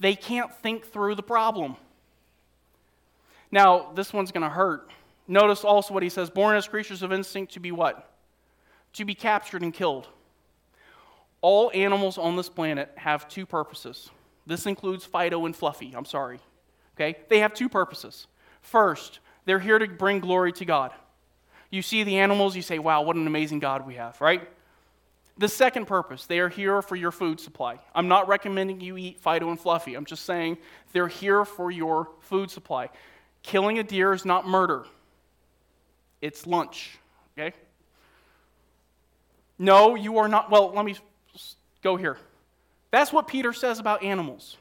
they 0.00 0.14
can't 0.14 0.54
think 0.54 0.86
through 0.86 1.14
the 1.14 1.22
problem. 1.22 1.76
Now, 3.50 3.92
this 3.94 4.12
one's 4.12 4.30
going 4.30 4.42
to 4.42 4.50
hurt. 4.50 4.90
Notice 5.26 5.64
also 5.64 5.94
what 5.94 6.02
he 6.02 6.10
says 6.10 6.28
born 6.28 6.56
as 6.56 6.68
creatures 6.68 7.02
of 7.02 7.12
instinct 7.12 7.54
to 7.54 7.60
be 7.60 7.72
what? 7.72 8.10
To 8.94 9.04
be 9.04 9.14
captured 9.14 9.62
and 9.62 9.72
killed. 9.72 10.06
All 11.40 11.70
animals 11.72 12.18
on 12.18 12.36
this 12.36 12.48
planet 12.48 12.92
have 12.96 13.28
two 13.28 13.46
purposes. 13.46 14.10
This 14.46 14.66
includes 14.66 15.04
Fido 15.04 15.46
and 15.46 15.54
Fluffy. 15.54 15.94
I'm 15.96 16.04
sorry. 16.04 16.40
Okay? 16.96 17.18
They 17.28 17.40
have 17.40 17.54
two 17.54 17.68
purposes. 17.68 18.26
First, 18.60 19.20
they're 19.44 19.60
here 19.60 19.78
to 19.78 19.86
bring 19.86 20.20
glory 20.20 20.52
to 20.52 20.64
God. 20.64 20.92
You 21.70 21.82
see 21.82 22.02
the 22.02 22.18
animals, 22.18 22.56
you 22.56 22.62
say, 22.62 22.78
wow, 22.78 23.02
what 23.02 23.16
an 23.16 23.26
amazing 23.26 23.58
God 23.58 23.86
we 23.86 23.94
have, 23.94 24.20
right? 24.20 24.48
The 25.36 25.48
second 25.48 25.86
purpose, 25.86 26.26
they 26.26 26.40
are 26.40 26.48
here 26.48 26.82
for 26.82 26.96
your 26.96 27.12
food 27.12 27.38
supply. 27.38 27.78
I'm 27.94 28.08
not 28.08 28.26
recommending 28.26 28.80
you 28.80 28.96
eat 28.96 29.20
Fido 29.20 29.50
and 29.50 29.60
Fluffy. 29.60 29.94
I'm 29.94 30.04
just 30.04 30.24
saying 30.24 30.58
they're 30.92 31.08
here 31.08 31.44
for 31.44 31.70
your 31.70 32.08
food 32.20 32.50
supply. 32.50 32.88
Killing 33.42 33.78
a 33.78 33.84
deer 33.84 34.12
is 34.12 34.24
not 34.24 34.48
murder, 34.48 34.84
it's 36.20 36.46
lunch, 36.46 36.98
okay? 37.38 37.54
No, 39.58 39.94
you 39.94 40.18
are 40.18 40.28
not. 40.28 40.50
Well, 40.50 40.72
let 40.74 40.84
me 40.84 40.96
go 41.82 41.96
here. 41.96 42.16
That's 42.90 43.12
what 43.12 43.28
Peter 43.28 43.52
says 43.52 43.78
about 43.78 44.02
animals. 44.02 44.56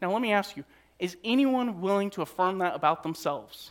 Now, 0.00 0.12
let 0.12 0.22
me 0.22 0.32
ask 0.32 0.56
you 0.56 0.64
is 0.98 1.16
anyone 1.24 1.80
willing 1.80 2.10
to 2.10 2.22
affirm 2.22 2.58
that 2.58 2.74
about 2.74 3.02
themselves? 3.02 3.70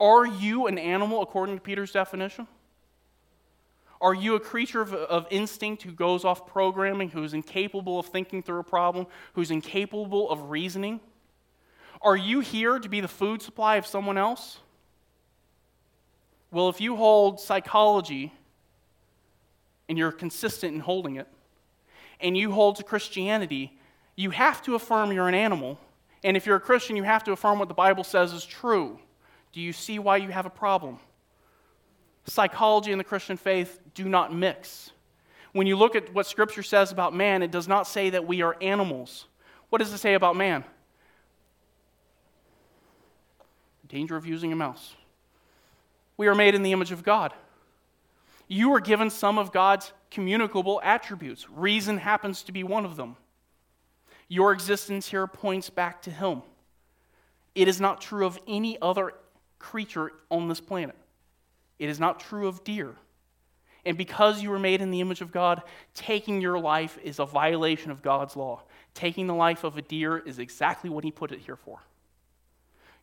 Are 0.00 0.26
you 0.26 0.66
an 0.66 0.78
animal 0.78 1.22
according 1.22 1.56
to 1.56 1.60
Peter's 1.60 1.92
definition? 1.92 2.46
Are 4.00 4.14
you 4.14 4.36
a 4.36 4.40
creature 4.40 4.80
of, 4.80 4.94
of, 4.94 5.26
instinct 5.30 5.82
who 5.82 5.90
goes 5.90 6.24
off 6.24 6.46
programming, 6.46 7.08
who's 7.10 7.34
incapable 7.34 7.98
of 7.98 8.06
thinking 8.06 8.42
through 8.42 8.60
a 8.60 8.64
problem, 8.64 9.06
who's 9.32 9.50
incapable 9.50 10.30
of 10.30 10.50
reasoning? 10.50 11.00
Are 12.00 12.16
you 12.16 12.38
here 12.40 12.78
to 12.78 12.88
be 12.88 13.00
the 13.00 13.08
food 13.08 13.42
supply 13.42 13.76
of 13.76 13.86
someone 13.86 14.16
else? 14.16 14.60
Well, 16.52 16.68
if 16.68 16.80
you 16.80 16.94
hold 16.94 17.40
psychology 17.40 18.32
and 19.88 19.98
you're 19.98 20.12
consistent 20.12 20.74
in 20.74 20.80
holding 20.80 21.16
it, 21.16 21.26
and 22.20 22.36
you 22.36 22.52
hold 22.52 22.76
to 22.76 22.84
Christianity, 22.84 23.76
you 24.16 24.30
have 24.30 24.62
to 24.62 24.74
affirm 24.74 25.12
you're 25.12 25.28
an 25.28 25.34
animal. 25.34 25.78
And 26.24 26.36
if 26.36 26.46
you're 26.46 26.56
a 26.56 26.60
Christian, 26.60 26.96
you 26.96 27.04
have 27.04 27.24
to 27.24 27.32
affirm 27.32 27.58
what 27.58 27.68
the 27.68 27.74
Bible 27.74 28.04
says 28.04 28.32
is 28.32 28.44
true. 28.44 28.98
Do 29.58 29.64
you 29.64 29.72
see 29.72 29.98
why 29.98 30.18
you 30.18 30.28
have 30.28 30.46
a 30.46 30.50
problem? 30.50 31.00
Psychology 32.26 32.92
and 32.92 33.00
the 33.00 33.04
Christian 33.04 33.36
faith 33.36 33.80
do 33.92 34.08
not 34.08 34.32
mix. 34.32 34.92
When 35.50 35.66
you 35.66 35.74
look 35.74 35.96
at 35.96 36.14
what 36.14 36.28
Scripture 36.28 36.62
says 36.62 36.92
about 36.92 37.12
man, 37.12 37.42
it 37.42 37.50
does 37.50 37.66
not 37.66 37.88
say 37.88 38.10
that 38.10 38.24
we 38.24 38.40
are 38.40 38.56
animals. 38.62 39.26
What 39.68 39.80
does 39.80 39.92
it 39.92 39.98
say 39.98 40.14
about 40.14 40.36
man? 40.36 40.62
The 43.82 43.88
danger 43.88 44.14
of 44.14 44.26
using 44.26 44.52
a 44.52 44.54
mouse. 44.54 44.94
We 46.16 46.28
are 46.28 46.36
made 46.36 46.54
in 46.54 46.62
the 46.62 46.70
image 46.70 46.92
of 46.92 47.02
God. 47.02 47.34
You 48.46 48.72
are 48.74 48.80
given 48.80 49.10
some 49.10 49.38
of 49.38 49.50
God's 49.50 49.92
communicable 50.12 50.80
attributes. 50.84 51.50
Reason 51.50 51.98
happens 51.98 52.44
to 52.44 52.52
be 52.52 52.62
one 52.62 52.84
of 52.84 52.94
them. 52.94 53.16
Your 54.28 54.52
existence 54.52 55.08
here 55.08 55.26
points 55.26 55.68
back 55.68 56.00
to 56.02 56.12
Him. 56.12 56.42
It 57.56 57.66
is 57.66 57.80
not 57.80 58.00
true 58.00 58.24
of 58.24 58.38
any 58.46 58.80
other 58.80 59.14
creature 59.58 60.12
on 60.30 60.48
this 60.48 60.60
planet. 60.60 60.96
It 61.78 61.88
is 61.88 62.00
not 62.00 62.20
true 62.20 62.48
of 62.48 62.64
deer. 62.64 62.94
And 63.84 63.96
because 63.96 64.42
you 64.42 64.50
were 64.50 64.58
made 64.58 64.82
in 64.82 64.90
the 64.90 65.00
image 65.00 65.20
of 65.20 65.32
God, 65.32 65.62
taking 65.94 66.40
your 66.40 66.58
life 66.58 66.98
is 67.02 67.18
a 67.18 67.24
violation 67.24 67.90
of 67.90 68.02
God's 68.02 68.36
law. 68.36 68.62
Taking 68.94 69.26
the 69.26 69.34
life 69.34 69.64
of 69.64 69.76
a 69.78 69.82
deer 69.82 70.18
is 70.18 70.38
exactly 70.38 70.90
what 70.90 71.04
He 71.04 71.10
put 71.10 71.32
it 71.32 71.40
here 71.40 71.56
for. 71.56 71.78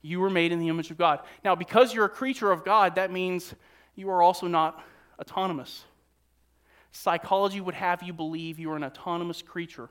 You 0.01 0.19
were 0.19 0.29
made 0.29 0.51
in 0.51 0.59
the 0.59 0.67
image 0.67 0.91
of 0.91 0.97
God. 0.97 1.21
Now, 1.43 1.55
because 1.55 1.93
you're 1.93 2.05
a 2.05 2.09
creature 2.09 2.51
of 2.51 2.63
God, 2.63 2.95
that 2.95 3.11
means 3.11 3.55
you 3.95 4.09
are 4.09 4.21
also 4.21 4.47
not 4.47 4.83
autonomous. 5.19 5.85
Psychology 6.91 7.61
would 7.61 7.73
have 7.73 8.03
you 8.03 8.13
believe 8.13 8.59
you 8.59 8.71
are 8.71 8.75
an 8.75 8.83
autonomous 8.83 9.41
creature, 9.41 9.89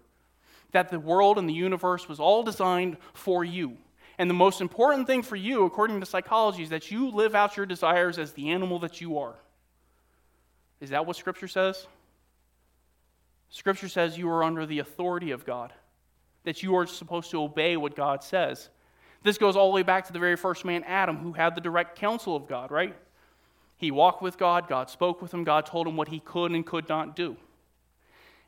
that 0.73 0.91
the 0.91 1.01
world 1.01 1.39
and 1.39 1.49
the 1.49 1.55
universe 1.55 2.09
was 2.09 2.21
all 2.21 2.43
designed 2.43 2.97
for 3.15 3.45
you. 3.45 3.77
And 4.19 4.31
the 4.31 4.35
most 4.35 4.61
important 4.61 5.07
thing 5.07 5.23
for 5.23 5.37
you, 5.37 5.65
according 5.65 6.01
to 6.01 6.07
psychology, 6.07 6.63
is 6.63 6.71
that 6.71 6.91
you 6.91 7.11
live 7.11 7.35
out 7.35 7.57
your 7.57 7.67
desires 7.67 8.19
as 8.19 8.33
the 8.33 8.51
animal 8.51 8.79
that 8.81 9.01
you 9.01 9.19
are. 9.19 9.35
Is 10.81 10.91
that 10.91 11.07
what 11.07 11.17
Scripture 11.17 11.49
says? 11.49 11.87
Scripture 13.51 13.89
says 13.89 14.19
you 14.19 14.29
are 14.29 14.45
under 14.45 14.67
the 14.67 14.81
authority 14.81 15.31
of 15.31 15.45
God, 15.45 15.73
that 16.45 16.63
you 16.63 16.77
are 16.77 16.87
supposed 16.87 17.31
to 17.31 17.43
obey 17.43 17.77
what 17.77 17.97
God 17.97 18.23
says. 18.23 18.69
This 19.23 19.39
goes 19.39 19.57
all 19.57 19.71
the 19.71 19.75
way 19.75 19.83
back 19.83 20.07
to 20.07 20.13
the 20.13 20.19
very 20.19 20.37
first 20.37 20.65
man, 20.65 20.85
Adam, 20.85 21.17
who 21.17 21.33
had 21.33 21.55
the 21.55 21.61
direct 21.61 21.99
counsel 21.99 22.37
of 22.37 22.47
God, 22.47 22.71
right? 22.71 22.95
He 23.77 23.91
walked 23.91 24.23
with 24.23 24.39
God, 24.39 24.69
God 24.69 24.91
spoke 24.91 25.23
with 25.23 25.33
him, 25.33 25.45
God 25.45 25.67
told 25.67 25.87
him 25.87 25.97
what 25.97 26.09
he 26.09 26.21
could 26.21 26.53
and 26.53 26.65
could 26.65 26.89
not 26.89 27.17
do. 27.17 27.37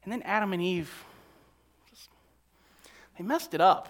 And 0.04 0.12
then 0.12 0.22
Adam 0.22 0.52
and 0.52 0.62
Eve, 0.62 1.04
just, 1.90 2.08
they 3.16 3.24
messed 3.24 3.54
it 3.54 3.60
up. 3.60 3.88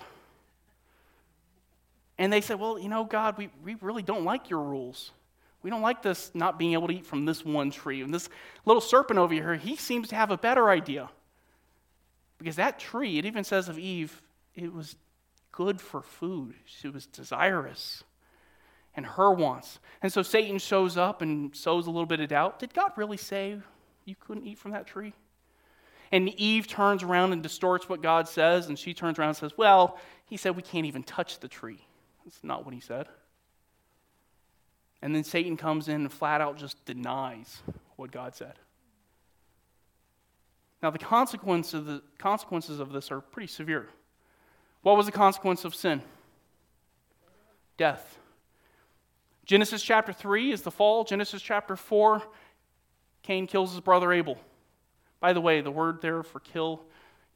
And 2.18 2.32
they 2.32 2.40
said, 2.40 2.58
Well, 2.58 2.78
you 2.78 2.88
know, 2.88 3.04
God, 3.04 3.36
we, 3.38 3.50
we 3.64 3.76
really 3.80 4.02
don't 4.02 4.24
like 4.24 4.50
your 4.50 4.62
rules. 4.62 5.12
We 5.62 5.70
don't 5.70 5.82
like 5.82 6.02
this 6.02 6.30
not 6.34 6.58
being 6.58 6.74
able 6.74 6.88
to 6.88 6.94
eat 6.94 7.06
from 7.06 7.24
this 7.24 7.44
one 7.44 7.70
tree. 7.70 8.02
And 8.02 8.14
this 8.14 8.28
little 8.64 8.80
serpent 8.80 9.18
over 9.18 9.34
here, 9.34 9.56
he 9.56 9.76
seems 9.76 10.08
to 10.08 10.14
have 10.14 10.30
a 10.30 10.38
better 10.38 10.70
idea. 10.70 11.10
Because 12.38 12.56
that 12.56 12.78
tree, 12.78 13.18
it 13.18 13.24
even 13.24 13.42
says 13.42 13.68
of 13.68 13.78
Eve, 13.78 14.22
it 14.54 14.72
was 14.72 14.96
good 15.50 15.80
for 15.80 16.02
food. 16.02 16.54
She 16.66 16.88
was 16.88 17.06
desirous 17.06 18.04
and 18.96 19.04
her 19.04 19.30
wants. 19.30 19.78
And 20.02 20.12
so 20.12 20.22
Satan 20.22 20.58
shows 20.58 20.96
up 20.96 21.22
and 21.22 21.54
sows 21.54 21.86
a 21.86 21.90
little 21.90 22.06
bit 22.06 22.20
of 22.20 22.28
doubt. 22.28 22.58
Did 22.58 22.74
God 22.74 22.92
really 22.96 23.18
say 23.18 23.58
you 24.04 24.16
couldn't 24.18 24.46
eat 24.46 24.58
from 24.58 24.72
that 24.72 24.86
tree? 24.86 25.12
And 26.12 26.28
Eve 26.30 26.66
turns 26.66 27.02
around 27.02 27.32
and 27.32 27.42
distorts 27.42 27.88
what 27.88 28.00
God 28.00 28.28
says, 28.28 28.68
and 28.68 28.78
she 28.78 28.94
turns 28.94 29.18
around 29.18 29.28
and 29.28 29.36
says, 29.36 29.52
Well, 29.56 29.98
he 30.24 30.36
said 30.36 30.56
we 30.56 30.62
can't 30.62 30.86
even 30.86 31.02
touch 31.02 31.40
the 31.40 31.48
tree. 31.48 31.86
That's 32.26 32.42
not 32.42 32.64
what 32.64 32.74
he 32.74 32.80
said. 32.80 33.06
And 35.00 35.14
then 35.14 35.24
Satan 35.24 35.56
comes 35.56 35.88
in 35.88 36.02
and 36.02 36.12
flat 36.12 36.40
out 36.40 36.58
just 36.58 36.84
denies 36.84 37.62
what 37.94 38.10
God 38.10 38.34
said. 38.34 38.54
Now, 40.82 40.90
the 40.90 40.98
consequence 40.98 41.72
of 41.72 41.86
the 41.86 42.02
consequences 42.18 42.80
of 42.80 42.92
this 42.92 43.10
are 43.10 43.20
pretty 43.20 43.46
severe. 43.46 43.88
What 44.82 44.96
was 44.96 45.06
the 45.06 45.12
consequence 45.12 45.64
of 45.64 45.74
sin? 45.74 46.02
Death. 47.76 48.18
Genesis 49.44 49.82
chapter 49.82 50.12
3 50.12 50.52
is 50.52 50.62
the 50.62 50.70
fall. 50.70 51.04
Genesis 51.04 51.40
chapter 51.40 51.76
4, 51.76 52.22
Cain 53.22 53.46
kills 53.46 53.70
his 53.70 53.80
brother 53.80 54.12
Abel. 54.12 54.38
By 55.20 55.32
the 55.32 55.40
way, 55.40 55.60
the 55.60 55.70
word 55.70 56.02
there 56.02 56.22
for 56.22 56.40
kill, 56.40 56.82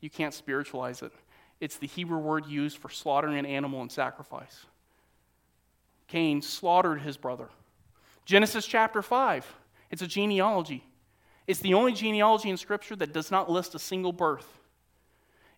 you 0.00 0.10
can't 0.10 0.34
spiritualize 0.34 1.02
it. 1.02 1.12
It's 1.60 1.76
the 1.76 1.86
Hebrew 1.86 2.18
word 2.18 2.46
used 2.46 2.78
for 2.78 2.88
slaughtering 2.88 3.38
an 3.38 3.46
animal 3.46 3.80
and 3.80 3.92
sacrifice. 3.92 4.66
Cain 6.10 6.42
slaughtered 6.42 7.02
his 7.02 7.16
brother. 7.16 7.48
Genesis 8.24 8.66
chapter 8.66 9.00
5, 9.00 9.46
it's 9.90 10.02
a 10.02 10.08
genealogy. 10.08 10.84
It's 11.46 11.60
the 11.60 11.74
only 11.74 11.92
genealogy 11.92 12.50
in 12.50 12.56
Scripture 12.56 12.96
that 12.96 13.12
does 13.12 13.30
not 13.30 13.48
list 13.48 13.76
a 13.76 13.78
single 13.78 14.12
birth, 14.12 14.46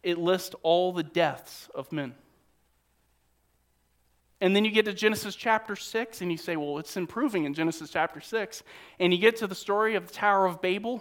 it 0.03 0.19
lists 0.19 0.55
all 0.63 0.93
the 0.93 1.03
deaths 1.03 1.71
of 1.75 1.91
men. 1.91 2.15
And 4.43 4.55
then 4.55 4.65
you 4.65 4.73
get 4.73 4.85
to 4.87 4.93
Genesis 4.93 5.37
chapter 5.37 5.77
6, 5.77 6.21
and 6.21 6.31
you 6.31 6.37
say, 6.37 6.57
well, 6.57 6.79
it's 6.79 6.97
improving 6.97 7.45
in 7.45 7.55
Genesis 7.55 7.91
chapter 7.91 8.21
6. 8.21 8.65
And 8.99 9.13
you 9.13 9.19
get 9.21 9.37
to 9.37 9.47
the 9.47 9.55
story 9.55 9.95
of 9.95 10.09
the 10.09 10.13
Tower 10.13 10.47
of 10.47 10.61
Babel. 10.61 11.01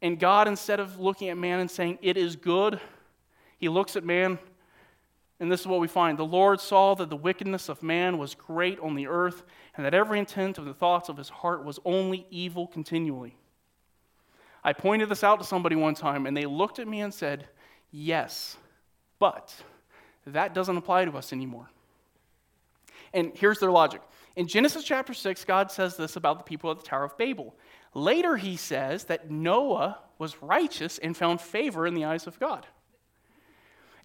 And 0.00 0.18
God, 0.18 0.48
instead 0.48 0.80
of 0.80 0.98
looking 0.98 1.28
at 1.28 1.36
man 1.36 1.60
and 1.60 1.70
saying, 1.70 1.98
it 2.00 2.16
is 2.16 2.34
good, 2.34 2.80
he 3.58 3.68
looks 3.68 3.96
at 3.96 4.04
man, 4.04 4.38
and 5.38 5.52
this 5.52 5.60
is 5.60 5.66
what 5.66 5.80
we 5.80 5.88
find. 5.88 6.18
The 6.18 6.24
Lord 6.24 6.60
saw 6.60 6.94
that 6.94 7.10
the 7.10 7.16
wickedness 7.16 7.68
of 7.68 7.82
man 7.82 8.16
was 8.18 8.34
great 8.34 8.80
on 8.80 8.94
the 8.94 9.06
earth, 9.06 9.42
and 9.76 9.84
that 9.84 9.94
every 9.94 10.18
intent 10.18 10.58
of 10.58 10.64
the 10.64 10.74
thoughts 10.74 11.08
of 11.08 11.16
his 11.16 11.28
heart 11.28 11.64
was 11.64 11.78
only 11.84 12.26
evil 12.30 12.66
continually. 12.66 13.36
I 14.64 14.72
pointed 14.72 15.08
this 15.08 15.22
out 15.22 15.38
to 15.40 15.46
somebody 15.46 15.76
one 15.76 15.94
time, 15.94 16.26
and 16.26 16.36
they 16.36 16.46
looked 16.46 16.78
at 16.78 16.88
me 16.88 17.00
and 17.00 17.12
said, 17.12 17.46
Yes, 17.90 18.56
but 19.18 19.54
that 20.26 20.54
doesn't 20.54 20.76
apply 20.76 21.04
to 21.04 21.16
us 21.16 21.32
anymore. 21.32 21.70
And 23.12 23.32
here's 23.34 23.58
their 23.58 23.70
logic. 23.70 24.02
In 24.34 24.48
Genesis 24.48 24.84
chapter 24.84 25.14
6, 25.14 25.44
God 25.44 25.70
says 25.70 25.96
this 25.96 26.16
about 26.16 26.38
the 26.38 26.44
people 26.44 26.70
at 26.70 26.78
the 26.78 26.84
Tower 26.84 27.04
of 27.04 27.16
Babel. 27.16 27.54
Later, 27.94 28.36
he 28.36 28.56
says 28.56 29.04
that 29.04 29.30
Noah 29.30 29.98
was 30.18 30.42
righteous 30.42 30.98
and 30.98 31.16
found 31.16 31.40
favor 31.40 31.86
in 31.86 31.94
the 31.94 32.04
eyes 32.04 32.26
of 32.26 32.38
God. 32.40 32.66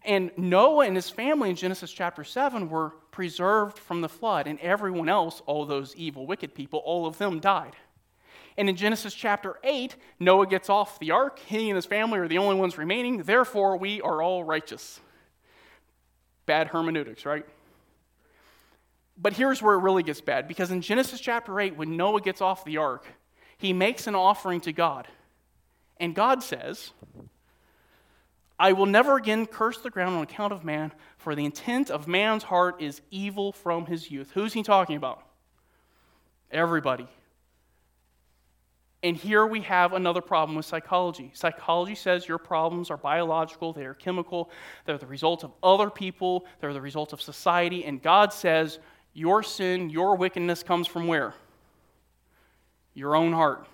And 0.03 0.31
Noah 0.35 0.85
and 0.85 0.95
his 0.95 1.09
family 1.09 1.49
in 1.49 1.55
Genesis 1.55 1.91
chapter 1.91 2.23
7 2.23 2.69
were 2.69 2.91
preserved 3.11 3.77
from 3.77 4.01
the 4.01 4.09
flood, 4.09 4.47
and 4.47 4.59
everyone 4.59 5.09
else, 5.09 5.41
all 5.45 5.65
those 5.65 5.95
evil, 5.95 6.25
wicked 6.25 6.55
people, 6.55 6.79
all 6.79 7.05
of 7.05 7.17
them 7.17 7.39
died. 7.39 7.75
And 8.57 8.67
in 8.67 8.75
Genesis 8.75 9.13
chapter 9.13 9.57
8, 9.63 9.95
Noah 10.19 10.47
gets 10.47 10.69
off 10.69 10.99
the 10.99 11.11
ark. 11.11 11.39
He 11.39 11.69
and 11.69 11.75
his 11.75 11.85
family 11.85 12.19
are 12.19 12.27
the 12.27 12.39
only 12.39 12.55
ones 12.55 12.77
remaining. 12.77 13.23
Therefore, 13.23 13.77
we 13.77 14.01
are 14.01 14.21
all 14.21 14.43
righteous. 14.43 14.99
Bad 16.45 16.67
hermeneutics, 16.67 17.25
right? 17.25 17.45
But 19.17 19.33
here's 19.33 19.61
where 19.61 19.75
it 19.75 19.79
really 19.79 20.03
gets 20.03 20.19
bad 20.19 20.47
because 20.47 20.71
in 20.71 20.81
Genesis 20.81 21.19
chapter 21.19 21.59
8, 21.59 21.77
when 21.77 21.95
Noah 21.95 22.21
gets 22.21 22.41
off 22.41 22.65
the 22.65 22.77
ark, 22.77 23.05
he 23.57 23.71
makes 23.71 24.07
an 24.07 24.15
offering 24.15 24.59
to 24.61 24.73
God. 24.73 25.07
And 25.97 26.15
God 26.15 26.41
says, 26.41 26.91
I 28.62 28.74
will 28.74 28.86
never 28.86 29.18
again 29.18 29.47
curse 29.47 29.80
the 29.80 29.89
ground 29.89 30.16
on 30.16 30.22
account 30.22 30.53
of 30.53 30.64
man, 30.64 30.93
for 31.18 31.34
the 31.34 31.43
intent 31.45 31.89
of 31.89 32.07
man's 32.07 32.43
heart 32.43 32.80
is 32.80 33.01
evil 33.09 33.51
from 33.51 33.88
his 33.88 34.12
youth. 34.12 34.30
Who's 34.36 34.53
he 34.53 34.62
talking 34.62 34.95
about? 34.95 35.24
Everybody. 36.51 37.07
And 39.01 39.18
here 39.18 39.47
we 39.47 39.62
have 39.62 39.93
another 39.93 40.22
problem 40.22 40.55
with 40.55 40.68
psychology. 40.68 41.32
Psychology 41.34 41.95
says 41.95 42.28
your 42.28 42.38
problems 42.38 42.91
are 42.91 42.97
biological, 42.97 43.74
they 43.74 43.84
are 43.84 43.95
chemical, 43.95 44.51
they're 44.86 44.99
the 44.99 45.07
result 45.07 45.43
of 45.43 45.53
other 45.64 45.89
people, 45.89 46.45
they're 46.59 46.72
the 46.72 46.80
result 46.80 47.14
of 47.14 47.22
society, 47.22 47.84
and 47.84 47.99
God 47.99 48.32
says 48.32 48.78
your 49.16 49.41
sin, 49.41 49.89
your 49.89 50.16
wickedness 50.16 50.62
comes 50.62 50.86
from 50.86 51.07
where? 51.07 51.34
Your 52.93 53.16
own 53.16 53.34
heart. 53.34 53.66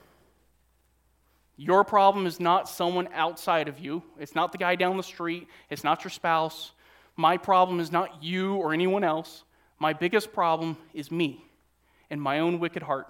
Your 1.57 1.83
problem 1.83 2.25
is 2.25 2.39
not 2.39 2.69
someone 2.69 3.09
outside 3.13 3.67
of 3.67 3.79
you. 3.79 4.03
It's 4.19 4.35
not 4.35 4.51
the 4.51 4.57
guy 4.57 4.75
down 4.75 4.95
the 4.95 5.03
street. 5.03 5.47
It's 5.69 5.83
not 5.83 6.03
your 6.03 6.11
spouse. 6.11 6.71
My 7.15 7.35
problem 7.35 7.79
is 7.79 7.91
not 7.91 8.23
you 8.23 8.55
or 8.55 8.73
anyone 8.73 9.03
else. 9.03 9.43
My 9.79 9.93
biggest 9.93 10.31
problem 10.31 10.77
is 10.93 11.11
me 11.11 11.43
and 12.09 12.21
my 12.21 12.39
own 12.39 12.59
wicked 12.59 12.83
heart. 12.83 13.07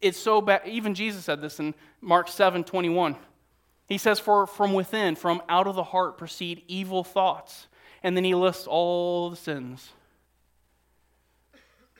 It's 0.00 0.18
so 0.18 0.40
bad. 0.40 0.62
Even 0.66 0.94
Jesus 0.94 1.24
said 1.24 1.40
this 1.40 1.58
in 1.58 1.74
Mark 2.00 2.28
7 2.28 2.64
21. 2.64 3.16
He 3.86 3.96
says, 3.96 4.20
For 4.20 4.46
from 4.46 4.74
within, 4.74 5.16
from 5.16 5.42
out 5.48 5.66
of 5.66 5.74
the 5.74 5.82
heart, 5.82 6.18
proceed 6.18 6.62
evil 6.68 7.02
thoughts 7.02 7.66
and 8.02 8.16
then 8.16 8.24
he 8.24 8.34
lists 8.34 8.66
all 8.66 9.30
the 9.30 9.36
sins. 9.36 9.90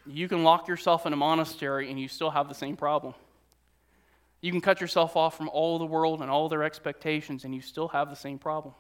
You 0.07 0.29
can 0.29 0.43
lock 0.43 0.69
yourself 0.69 1.07
in 1.07 1.13
a 1.13 1.17
monastery 1.17 1.91
and 1.91 2.01
you 2.01 2.09
still 2.09 2.31
have 2.31 2.49
the 2.49 2.55
same 2.55 2.77
problem. 2.77 3.15
You 4.41 4.53
can 4.53 4.61
cut 4.61 4.81
yourself 4.81 5.17
off 5.17 5.37
from 5.37 5.49
all 5.49 5.79
the 5.79 5.87
world 5.87 6.23
and 6.23 6.31
all 6.31 6.49
their 6.49 6.63
expectations 6.63 7.45
and 7.45 7.55
you 7.55 7.61
still 7.61 7.89
have 7.89 8.09
the 8.11 8.17
same 8.17 8.39
problem. 8.39 8.75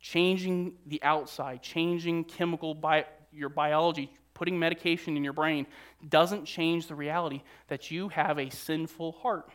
Changing 0.00 0.74
the 0.86 1.02
outside, 1.02 1.62
changing 1.62 2.24
chemical 2.24 2.74
bi- 2.74 3.06
your 3.32 3.48
biology, 3.48 4.10
putting 4.32 4.58
medication 4.58 5.16
in 5.16 5.24
your 5.24 5.32
brain 5.32 5.66
doesn't 6.08 6.44
change 6.44 6.86
the 6.86 6.94
reality 6.94 7.42
that 7.66 7.90
you 7.90 8.08
have 8.08 8.38
a 8.38 8.48
sinful 8.50 9.12
heart. 9.12 9.50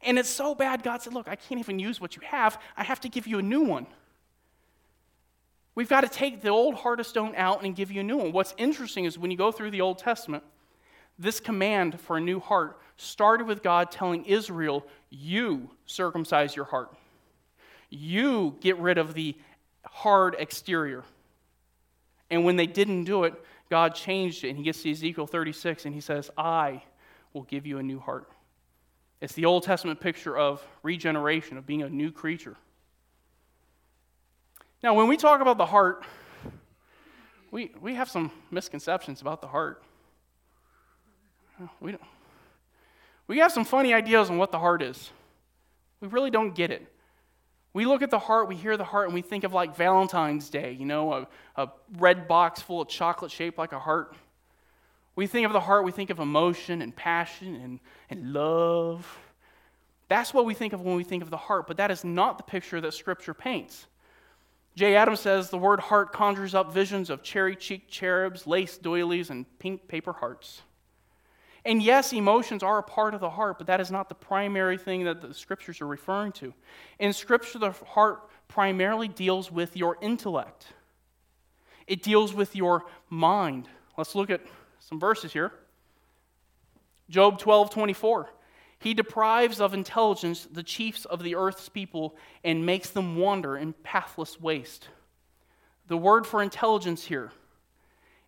And 0.00 0.18
it's 0.18 0.30
so 0.30 0.54
bad, 0.54 0.82
God 0.82 1.02
said, 1.02 1.12
Look, 1.12 1.28
I 1.28 1.36
can't 1.36 1.60
even 1.60 1.78
use 1.78 2.00
what 2.00 2.16
you 2.16 2.22
have. 2.24 2.60
I 2.76 2.84
have 2.84 3.00
to 3.00 3.08
give 3.08 3.26
you 3.26 3.38
a 3.38 3.42
new 3.42 3.62
one. 3.62 3.86
We've 5.74 5.88
got 5.88 6.02
to 6.02 6.08
take 6.08 6.42
the 6.42 6.50
old 6.50 6.74
heart 6.74 7.00
of 7.00 7.06
stone 7.06 7.34
out 7.36 7.64
and 7.64 7.74
give 7.74 7.90
you 7.90 8.00
a 8.00 8.04
new 8.04 8.18
one. 8.18 8.32
What's 8.32 8.54
interesting 8.58 9.04
is 9.04 9.18
when 9.18 9.30
you 9.30 9.36
go 9.36 9.50
through 9.50 9.70
the 9.70 9.80
Old 9.80 9.98
Testament, 9.98 10.44
this 11.18 11.40
command 11.40 12.00
for 12.00 12.16
a 12.16 12.20
new 12.20 12.40
heart 12.40 12.78
started 12.96 13.46
with 13.46 13.62
God 13.62 13.90
telling 13.90 14.24
Israel, 14.24 14.86
You 15.10 15.70
circumcise 15.86 16.56
your 16.56 16.64
heart. 16.64 16.94
You 17.90 18.56
get 18.60 18.78
rid 18.78 18.98
of 18.98 19.14
the 19.14 19.36
hard 19.84 20.36
exterior. 20.38 21.04
And 22.30 22.44
when 22.44 22.56
they 22.56 22.66
didn't 22.66 23.04
do 23.04 23.24
it, 23.24 23.34
God 23.68 23.94
changed 23.94 24.44
it. 24.44 24.48
And 24.48 24.56
he 24.56 24.64
gets 24.64 24.82
to 24.82 24.90
Ezekiel 24.90 25.26
36 25.26 25.84
and 25.84 25.94
he 25.94 26.00
says, 26.00 26.30
I 26.36 26.82
will 27.32 27.42
give 27.42 27.66
you 27.66 27.78
a 27.78 27.82
new 27.82 28.00
heart. 28.00 28.30
It's 29.20 29.34
the 29.34 29.44
Old 29.44 29.62
Testament 29.62 30.00
picture 30.00 30.36
of 30.36 30.66
regeneration, 30.82 31.56
of 31.56 31.66
being 31.66 31.82
a 31.82 31.88
new 31.88 32.10
creature. 32.10 32.56
Now, 34.82 34.94
when 34.94 35.06
we 35.06 35.16
talk 35.16 35.40
about 35.40 35.58
the 35.58 35.66
heart, 35.66 36.04
we, 37.52 37.70
we 37.80 37.94
have 37.94 38.10
some 38.10 38.32
misconceptions 38.50 39.20
about 39.20 39.40
the 39.40 39.46
heart. 39.46 39.82
Uh, 41.60 41.66
we, 41.80 41.92
don't, 41.92 42.02
we 43.26 43.38
have 43.38 43.52
some 43.52 43.64
funny 43.64 43.94
ideas 43.94 44.30
on 44.30 44.38
what 44.38 44.52
the 44.52 44.58
heart 44.58 44.82
is. 44.82 45.10
We 46.00 46.08
really 46.08 46.30
don't 46.30 46.54
get 46.54 46.70
it. 46.70 46.86
We 47.74 47.86
look 47.86 48.02
at 48.02 48.10
the 48.10 48.18
heart, 48.18 48.48
we 48.48 48.56
hear 48.56 48.76
the 48.76 48.84
heart, 48.84 49.06
and 49.06 49.14
we 49.14 49.22
think 49.22 49.44
of 49.44 49.52
like 49.52 49.76
Valentine's 49.76 50.50
Day, 50.50 50.72
you 50.72 50.84
know, 50.84 51.12
a, 51.12 51.28
a 51.56 51.68
red 51.96 52.28
box 52.28 52.60
full 52.60 52.82
of 52.82 52.88
chocolate 52.88 53.30
shaped 53.30 53.56
like 53.56 53.72
a 53.72 53.78
heart. 53.78 54.14
We 55.16 55.26
think 55.26 55.46
of 55.46 55.52
the 55.52 55.60
heart, 55.60 55.84
we 55.84 55.92
think 55.92 56.10
of 56.10 56.18
emotion 56.18 56.82
and 56.82 56.94
passion 56.94 57.54
and, 57.56 57.80
and 58.10 58.32
love. 58.32 59.18
That's 60.08 60.34
what 60.34 60.44
we 60.44 60.52
think 60.52 60.74
of 60.74 60.82
when 60.82 60.96
we 60.96 61.04
think 61.04 61.22
of 61.22 61.30
the 61.30 61.36
heart, 61.38 61.66
but 61.66 61.78
that 61.78 61.90
is 61.90 62.04
not 62.04 62.36
the 62.36 62.44
picture 62.44 62.80
that 62.80 62.92
Scripture 62.92 63.32
paints. 63.32 63.86
Jay 64.74 64.94
Adams 64.94 65.20
says 65.20 65.50
the 65.50 65.58
word 65.58 65.80
heart 65.80 66.12
conjures 66.12 66.54
up 66.54 66.72
visions 66.72 67.10
of 67.10 67.22
cherry 67.22 67.56
cheeked 67.56 67.90
cherubs, 67.90 68.46
lace 68.46 68.76
doilies, 68.78 69.30
and 69.30 69.46
pink 69.58 69.86
paper 69.88 70.12
hearts. 70.12 70.62
And 71.64 71.82
yes, 71.82 72.12
emotions 72.12 72.62
are 72.62 72.78
a 72.78 72.82
part 72.82 73.14
of 73.14 73.20
the 73.20 73.30
heart, 73.30 73.58
but 73.58 73.68
that 73.68 73.80
is 73.80 73.90
not 73.90 74.08
the 74.08 74.14
primary 74.14 74.76
thing 74.76 75.04
that 75.04 75.20
the 75.20 75.32
scriptures 75.32 75.80
are 75.80 75.86
referring 75.86 76.32
to. 76.32 76.52
In 76.98 77.12
scripture, 77.12 77.58
the 77.58 77.70
heart 77.70 78.28
primarily 78.48 79.08
deals 79.08 79.50
with 79.50 79.76
your 79.76 79.96
intellect, 80.00 80.66
it 81.86 82.02
deals 82.02 82.34
with 82.34 82.56
your 82.56 82.84
mind. 83.08 83.68
Let's 83.96 84.14
look 84.14 84.30
at 84.30 84.40
some 84.80 84.98
verses 84.98 85.32
here. 85.32 85.52
Job 87.08 87.38
12 87.38 87.70
24. 87.70 88.30
He 88.78 88.94
deprives 88.94 89.60
of 89.60 89.74
intelligence 89.74 90.48
the 90.50 90.62
chiefs 90.64 91.04
of 91.04 91.22
the 91.22 91.36
earth's 91.36 91.68
people 91.68 92.16
and 92.42 92.66
makes 92.66 92.90
them 92.90 93.16
wander 93.16 93.56
in 93.56 93.74
pathless 93.74 94.40
waste. 94.40 94.88
The 95.86 95.96
word 95.96 96.26
for 96.26 96.42
intelligence 96.42 97.04
here, 97.04 97.30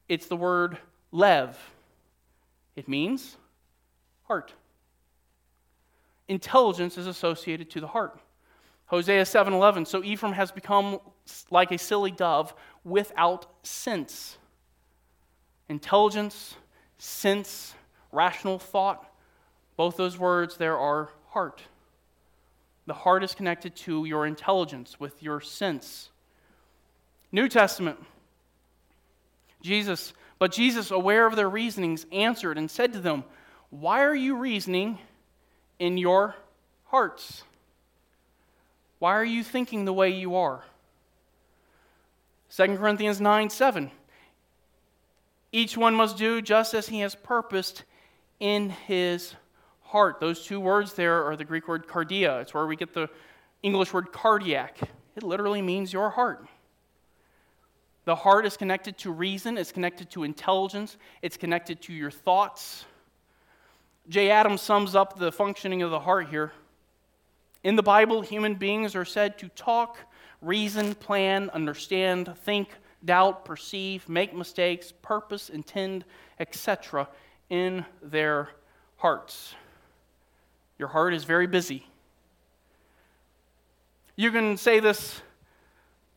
it's 0.08 0.26
the 0.26 0.36
word 0.36 0.78
lev. 1.10 1.58
It 2.76 2.88
means 2.88 3.36
heart. 4.24 4.52
Intelligence 6.28 6.98
is 6.98 7.06
associated 7.06 7.70
to 7.70 7.80
the 7.80 7.86
heart. 7.88 8.18
Hosea 8.86 9.24
7:11 9.24 9.86
So 9.86 10.02
Ephraim 10.02 10.34
has 10.34 10.52
become 10.52 11.00
like 11.50 11.72
a 11.72 11.78
silly 11.78 12.10
dove 12.10 12.54
without 12.84 13.46
sense. 13.62 14.38
Intelligence, 15.68 16.56
sense, 16.98 17.74
rational 18.12 18.58
thought 18.58 19.10
both 19.76 19.96
those 19.96 20.18
words 20.18 20.56
there 20.56 20.78
are 20.78 21.10
heart. 21.30 21.62
The 22.86 22.94
heart 22.94 23.24
is 23.24 23.34
connected 23.34 23.74
to 23.76 24.04
your 24.04 24.26
intelligence, 24.26 25.00
with 25.00 25.22
your 25.22 25.40
sense. 25.40 26.10
New 27.32 27.48
Testament. 27.48 27.98
Jesus, 29.62 30.12
but 30.44 30.52
Jesus, 30.52 30.90
aware 30.90 31.26
of 31.26 31.36
their 31.36 31.48
reasonings, 31.48 32.04
answered 32.12 32.58
and 32.58 32.70
said 32.70 32.92
to 32.92 33.00
them, 33.00 33.24
Why 33.70 34.02
are 34.02 34.14
you 34.14 34.36
reasoning 34.36 34.98
in 35.78 35.96
your 35.96 36.34
hearts? 36.84 37.44
Why 38.98 39.14
are 39.14 39.24
you 39.24 39.42
thinking 39.42 39.86
the 39.86 39.92
way 39.94 40.10
you 40.10 40.34
are? 40.36 40.62
2 42.54 42.76
Corinthians 42.76 43.22
9 43.22 43.48
7. 43.48 43.90
Each 45.50 45.78
one 45.78 45.94
must 45.94 46.18
do 46.18 46.42
just 46.42 46.74
as 46.74 46.88
he 46.88 47.00
has 47.00 47.14
purposed 47.14 47.84
in 48.38 48.68
his 48.68 49.34
heart. 49.80 50.20
Those 50.20 50.44
two 50.44 50.60
words 50.60 50.92
there 50.92 51.24
are 51.24 51.36
the 51.36 51.46
Greek 51.46 51.68
word 51.68 51.86
cardia. 51.86 52.42
It's 52.42 52.52
where 52.52 52.66
we 52.66 52.76
get 52.76 52.92
the 52.92 53.08
English 53.62 53.94
word 53.94 54.12
cardiac. 54.12 54.76
It 55.16 55.22
literally 55.22 55.62
means 55.62 55.90
your 55.90 56.10
heart. 56.10 56.46
The 58.04 58.14
heart 58.14 58.44
is 58.44 58.56
connected 58.56 58.98
to 58.98 59.10
reason, 59.10 59.56
it's 59.56 59.72
connected 59.72 60.10
to 60.10 60.24
intelligence, 60.24 60.96
it's 61.22 61.36
connected 61.36 61.80
to 61.82 61.92
your 61.92 62.10
thoughts. 62.10 62.84
Jay 64.08 64.30
Adams 64.30 64.60
sums 64.60 64.94
up 64.94 65.18
the 65.18 65.32
functioning 65.32 65.82
of 65.82 65.90
the 65.90 66.00
heart 66.00 66.28
here. 66.28 66.52
In 67.62 67.76
the 67.76 67.82
Bible, 67.82 68.20
human 68.20 68.56
beings 68.56 68.94
are 68.94 69.06
said 69.06 69.38
to 69.38 69.48
talk, 69.48 69.96
reason, 70.42 70.94
plan, 70.94 71.48
understand, 71.54 72.34
think, 72.44 72.68
doubt, 73.02 73.46
perceive, 73.46 74.06
make 74.06 74.34
mistakes, 74.34 74.92
purpose, 75.00 75.48
intend, 75.48 76.04
etc. 76.38 77.08
in 77.48 77.86
their 78.02 78.50
hearts. 78.96 79.54
Your 80.78 80.88
heart 80.88 81.14
is 81.14 81.24
very 81.24 81.46
busy. 81.46 81.86
You 84.16 84.30
can 84.30 84.58
say 84.58 84.80
this, 84.80 85.22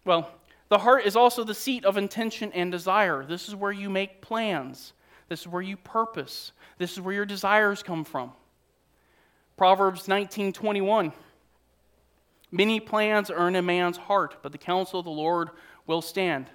well, 0.03 0.29
the 0.70 0.80
heart 0.80 1.05
is 1.05 1.15
also 1.15 1.43
the 1.43 1.53
seat 1.53 1.86
of 1.86 1.97
intention 1.97 2.51
and 2.53 2.72
desire. 2.72 3.26
This 3.26 3.47
is 3.47 3.55
where 3.55 3.72
you 3.72 3.89
make 3.89 4.22
plans. 4.22 4.93
This 5.30 5.41
is 5.41 5.47
where 5.47 5.61
you 5.61 5.78
purpose. 5.78 6.51
This 6.78 6.93
is 6.93 7.01
where 7.01 7.13
your 7.13 7.26
desires 7.26 7.84
come 7.84 8.03
from. 8.03 8.32
Proverbs 9.55 10.07
19:21 10.07 11.13
Many 12.51 12.80
plans 12.80 13.30
are 13.30 13.47
in 13.47 13.55
a 13.55 13.61
man's 13.61 13.97
heart, 13.97 14.38
but 14.41 14.51
the 14.51 14.57
counsel 14.57 14.99
of 14.99 15.05
the 15.05 15.11
Lord 15.11 15.49
will 15.86 16.01
stand. 16.01 16.49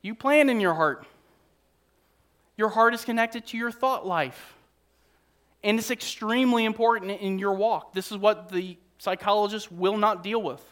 You 0.00 0.14
plan 0.14 0.48
in 0.48 0.60
your 0.60 0.74
heart. 0.74 1.06
Your 2.56 2.68
heart 2.68 2.94
is 2.94 3.04
connected 3.04 3.46
to 3.48 3.56
your 3.56 3.72
thought 3.72 4.06
life. 4.06 4.54
And 5.62 5.78
it's 5.78 5.90
extremely 5.90 6.64
important 6.64 7.10
in 7.10 7.38
your 7.38 7.54
walk. 7.54 7.92
This 7.92 8.12
is 8.12 8.18
what 8.18 8.50
the 8.50 8.78
psychologist 8.98 9.72
will 9.72 9.96
not 9.96 10.22
deal 10.22 10.40
with. 10.40 10.62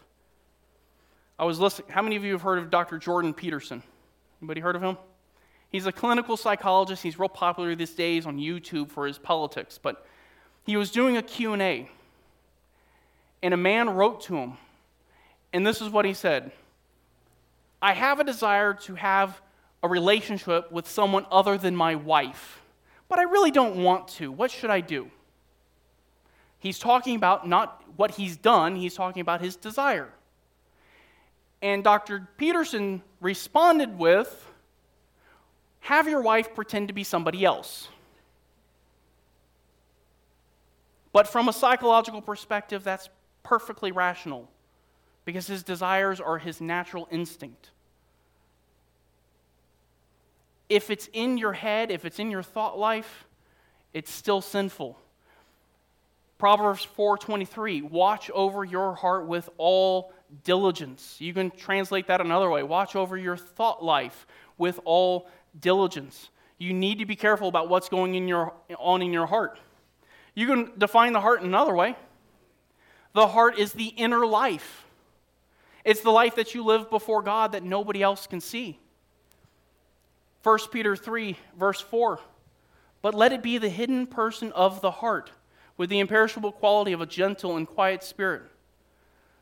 I 1.39 1.45
was 1.45 1.59
listening. 1.59 1.89
How 1.91 2.03
many 2.03 2.17
of 2.17 2.25
you 2.25 2.33
have 2.33 2.43
heard 2.43 2.59
of 2.59 2.71
Dr. 2.71 2.99
Jordan 2.99 3.33
Peterson? 3.33 3.83
Anybody 4.41 4.61
heard 4.61 4.77
of 4.77 4.83
him? 4.83 4.97
He's 5.71 5.87
a 5.87 5.93
clinical 5.93 6.37
psychologist. 6.37 7.03
He's 7.03 7.19
real 7.19 7.29
popular 7.29 7.75
these 7.75 7.91
days 7.91 8.27
on 8.27 8.39
YouTube 8.39 8.91
for 8.91 9.07
his 9.07 9.19
politics. 9.19 9.79
But 9.79 10.07
he 10.65 10.77
was 10.77 10.91
doing 10.91 11.17
a 11.17 11.23
Q&A, 11.23 11.89
and 13.43 13.55
a 13.55 13.57
man 13.57 13.91
wrote 13.91 14.23
to 14.23 14.37
him, 14.37 14.55
and 15.53 15.67
this 15.67 15.81
is 15.81 15.91
what 15.91 16.05
he 16.05 16.15
said. 16.15 16.53
I 17.81 17.93
have 17.93 18.19
a 18.19 18.25
desire 18.25 18.75
to 18.75 18.95
have 18.97 19.41
a 19.83 19.89
relationship 19.89 20.73
with 20.73 20.89
someone 20.89 21.27
other 21.31 21.57
than 21.57 21.77
my 21.77 21.95
wife 21.95 22.59
but 23.09 23.19
I 23.19 23.23
really 23.23 23.51
don't 23.51 23.83
want 23.83 24.09
to. 24.09 24.31
What 24.31 24.51
should 24.51 24.71
I 24.71 24.81
do? 24.81 25.11
He's 26.59 26.79
talking 26.79 27.17
about 27.17 27.49
not 27.49 27.83
what 27.97 28.13
he's 28.13 28.37
done, 28.37 28.77
he's 28.77 28.95
talking 28.95 29.21
about 29.21 29.41
his 29.41 29.57
desire. 29.57 30.11
And 31.61 31.83
Dr. 31.83 32.29
Peterson 32.37 33.03
responded 33.21 33.99
with 33.99 34.47
have 35.81 36.09
your 36.09 36.21
wife 36.21 36.55
pretend 36.55 36.89
to 36.89 36.95
be 36.95 37.05
somebody 37.05 37.45
else. 37.45 37.89
But 41.13 41.27
from 41.27 41.49
a 41.49 41.53
psychological 41.53 42.21
perspective, 42.21 42.85
that's 42.85 43.09
perfectly 43.43 43.91
rational 43.91 44.51
because 45.25 45.47
his 45.47 45.63
desires 45.63 46.21
are 46.21 46.39
his 46.39 46.61
natural 46.61 47.09
instinct 47.11 47.71
if 50.69 50.91
it's 50.91 51.09
in 51.13 51.39
your 51.39 51.53
head, 51.53 51.91
if 51.91 52.05
it's 52.05 52.19
in 52.19 52.31
your 52.31 52.43
thought 52.43 52.79
life, 52.79 53.27
it's 53.95 54.11
still 54.11 54.41
sinful. 54.41 54.99
Proverbs 56.37 56.85
4:23, 56.85 57.83
watch 57.83 58.31
over 58.31 58.65
your 58.65 58.95
heart 58.95 59.27
with 59.27 59.49
all 59.57 60.13
diligence. 60.45 61.17
You 61.19 61.35
can 61.35 61.51
translate 61.51 62.07
that 62.09 62.21
another 62.21 62.51
way. 62.51 62.63
Watch 62.63 62.97
over 62.97 63.17
your 63.17 63.37
thought 63.37 63.83
life 63.83 64.27
with 64.57 64.81
all 64.85 65.29
diligence. 65.59 66.31
You 66.59 66.73
need 66.73 66.99
to 66.99 67.07
be 67.07 67.17
careful 67.17 67.49
about 67.49 67.69
what's 67.69 67.89
going 67.89 68.15
in 68.15 68.29
your, 68.29 68.53
on 68.79 69.03
in 69.03 69.13
your 69.13 69.27
heart. 69.27 69.59
You 70.35 70.47
can 70.47 70.73
define 70.79 71.13
the 71.13 71.21
heart 71.21 71.43
another 71.43 71.75
way. 71.75 71.97
The 73.15 73.29
heart 73.29 73.59
is 73.59 73.73
the 73.73 73.87
inner 73.87 74.27
life. 74.27 74.85
It's 75.85 76.01
the 76.01 76.11
life 76.11 76.37
that 76.37 76.55
you 76.55 76.65
live 76.65 76.91
before 76.91 77.23
God 77.23 77.53
that 77.53 77.63
nobody 77.63 78.03
else 78.03 78.27
can 78.27 78.41
see. 78.41 78.79
1 80.43 80.59
Peter 80.71 80.97
3, 80.97 81.37
verse 81.57 81.81
4. 81.81 82.21
But 83.03 83.15
let 83.15 83.33
it 83.33 83.43
be 83.43 83.59
the 83.59 83.69
hidden 83.69 84.07
person 84.07 84.53
of 84.53 84.81
the 84.81 84.91
heart, 84.91 85.33
with 85.77 85.91
the 85.91 86.01
imperishable 86.01 86.53
quality 86.53 86.93
of 86.93 87.01
a 87.01 87.07
gentle 87.07 87.57
and 87.57 87.67
quiet 87.67 88.03
spirit. 88.03 88.43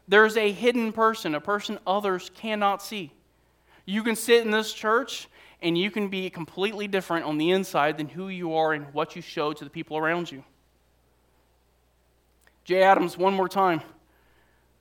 There's 0.09 0.37
a 0.37 0.53
hidden 0.53 0.93
person, 0.93 1.35
a 1.35 1.41
person 1.41 1.79
others 1.87 2.31
cannot 2.35 2.83
see. 2.83 3.13
You 3.85 4.03
can 4.03 4.17
sit 4.17 4.45
in 4.45 4.51
this 4.51 4.73
church 4.73 5.29
and 5.63 5.77
you 5.77 5.91
can 5.91 6.09
be 6.09 6.31
completely 6.31 6.87
different 6.87 7.25
on 7.25 7.39
the 7.39 7.51
inside 7.51 7.97
than 7.97 8.09
who 8.09 8.29
you 8.29 8.55
are 8.55 8.73
and 8.73 8.93
what 8.93 9.17
you 9.17 9.23
show 9.23 9.53
to 9.53 9.65
the 9.65 9.71
people 9.71 9.97
around 9.97 10.31
you. 10.31 10.45
Jay 12.65 12.83
Adams, 12.83 13.17
one 13.17 13.35
more 13.35 13.49
time. 13.49 13.81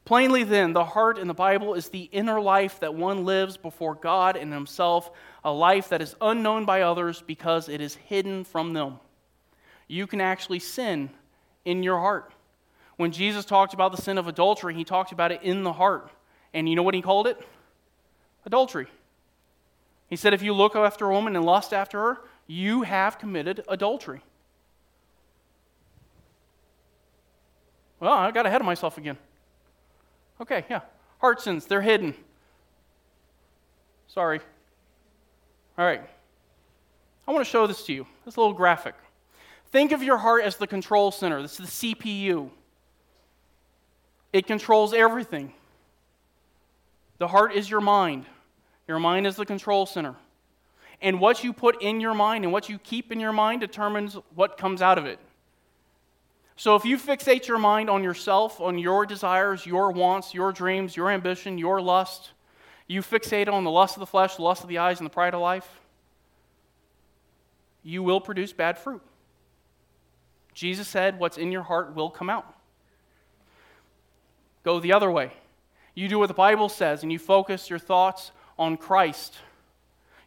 Plainly, 0.06 0.44
then, 0.44 0.74
the 0.74 0.86
heart 0.86 1.18
in 1.18 1.28
the 1.28 1.34
Bible 1.34 1.74
is 1.74 1.90
the 1.90 2.04
inner 2.12 2.40
life 2.40 2.80
that 2.80 2.94
one 2.94 3.26
lives 3.26 3.58
before 3.58 3.96
God 3.96 4.38
and 4.38 4.54
himself, 4.54 5.10
a 5.44 5.52
life 5.52 5.90
that 5.90 6.02
is 6.02 6.16
unknown 6.22 6.66
by 6.66 6.82
others 6.82 7.24
because 7.26 7.70
it 7.70 7.82
is 7.82 7.96
hidden 7.96 8.44
from 8.44 8.74
them. 8.74 9.00
You 9.88 10.06
can 10.06 10.22
actually 10.22 10.60
sin 10.60 11.10
in 11.64 11.82
your 11.82 11.98
heart. 11.98 12.35
When 12.98 13.12
Jesus 13.12 13.46
talked 13.46 13.74
about 13.74 13.92
the 13.96 14.02
sin 14.02 14.18
of 14.18 14.28
adultery, 14.28 14.74
he 14.74 14.84
talked 14.84 15.12
about 15.12 15.32
it 15.32 15.42
in 15.44 15.64
the 15.64 15.74
heart. 15.74 16.10
And 16.54 16.70
you 16.70 16.76
know 16.76 16.84
what 16.84 16.94
he 16.94 17.02
called 17.02 17.28
it? 17.28 17.38
Adultery. 18.46 18.88
He 20.08 20.16
said, 20.16 20.34
if 20.34 20.42
you 20.42 20.54
look 20.54 20.76
after 20.76 21.10
a 21.10 21.12
woman 21.12 21.36
and 21.36 21.44
lust 21.44 21.74
after 21.74 22.00
her, 22.00 22.18
you 22.48 22.84
have 22.84 23.18
committed 23.18 23.64
adultery. 23.68 24.22
Well, 28.00 28.14
I 28.14 28.32
got 28.32 28.46
ahead 28.46 28.62
of 28.62 28.66
myself 28.66 28.98
again. 28.98 29.18
Okay, 30.40 30.66
yeah. 30.70 30.82
Heart 31.20 31.42
sins, 31.42 31.66
they're 31.66 31.82
hidden. 31.82 32.14
Sorry. 34.08 34.40
All 35.78 35.86
right. 35.86 36.02
I 37.28 37.32
want 37.32 37.44
to 37.44 37.50
show 37.50 37.68
this 37.68 37.84
to 37.86 37.94
you. 37.94 38.06
This 38.26 38.38
little 38.38 38.54
graphic. 38.54 38.96
Think 39.72 39.92
of 39.92 40.04
your 40.04 40.18
heart 40.18 40.44
as 40.44 40.58
the 40.58 40.68
control 40.68 41.12
center. 41.12 41.42
This 41.42 41.60
is 41.60 41.80
the 41.80 41.96
CPU. 41.96 42.50
It 44.34 44.48
controls 44.48 44.94
everything. 44.94 45.54
The 47.18 47.28
heart 47.28 47.54
is 47.54 47.70
your 47.70 47.82
mind. 47.82 48.26
Your 48.88 49.00
mind 49.00 49.26
is 49.26 49.36
the 49.36 49.46
control 49.46 49.86
center. 49.86 50.16
And 51.02 51.20
what 51.20 51.44
you 51.44 51.54
put 51.54 51.82
in 51.82 52.00
your 52.00 52.14
mind 52.14 52.44
and 52.44 52.54
what 52.54 52.70
you 52.70 52.78
keep 52.80 53.12
in 53.12 53.20
your 53.20 53.34
mind 53.34 53.62
determines 53.62 54.18
what 54.34 54.58
comes 54.58 54.82
out 54.82 54.98
of 54.98 55.06
it. 55.06 55.20
So 56.58 56.76
if 56.76 56.86
you 56.86 56.98
fixate 56.98 57.48
your 57.48 57.58
mind 57.58 57.90
on 57.90 58.04
yourself, 58.04 58.62
on 58.62 58.78
your 58.78 59.06
desires, 59.06 59.66
your 59.66 59.92
wants, 59.92 60.34
your 60.34 60.54
dreams, 60.54 60.96
your 60.96 61.12
ambition, 61.12 61.58
your 61.58 61.82
lust, 61.82 62.32
you 62.88 63.02
fixate 63.02 63.52
on 63.52 63.64
the 63.64 63.72
lust 63.72 63.96
of 63.96 64.00
the 64.00 64.06
flesh, 64.06 64.36
the 64.36 64.42
lust 64.42 64.64
of 64.64 64.70
the 64.70 64.78
eyes, 64.78 65.00
and 65.00 65.06
the 65.06 65.14
pride 65.14 65.34
of 65.34 65.42
life, 65.42 65.68
you 67.84 68.04
will 68.04 68.22
produce 68.22 68.54
bad 68.54 68.78
fruit. 68.78 69.02
Jesus 70.54 70.88
said, 70.88 71.20
What's 71.20 71.38
in 71.38 71.52
your 71.52 71.64
heart 71.64 71.94
will 71.94 72.10
come 72.10 72.30
out. 72.30 72.55
Go 74.66 74.80
the 74.80 74.94
other 74.94 75.12
way. 75.12 75.32
You 75.94 76.10
do 76.10 76.18
what 76.18 76.28
the 76.28 76.34
Bible 76.34 76.70
says 76.70 77.04
and 77.04 77.12
you 77.12 77.20
focus 77.20 77.70
your 77.70 77.78
thoughts 77.78 78.32
on 78.58 78.78
Christ. 78.78 79.36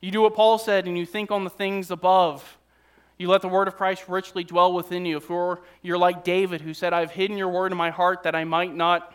You 0.01 0.13
do 0.13 0.23
what 0.23 0.37
Paul 0.37 0.59
said 0.59 0.87
and 0.87 0.97
you 0.97 1.05
think 1.05 1.33
on 1.33 1.43
the 1.43 1.51
things 1.51 1.91
above. 1.91 2.57
You 3.19 3.29
let 3.29 3.43
the 3.43 3.49
word 3.49 3.67
of 3.67 3.77
Christ 3.77 4.05
richly 4.07 4.45
dwell 4.45 4.73
within 4.73 5.05
you. 5.05 5.17
If 5.17 5.29
you're, 5.29 5.61
you're 5.83 5.99
like 5.99 6.23
David, 6.23 6.61
who 6.61 6.73
said, 6.73 6.93
I've 6.93 7.11
hidden 7.11 7.37
your 7.37 7.49
word 7.49 7.73
in 7.73 7.79
my 7.79 7.91
heart 7.91 8.23
that 8.23 8.37
I 8.37 8.45
might 8.45 8.73
not. 8.73 9.13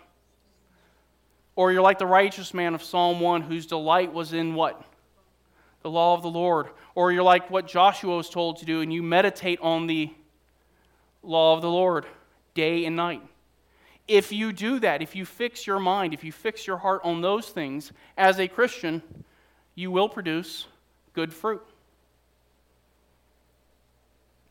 Or 1.56 1.72
you're 1.72 1.82
like 1.82 2.00
the 2.00 2.06
righteous 2.06 2.54
man 2.54 2.76
of 2.76 2.84
Psalm 2.84 3.22
1, 3.22 3.44
whose 3.44 3.66
delight 3.66 4.12
was 4.12 4.34
in 4.34 4.56
what? 4.56 4.84
The 5.84 5.90
law 5.90 6.16
of 6.16 6.22
the 6.22 6.30
Lord. 6.30 6.68
Or 6.96 7.14
you're 7.14 7.24
like 7.24 7.50
what 7.50 7.66
Joshua 7.66 8.18
was 8.18 8.30
told 8.30 8.58
to 8.58 8.66
do, 8.66 8.82
and 8.82 8.92
you 8.92 9.02
meditate 9.02 9.60
on 9.62 9.88
the 9.88 10.14
law 11.22 11.56
of 11.56 11.62
the 11.62 11.70
Lord 11.70 12.06
day 12.56 12.84
and 12.84 12.98
night. 12.98 13.22
If 14.08 14.32
you 14.32 14.52
do 14.52 14.80
that, 14.80 15.02
if 15.02 15.16
you 15.16 15.26
fix 15.26 15.66
your 15.66 15.80
mind, 15.80 16.14
if 16.14 16.24
you 16.24 16.32
fix 16.32 16.68
your 16.68 16.78
heart 16.78 17.02
on 17.04 17.22
those 17.22 17.50
things 17.50 17.92
as 18.18 18.40
a 18.40 18.48
Christian, 18.48 19.02
you 19.76 19.92
will 19.92 20.10
produce 20.10 20.68
good 21.14 21.34
fruit. 21.34 21.62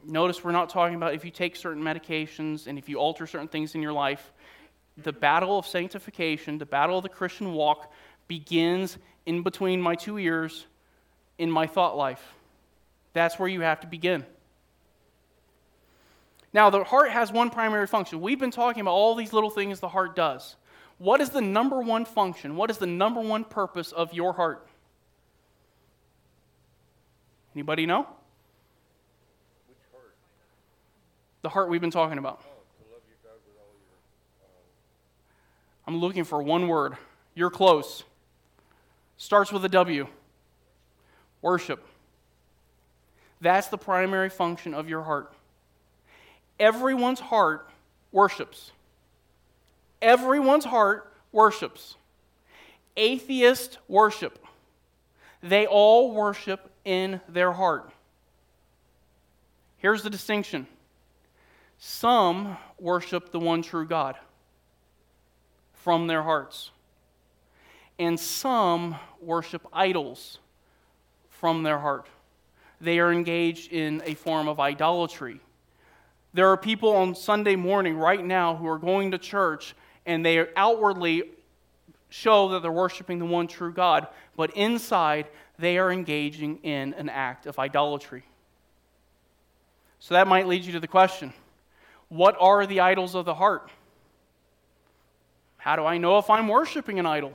Notice 0.05 0.43
we're 0.43 0.53
not 0.53 0.69
talking 0.69 0.97
about 0.97 1.15
if 1.15 1.25
you 1.25 1.31
take 1.31 1.55
certain 1.55 1.83
medications 1.83 2.67
and 2.67 2.79
if 2.79 2.89
you 2.89 2.99
alter 2.99 3.27
certain 3.27 3.49
things 3.49 3.75
in 3.75 3.83
your 3.83 3.93
life. 3.93 4.33
The 4.97 5.13
battle 5.13 5.59
of 5.59 5.67
sanctification, 5.67 6.59
the 6.59 6.67
battle 6.67 6.97
of 6.97 7.03
the 7.03 7.09
Christian 7.09 7.53
walk, 7.53 7.93
begins 8.27 8.99
in 9.27 9.43
between 9.43 9.81
my 9.81 9.95
two 9.95 10.19
ears 10.19 10.67
in 11.39 11.51
my 11.51 11.67
thought 11.67 11.97
life. 11.97 12.35
That's 13.13 13.39
where 13.39 13.49
you 13.49 13.61
have 13.61 13.81
to 13.81 13.87
begin. 13.87 14.25
Now, 16.53 16.69
the 16.71 16.85
heart 16.85 17.11
has 17.11 17.33
one 17.33 17.51
primary 17.51 17.87
function. 17.87 18.21
We've 18.21 18.39
been 18.39 18.51
talking 18.51 18.83
about 18.83 18.93
all 18.93 19.15
these 19.15 19.33
little 19.33 19.51
things 19.51 19.81
the 19.81 19.89
heart 19.89 20.15
does. 20.15 20.57
What 20.99 21.21
is 21.21 21.31
the 21.31 21.41
number 21.41 21.81
one 21.81 22.05
function? 22.05 22.57
What 22.57 22.71
is 22.71 22.79
the 22.79 22.87
number 22.87 23.21
one 23.21 23.45
purpose 23.45 23.93
of 23.93 24.13
your 24.13 24.35
heart? 24.35 24.67
Anybody 27.55 27.87
know? 27.87 28.07
the 31.43 31.49
heart 31.49 31.69
we've 31.69 31.81
been 31.81 31.91
talking 31.91 32.19
about? 32.19 32.41
I'm 35.87 35.97
looking 35.99 36.25
for 36.25 36.41
one 36.41 36.69
word. 36.69 36.97
You're 37.35 37.51
close. 37.51 38.05
Starts 39.17 39.53
with 39.53 39.65
a 39.65 39.69
W. 39.69 40.07
Worship. 41.43 41.85
That's 43.41 43.67
the 43.67 43.79
primary 43.79 44.31
function 44.31 44.75
of 44.75 44.89
your 44.89 45.03
heart. 45.03 45.35
Everyone's 46.59 47.21
heart 47.21 47.69
worships. 48.11 48.73
Everyone's 50.01 50.65
heart 50.65 51.13
worships. 51.33 51.97
Atheists 52.97 53.79
worship. 53.89 54.39
They 55.43 55.67
all 55.67 56.13
worship 56.13 56.71
in 56.85 57.21
their 57.29 57.53
heart. 57.53 57.91
Here's 59.79 60.03
the 60.03 60.11
distinction 60.11 60.67
some 61.79 62.57
worship 62.79 63.33
the 63.33 63.41
one 63.41 63.63
true 63.63 63.87
God 63.87 64.17
from 65.75 66.07
their 66.07 66.23
hearts, 66.23 66.71
and 67.99 68.19
some 68.19 68.95
worship 69.21 69.67
idols 69.73 70.39
from 71.29 71.65
their 71.65 71.81
heart. 71.81 72.07
They 72.81 73.01
are 73.01 73.13
engaged 73.13 73.73
in 73.73 74.01
a 74.05 74.15
form 74.15 74.47
of 74.47 74.61
idolatry. 74.61 75.41
There 76.35 76.49
are 76.49 76.57
people 76.57 76.91
on 76.91 77.15
Sunday 77.15 77.57
morning 77.57 77.97
right 77.97 78.25
now 78.25 78.57
who 78.57 78.67
are 78.67 78.79
going 78.79 79.11
to 79.11 79.19
church 79.19 79.75
and 80.07 80.25
they 80.25 80.47
outwardly 80.57 81.25
show 82.09 82.49
that 82.51 82.63
they're 82.63 82.73
worshiping 82.73 83.19
the 83.19 83.25
one 83.25 83.47
true 83.47 83.73
God, 83.73 84.07
but 84.37 84.55
inside 84.57 85.29
they 85.59 85.79
are 85.79 85.93
engaging 85.93 86.59
in 86.59 86.95
an 86.95 87.09
act 87.09 87.47
of 87.47 87.59
idolatry. 87.59 88.25
So 89.99 90.15
that 90.15 90.27
might 90.27 90.47
lead 90.47 90.65
you 90.65 90.73
to 90.73 90.81
the 90.81 90.89
question 90.89 91.33
what 92.09 92.37
are 92.39 92.67
the 92.67 92.81
idols 92.81 93.15
of 93.15 93.25
the 93.25 93.35
heart? 93.35 93.71
How 95.57 95.77
do 95.77 95.85
I 95.85 95.97
know 95.97 96.19
if 96.19 96.29
I'm 96.29 96.49
worshiping 96.49 96.99
an 96.99 97.07
idol? 97.07 97.33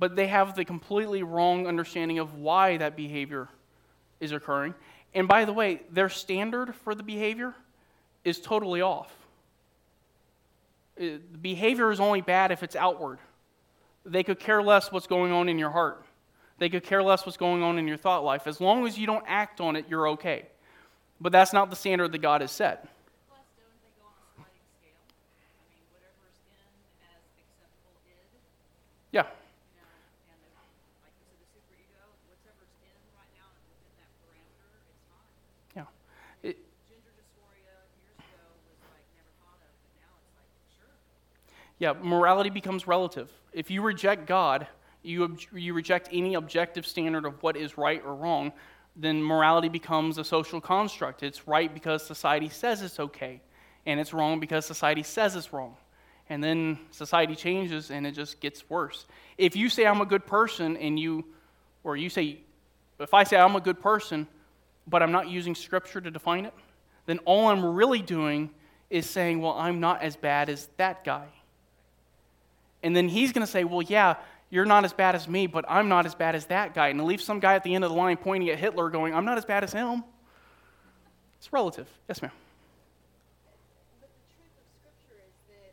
But 0.00 0.16
they 0.16 0.26
have 0.26 0.56
the 0.56 0.64
completely 0.64 1.22
wrong 1.22 1.68
understanding 1.68 2.18
of 2.18 2.34
why 2.34 2.78
that 2.78 2.96
behavior 2.96 3.48
is 4.18 4.32
occurring. 4.32 4.74
And 5.14 5.28
by 5.28 5.44
the 5.44 5.52
way, 5.52 5.82
their 5.92 6.08
standard 6.08 6.74
for 6.74 6.94
the 6.96 7.02
behavior 7.04 7.54
is 8.24 8.40
totally 8.40 8.80
off. 8.80 9.12
Uh, 10.98 11.20
The 11.32 11.38
behavior 11.40 11.92
is 11.92 12.00
only 12.00 12.22
bad 12.22 12.50
if 12.50 12.62
it's 12.62 12.74
outward. 12.76 13.18
They 14.04 14.24
could 14.24 14.40
care 14.40 14.62
less 14.62 14.90
what's 14.90 15.06
going 15.06 15.30
on 15.32 15.48
in 15.48 15.58
your 15.58 15.70
heart. 15.70 16.04
They 16.58 16.68
could 16.68 16.82
care 16.82 17.02
less 17.02 17.24
what's 17.24 17.38
going 17.38 17.62
on 17.62 17.78
in 17.78 17.86
your 17.86 17.96
thought 17.96 18.24
life. 18.24 18.46
As 18.46 18.60
long 18.60 18.86
as 18.86 18.98
you 18.98 19.06
don't 19.06 19.24
act 19.26 19.60
on 19.60 19.76
it, 19.76 19.84
you're 19.88 20.08
okay. 20.16 20.46
But 21.20 21.32
that's 21.32 21.52
not 21.52 21.68
the 21.70 21.76
standard 21.76 22.12
that 22.12 22.22
God 22.22 22.40
has 22.40 22.50
set. 22.50 22.88
Plus, 23.28 23.44
don't 23.60 23.76
they 23.84 23.92
go 24.00 24.08
on 24.08 24.16
a 24.16 24.24
sliding 24.36 24.64
scale? 24.80 25.00
I 25.00 25.64
mean, 25.68 25.84
whatever's 25.92 26.36
in 26.48 26.68
as 27.04 27.24
acceptable 27.36 27.92
id, 28.08 28.40
Yeah, 29.12 29.28
you 29.28 29.80
know, 29.80 29.88
and 30.32 30.40
if, 30.44 30.52
like 31.04 31.12
you 31.16 31.24
said, 31.28 31.36
the 31.40 31.48
superego, 31.52 32.04
whatever's 32.28 32.72
in 32.84 32.96
right 33.16 33.32
now 33.36 33.48
and 33.52 33.64
within 33.68 33.92
that 34.00 34.12
parameter, 34.24 34.68
it's 34.88 35.04
fine. 35.12 35.32
yeah. 35.76 35.88
It, 36.44 36.56
Gender 36.88 37.12
dysphoria 37.20 37.72
years 38.00 38.16
ago 38.20 38.44
was 38.64 38.80
like 38.92 39.04
never 39.16 39.32
thought 39.44 39.60
of, 39.64 39.72
but 39.80 39.92
now 40.00 40.12
it's 40.24 40.32
like, 40.40 40.52
sure. 40.76 40.96
Yeah, 41.80 41.94
morality 41.94 42.50
becomes 42.50 42.86
relative. 42.86 43.32
If 43.54 43.70
you 43.70 43.80
reject 43.82 44.26
God, 44.26 44.66
you, 45.02 45.24
ob- 45.24 45.40
you 45.52 45.72
reject 45.72 46.10
any 46.12 46.34
objective 46.34 46.86
standard 46.86 47.24
of 47.24 47.42
what 47.42 47.56
is 47.56 47.78
right 47.78 48.02
or 48.04 48.14
wrong, 48.14 48.52
then 48.94 49.22
morality 49.22 49.70
becomes 49.70 50.18
a 50.18 50.24
social 50.24 50.60
construct. 50.60 51.22
It's 51.22 51.48
right 51.48 51.72
because 51.72 52.04
society 52.06 52.50
says 52.50 52.82
it's 52.82 53.00
okay, 53.00 53.40
and 53.86 53.98
it's 53.98 54.12
wrong 54.12 54.40
because 54.40 54.66
society 54.66 55.02
says 55.02 55.34
it's 55.34 55.54
wrong. 55.54 55.74
And 56.28 56.44
then 56.44 56.78
society 56.90 57.34
changes 57.34 57.90
and 57.90 58.06
it 58.06 58.12
just 58.12 58.40
gets 58.40 58.68
worse. 58.68 59.06
If 59.38 59.56
you 59.56 59.68
say 59.68 59.86
I'm 59.86 60.02
a 60.02 60.06
good 60.06 60.26
person 60.26 60.76
and 60.76 60.98
you, 60.98 61.24
or 61.82 61.96
you 61.96 62.10
say, 62.10 62.40
if 63.00 63.14
I 63.14 63.24
say 63.24 63.38
I'm 63.38 63.56
a 63.56 63.60
good 63.60 63.80
person, 63.80 64.28
but 64.86 65.02
I'm 65.02 65.12
not 65.12 65.30
using 65.30 65.54
scripture 65.54 66.00
to 66.00 66.10
define 66.10 66.44
it, 66.44 66.54
then 67.06 67.18
all 67.20 67.48
I'm 67.48 67.64
really 67.64 68.02
doing 68.02 68.50
is 68.90 69.08
saying, 69.08 69.40
well, 69.40 69.54
I'm 69.54 69.80
not 69.80 70.02
as 70.02 70.14
bad 70.14 70.50
as 70.50 70.68
that 70.76 71.04
guy. 71.04 71.26
And 72.82 72.96
then 72.96 73.08
he's 73.08 73.32
going 73.32 73.44
to 73.46 73.50
say, 73.50 73.64
well, 73.64 73.82
yeah, 73.82 74.16
you're 74.48 74.64
not 74.64 74.84
as 74.84 74.92
bad 74.92 75.14
as 75.14 75.28
me, 75.28 75.46
but 75.46 75.64
I'm 75.68 75.88
not 75.88 76.06
as 76.06 76.14
bad 76.14 76.34
as 76.34 76.46
that 76.46 76.74
guy. 76.74 76.88
And 76.88 77.04
leave 77.04 77.22
some 77.22 77.38
guy 77.38 77.54
at 77.54 77.62
the 77.62 77.74
end 77.74 77.84
of 77.84 77.90
the 77.90 77.96
line 77.96 78.16
pointing 78.16 78.48
at 78.50 78.58
Hitler 78.58 78.90
going, 78.90 79.14
I'm 79.14 79.24
not 79.24 79.38
as 79.38 79.44
bad 79.44 79.62
as 79.62 79.72
him. 79.72 80.02
It's 81.38 81.52
relative. 81.52 81.86
Yes, 82.08 82.20
ma'am. 82.20 82.32
But 84.00 84.10
the 84.10 84.24
truth 84.34 84.52
of 84.58 84.66
Scripture 84.80 85.20
is 85.22 85.36
that 85.54 85.72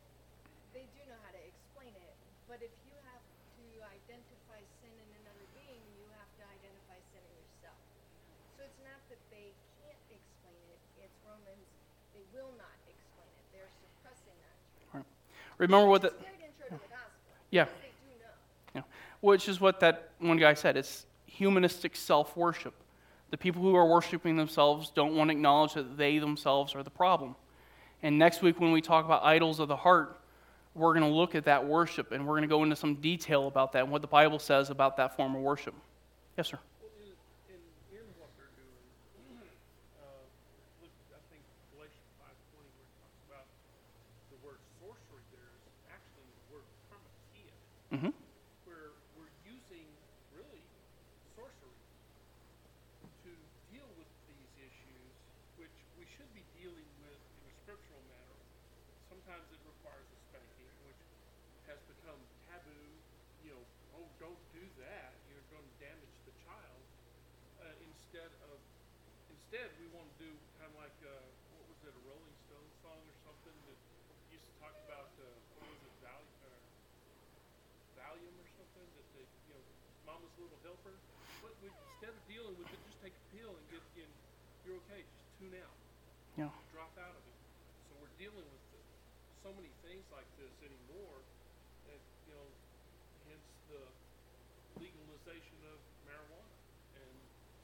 they 0.76 0.86
do 0.93 1.01
know 1.10 1.18
how 1.26 1.32
to 1.32 1.41
explain 1.41 1.91
it. 1.95 2.14
But 2.45 2.62
if 2.62 2.72
you 2.86 2.95
have 3.08 3.24
to 3.24 3.66
identify 3.88 4.60
sin 4.84 4.93
in 4.93 5.10
another 5.26 5.47
being, 5.58 5.82
you 5.97 6.05
have 6.16 6.32
to 6.39 6.43
identify 6.45 6.99
sin 7.12 7.24
in 7.24 7.36
yourself. 7.36 7.80
So 8.55 8.68
it's 8.68 8.80
not 8.84 8.99
that 9.12 9.20
they 9.32 9.51
can't 9.84 10.03
explain 10.12 10.60
it, 10.72 10.80
it's 11.03 11.18
Romans, 11.28 11.68
they 12.16 12.24
will 12.32 12.51
not 12.55 12.78
explain 12.88 13.28
it. 13.28 13.45
They're 13.51 13.74
suppressing 13.80 14.38
that 14.39 14.55
truth. 14.91 15.08
Remember 15.58 15.89
what 15.89 16.05
the. 16.05 16.14
It's 16.14 16.16
a 16.16 16.24
great 16.24 16.24
intro 16.24 16.24
to 16.24 16.24
the 16.24 16.24
gospel. 16.24 16.26
Yeah. 17.51 17.65
Yeah. 18.75 18.81
Which 19.21 19.47
is 19.47 19.59
what 19.59 19.79
that 19.79 20.09
one 20.19 20.37
guy 20.37 20.53
said. 20.53 20.77
It's 20.77 21.05
humanistic 21.25 21.95
self 21.95 22.35
worship. 22.35 22.73
The 23.29 23.37
people 23.37 23.61
who 23.61 23.75
are 23.75 23.85
worshiping 23.85 24.37
themselves 24.37 24.91
don't 24.93 25.15
want 25.15 25.29
to 25.29 25.33
acknowledge 25.33 25.73
that 25.73 25.97
they 25.97 26.17
themselves 26.17 26.75
are 26.75 26.83
the 26.83 26.89
problem. 26.89 27.35
And 28.03 28.17
next 28.17 28.41
week, 28.41 28.59
when 28.59 28.71
we 28.71 28.81
talk 28.81 29.05
about 29.05 29.23
idols 29.23 29.59
of 29.59 29.67
the 29.67 29.75
heart, 29.75 30.19
we're 30.75 30.93
going 30.93 31.09
to 31.09 31.15
look 31.15 31.33
at 31.33 31.45
that 31.45 31.65
worship 31.65 32.11
and 32.11 32.25
we're 32.25 32.33
going 32.33 32.43
to 32.43 32.47
go 32.47 32.63
into 32.63 32.75
some 32.75 32.95
detail 32.95 33.47
about 33.47 33.71
that 33.73 33.83
and 33.83 33.91
what 33.91 34.01
the 34.01 34.07
Bible 34.07 34.39
says 34.39 34.69
about 34.69 34.95
that 34.97 35.15
form 35.15 35.35
of 35.35 35.41
worship. 35.41 35.73
Yes, 36.37 36.47
sir. 36.47 36.59
Uh, 39.97 40.21
sorcery 44.79 45.25
there 45.33 45.49
is 45.57 45.65
actually 45.89 46.29
the 46.29 46.45
word 46.53 46.65
pharmakia, 46.93 47.57
Mm-hmm. 47.88 48.11
where 48.67 48.91
we're 49.15 49.31
using 49.47 49.88
really 50.35 50.59
sorcery 51.39 51.79
to 53.23 53.31
deal 53.71 53.88
with 53.95 54.11
these 54.27 54.51
issues, 54.59 55.11
which 55.55 55.77
we 55.95 56.03
should 56.19 56.27
be 56.35 56.43
dealing 56.59 56.83
with 56.99 57.15
in 57.15 57.43
a 57.47 57.53
scriptural 57.63 58.03
manner. 58.11 58.38
Sometimes 59.07 59.47
it 59.55 59.61
requires 59.63 60.03
a 60.03 60.19
spanking, 60.27 60.73
which 60.83 60.99
has 61.71 61.79
become 61.88 62.19
taboo. 62.51 62.91
You 63.47 63.55
know, 63.55 63.63
oh, 64.03 64.07
don't 64.19 64.43
do 64.51 64.63
that. 64.83 65.15
You're 65.31 65.47
going 65.47 65.63
to 65.63 65.75
damage 65.79 66.15
the 66.27 66.35
child. 66.43 66.83
Uh, 67.63 67.71
instead 67.88 68.31
of, 68.51 68.59
instead 69.31 69.71
we 69.79 69.88
want 69.95 70.11
to 70.19 70.27
do 70.27 70.31
kind 70.59 70.75
of 70.75 70.77
like 70.83 70.99
uh, 71.07 71.23
what 71.55 71.63
was 71.71 71.79
it, 71.88 71.95
a 71.95 72.03
Rolling 72.03 72.35
Stones 72.51 72.75
song 72.83 72.99
or 72.99 73.15
something 73.23 73.55
that 73.71 73.79
used 74.35 74.43
to 74.43 74.53
talk 74.59 74.75
about 74.91 75.07
uh, 75.23 75.31
what 75.55 75.71
was 75.71 75.81
it, 75.88 75.95
Valium, 76.03 76.35
uh, 76.43 76.59
Valium 77.97 78.35
or 78.38 78.47
they, 79.18 79.26
you 79.49 79.53
know, 79.57 79.63
Mama's 80.05 80.32
Little 80.38 80.57
Helper. 80.61 80.93
But 81.41 81.57
we, 81.61 81.74
instead 81.74 82.13
of 82.13 82.22
dealing 82.30 82.53
with 82.57 82.70
it, 82.70 82.80
just 82.86 83.01
take 83.01 83.13
a 83.13 83.26
pill 83.34 83.51
and 83.51 83.65
get 83.74 83.82
in. 83.97 84.09
You're 84.65 84.78
okay. 84.86 85.01
Just 85.01 85.28
tune 85.41 85.55
out 85.57 85.74
Yeah. 86.38 86.53
drop 86.70 86.93
out 87.01 87.18
of 87.18 87.24
it. 87.26 87.38
So 87.89 87.97
we're 87.97 88.13
dealing 88.22 88.45
with 88.45 88.63
the, 88.74 88.82
so 89.41 89.49
many 89.57 89.74
things 89.82 90.05
like 90.13 90.28
this 90.38 90.53
anymore 90.61 91.18
that, 91.89 92.01
you 92.30 92.34
know, 92.38 92.47
hence 93.32 93.47
the 93.74 93.82
legalization 94.78 95.57
of 95.72 95.78
marijuana 96.05 96.53
and 97.01 97.15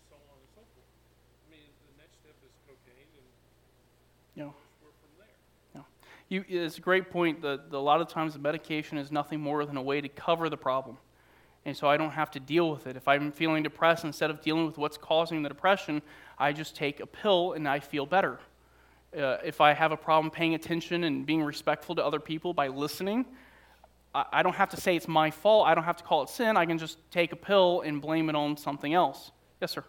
so 0.10 0.16
on 0.18 0.38
and 0.42 0.50
so 0.58 0.62
forth. 0.74 0.90
I 0.90 1.48
mean, 1.54 1.70
the 1.94 1.96
next 2.02 2.18
step 2.24 2.38
is 2.42 2.54
cocaine 2.66 3.12
and 3.20 3.30
Yeah. 4.34 4.50
we're 4.82 4.96
from 4.98 5.14
there. 5.22 5.38
You, 6.30 6.44
it's 6.48 6.78
a 6.78 6.82
great 6.82 7.12
point 7.12 7.42
that 7.42 7.68
a 7.72 7.78
lot 7.78 8.02
of 8.02 8.08
times 8.08 8.34
the 8.34 8.40
medication 8.40 8.98
is 8.98 9.12
nothing 9.12 9.42
more 9.42 9.66
than 9.66 9.78
a 9.78 9.82
way 9.82 10.02
to 10.02 10.10
cover 10.10 10.50
the 10.50 10.58
problem. 10.58 10.98
And 11.66 11.76
so 11.76 11.88
I 11.88 11.96
don't 11.96 12.12
have 12.12 12.30
to 12.32 12.40
deal 12.40 12.70
with 12.70 12.88
it. 12.88 12.98
If 12.98 13.08
I'm 13.08 13.32
feeling 13.32 13.64
depressed, 13.64 14.04
instead 14.04 14.30
of 14.30 14.42
dealing 14.42 14.66
with 14.66 14.78
what's 14.78 14.98
causing 14.98 15.44
the 15.44 15.50
depression, 15.50 16.02
I 16.38 16.52
just 16.52 16.76
take 16.76 17.00
a 17.00 17.06
pill 17.06 17.54
and 17.54 17.68
I 17.68 17.80
feel 17.80 18.06
better. 18.06 18.40
Uh, 19.18 19.38
if 19.46 19.62
I 19.62 19.74
have 19.74 19.92
a 19.92 19.98
problem 19.98 20.32
paying 20.32 20.56
attention 20.56 21.04
and 21.04 21.26
being 21.26 21.44
respectful 21.44 21.96
to 21.96 22.04
other 22.04 22.20
people 22.20 22.54
by 22.54 22.68
listening, 22.68 23.26
I, 24.14 24.26
I 24.34 24.44
don't 24.44 24.56
have 24.56 24.70
to 24.70 24.78
say 24.78 24.96
it's 24.96 25.08
my 25.08 25.32
fault. 25.32 25.68
I 25.68 25.76
don't 25.76 25.84
have 25.84 25.98
to 25.98 26.04
call 26.04 26.24
it 26.24 26.30
sin. 26.30 26.58
I 26.58 26.66
can 26.66 26.78
just 26.78 26.98
take 27.12 27.32
a 27.32 27.36
pill 27.36 27.82
and 27.82 28.02
blame 28.02 28.30
it 28.30 28.36
on 28.36 28.58
something 28.58 28.94
else. 28.94 29.32
Yes, 29.62 29.72
sir. 29.72 29.84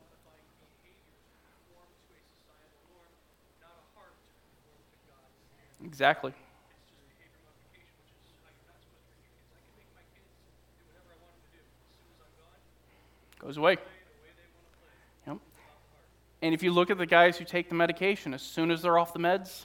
modifying 0.00 0.48
behaviors 0.56 1.20
to 1.20 1.36
conform 1.44 1.88
to 2.08 2.16
a 2.16 2.20
societal 2.32 2.80
norm, 2.88 3.12
not 3.60 3.76
a 3.76 3.84
heart 3.92 4.16
to 4.16 4.32
conform 4.40 4.80
to 4.88 4.98
God's 5.04 5.36
standard. 5.36 5.84
Exactly. 5.84 6.32
It's 6.32 6.88
just 6.88 6.96
behavior 7.12 7.44
modification, 7.44 7.92
which 8.08 8.24
is 8.32 8.40
like 8.40 8.56
you're 8.56 8.72
not 8.72 8.80
supposed 8.80 9.04
to 9.04 9.12
repeat 9.12 9.36
kids. 9.36 9.52
I 9.52 9.60
can 9.60 9.74
make 9.76 9.92
my 9.92 10.06
kids 10.16 10.32
do 10.80 10.84
whatever 10.88 11.12
I 11.12 11.18
want 11.20 11.36
them 11.36 11.44
to 11.44 11.52
do. 11.54 11.60
As 11.60 11.92
soon 11.92 12.08
as 12.08 12.20
I'm 12.24 12.34
gone, 12.40 12.60
Goes 13.44 13.58
away. 13.58 13.76
Yep. 15.26 15.36
And 16.42 16.54
if 16.54 16.62
you 16.62 16.72
look 16.72 16.90
at 16.90 16.98
the 16.98 17.06
guys 17.06 17.36
who 17.36 17.44
take 17.44 17.68
the 17.68 17.74
medication, 17.74 18.32
as 18.32 18.42
soon 18.42 18.70
as 18.70 18.82
they're 18.82 18.98
off 18.98 19.12
the 19.12 19.18
meds, 19.20 19.64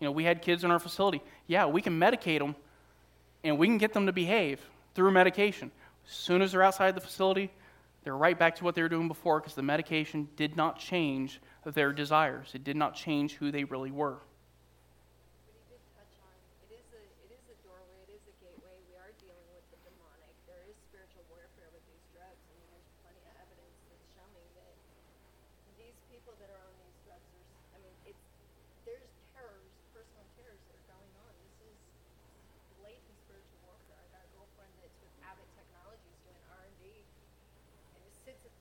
you 0.00 0.06
know, 0.06 0.12
we 0.12 0.24
had 0.24 0.42
kids 0.42 0.64
in 0.64 0.70
our 0.70 0.78
facility. 0.80 1.22
Yeah, 1.46 1.66
we 1.66 1.80
can 1.80 1.98
medicate 1.98 2.40
them 2.40 2.56
and 3.44 3.56
we 3.58 3.66
can 3.68 3.78
get 3.78 3.92
them 3.92 4.06
to 4.06 4.12
behave 4.12 4.60
through 4.94 5.12
medication. 5.12 5.70
As 6.06 6.12
soon 6.12 6.42
as 6.42 6.52
they're 6.52 6.62
outside 6.62 6.94
the 6.96 7.00
facility, 7.00 7.50
they're 8.02 8.16
right 8.16 8.38
back 8.38 8.56
to 8.56 8.64
what 8.64 8.74
they 8.74 8.82
were 8.82 8.88
doing 8.88 9.08
before 9.08 9.40
because 9.40 9.54
the 9.54 9.62
medication 9.62 10.28
did 10.36 10.56
not 10.56 10.78
change 10.78 11.40
their 11.64 11.92
desires. 11.92 12.50
It 12.54 12.64
did 12.64 12.76
not 12.76 12.96
change 12.96 13.34
who 13.34 13.52
they 13.52 13.64
really 13.64 13.92
were. 13.92 14.16
But 15.44 15.52
he 15.52 15.60
did 15.68 15.80
touch 15.92 16.10
on, 16.24 16.32
it 16.64 16.80
is 16.80 16.88
a, 16.96 17.02
it 17.28 17.30
is 17.36 17.44
a 17.52 17.56
doorway, 17.62 18.00
it 18.08 18.16
is 18.16 18.24
a 18.24 18.34
gateway. 18.40 18.72
We 18.88 18.96
are 18.96 19.12
dealing 19.20 19.44
with 19.52 19.68
the 19.68 19.78
demonic. 19.84 20.32
There 20.48 20.64
is 20.64 20.76
spiritual 20.88 21.28
warfare 21.28 21.68
with 21.76 21.84
these 21.92 22.04
drugs. 22.16 22.40
I 22.40 22.56
mean, 22.56 22.72
there's 22.72 22.88
plenty 23.04 23.20
of 23.20 23.36
evidence 23.36 23.76
that's 23.92 24.08
showing 24.16 24.48
that 24.56 24.72
these 25.76 26.00
people 26.08 26.32
that 26.40 26.48
are 26.48 26.64
on 26.64 26.72
these 26.80 26.96
drugs 27.04 27.28
are, 27.36 27.44
s- 27.44 27.76
I 27.76 27.84
mean, 27.84 27.92
it's, 28.08 28.24
there's 28.88 29.12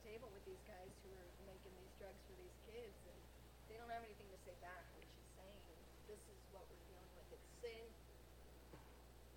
table 0.09 0.33
with 0.33 0.41
these 0.49 0.63
guys 0.65 0.89
who 1.05 1.09
are 1.21 1.29
making 1.45 1.69
these 1.77 1.93
drugs 2.01 2.17
for 2.25 2.33
these 2.41 2.57
kids, 2.65 2.97
and 3.05 3.19
they 3.69 3.77
don't 3.77 3.91
have 3.93 4.01
anything 4.01 4.25
to 4.33 4.39
say 4.41 4.57
back, 4.57 4.81
which 4.97 5.05
is 5.05 5.27
saying, 5.37 5.61
this 6.09 6.17
is 6.17 6.39
what 6.49 6.65
we're 6.65 6.81
dealing 6.89 7.11
with, 7.13 7.29
it's 7.29 7.49
sin, 7.61 7.85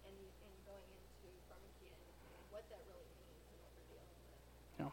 and, 0.08 0.16
and 0.16 0.54
going 0.64 0.88
into 0.88 1.28
pharmacy 1.52 1.92
and 1.92 2.00
what 2.48 2.64
that 2.72 2.80
really 2.88 3.04
means 3.20 3.44
and 3.52 3.56
what 3.60 3.70
we're 3.76 3.88
dealing 3.92 4.16
with. 4.16 4.40
Yeah. 4.80 4.92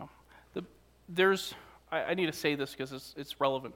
Yeah. 0.00 0.08
The, 0.56 0.62
there's, 1.18 1.52
I, 1.90 1.98
I 2.04 2.14
need 2.14 2.26
to 2.26 2.32
say 2.32 2.54
this 2.54 2.70
because 2.70 2.92
it's, 2.92 3.14
it's 3.16 3.40
relevant. 3.40 3.74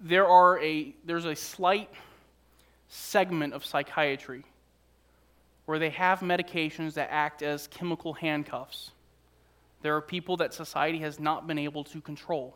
There 0.00 0.28
are 0.28 0.60
a, 0.60 0.94
there's 1.04 1.24
a 1.24 1.34
slight 1.34 1.90
segment 2.88 3.54
of 3.54 3.64
psychiatry 3.64 4.44
where 5.64 5.78
they 5.78 5.90
have 5.90 6.20
medications 6.20 6.94
that 6.94 7.08
act 7.10 7.42
as 7.42 7.66
chemical 7.68 8.12
handcuffs. 8.12 8.90
There 9.80 9.96
are 9.96 10.02
people 10.02 10.36
that 10.36 10.52
society 10.52 10.98
has 10.98 11.18
not 11.18 11.46
been 11.46 11.58
able 11.58 11.84
to 11.84 12.00
control, 12.00 12.54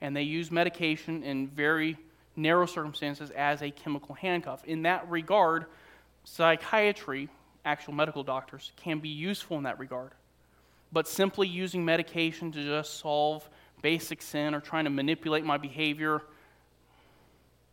and 0.00 0.16
they 0.16 0.22
use 0.22 0.50
medication 0.50 1.22
in 1.22 1.48
very 1.48 1.96
narrow 2.34 2.66
circumstances 2.66 3.30
as 3.30 3.62
a 3.62 3.70
chemical 3.70 4.14
handcuff. 4.14 4.64
In 4.64 4.82
that 4.82 5.08
regard, 5.08 5.66
psychiatry, 6.24 7.28
actual 7.64 7.92
medical 7.92 8.24
doctors, 8.24 8.72
can 8.76 8.98
be 8.98 9.08
useful 9.08 9.56
in 9.56 9.62
that 9.64 9.78
regard 9.78 10.12
but 10.92 11.06
simply 11.06 11.46
using 11.46 11.84
medication 11.84 12.50
to 12.52 12.62
just 12.62 12.98
solve 12.98 13.48
basic 13.82 14.22
sin 14.22 14.54
or 14.54 14.60
trying 14.60 14.84
to 14.84 14.90
manipulate 14.90 15.44
my 15.44 15.56
behavior, 15.56 16.22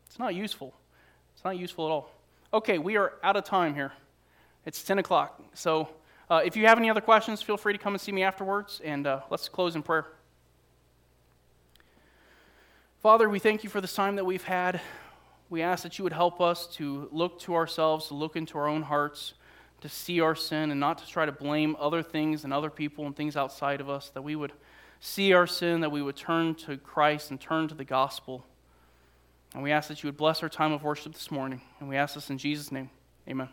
it's 0.05 0.19
not 0.19 0.35
useful. 0.35 0.73
It's 1.35 1.43
not 1.43 1.57
useful 1.57 1.85
at 1.85 1.91
all. 1.91 2.11
Okay, 2.53 2.77
we 2.77 2.95
are 2.97 3.13
out 3.23 3.35
of 3.35 3.43
time 3.43 3.75
here. 3.75 3.91
It's 4.65 4.83
10 4.83 4.99
o'clock. 4.99 5.41
So 5.53 5.89
uh, 6.29 6.41
if 6.43 6.55
you 6.55 6.67
have 6.67 6.77
any 6.77 6.89
other 6.89 7.01
questions, 7.01 7.41
feel 7.41 7.57
free 7.57 7.73
to 7.73 7.79
come 7.79 7.93
and 7.93 8.01
see 8.01 8.11
me 8.11 8.23
afterwards, 8.23 8.81
and 8.83 9.05
uh, 9.07 9.21
let's 9.29 9.49
close 9.49 9.75
in 9.75 9.83
prayer. 9.83 10.07
Father, 13.01 13.29
we 13.29 13.39
thank 13.39 13.63
you 13.63 13.69
for 13.69 13.79
this 13.79 13.93
time 13.93 14.15
that 14.15 14.25
we've 14.25 14.43
had. 14.43 14.81
We 15.49 15.61
ask 15.61 15.83
that 15.83 15.97
you 15.97 16.03
would 16.03 16.13
help 16.13 16.41
us 16.41 16.67
to 16.75 17.07
look 17.11 17.39
to 17.41 17.55
ourselves, 17.55 18.07
to 18.07 18.13
look 18.13 18.35
into 18.35 18.57
our 18.57 18.67
own 18.67 18.81
hearts 18.81 19.33
to 19.81 19.89
see 19.89 20.19
our 20.21 20.35
sin 20.35 20.71
and 20.71 20.79
not 20.79 20.97
to 20.99 21.07
try 21.07 21.25
to 21.25 21.31
blame 21.31 21.75
other 21.79 22.01
things 22.01 22.43
and 22.43 22.53
other 22.53 22.69
people 22.69 23.05
and 23.05 23.15
things 23.15 23.37
outside 23.37 23.79
of 23.79 23.89
us, 23.89 24.09
that 24.09 24.23
we 24.23 24.35
would 24.35 24.53
see 24.99 25.33
our 25.33 25.47
sin, 25.47 25.81
that 25.81 25.91
we 25.91 26.01
would 26.01 26.15
turn 26.15 26.55
to 26.55 26.77
Christ 26.77 27.29
and 27.29 27.39
turn 27.39 27.67
to 27.67 27.75
the 27.75 27.85
gospel. 27.85 28.45
And 29.53 29.63
we 29.63 29.71
ask 29.71 29.87
that 29.89 30.03
you 30.03 30.07
would 30.07 30.17
bless 30.17 30.41
our 30.43 30.49
time 30.49 30.71
of 30.71 30.83
worship 30.83 31.13
this 31.13 31.31
morning. 31.31 31.61
And 31.79 31.87
we 31.87 31.95
ask 31.95 32.15
this 32.15 32.29
in 32.29 32.37
Jesus' 32.37 32.71
name. 32.71 32.89
Amen. 33.27 33.49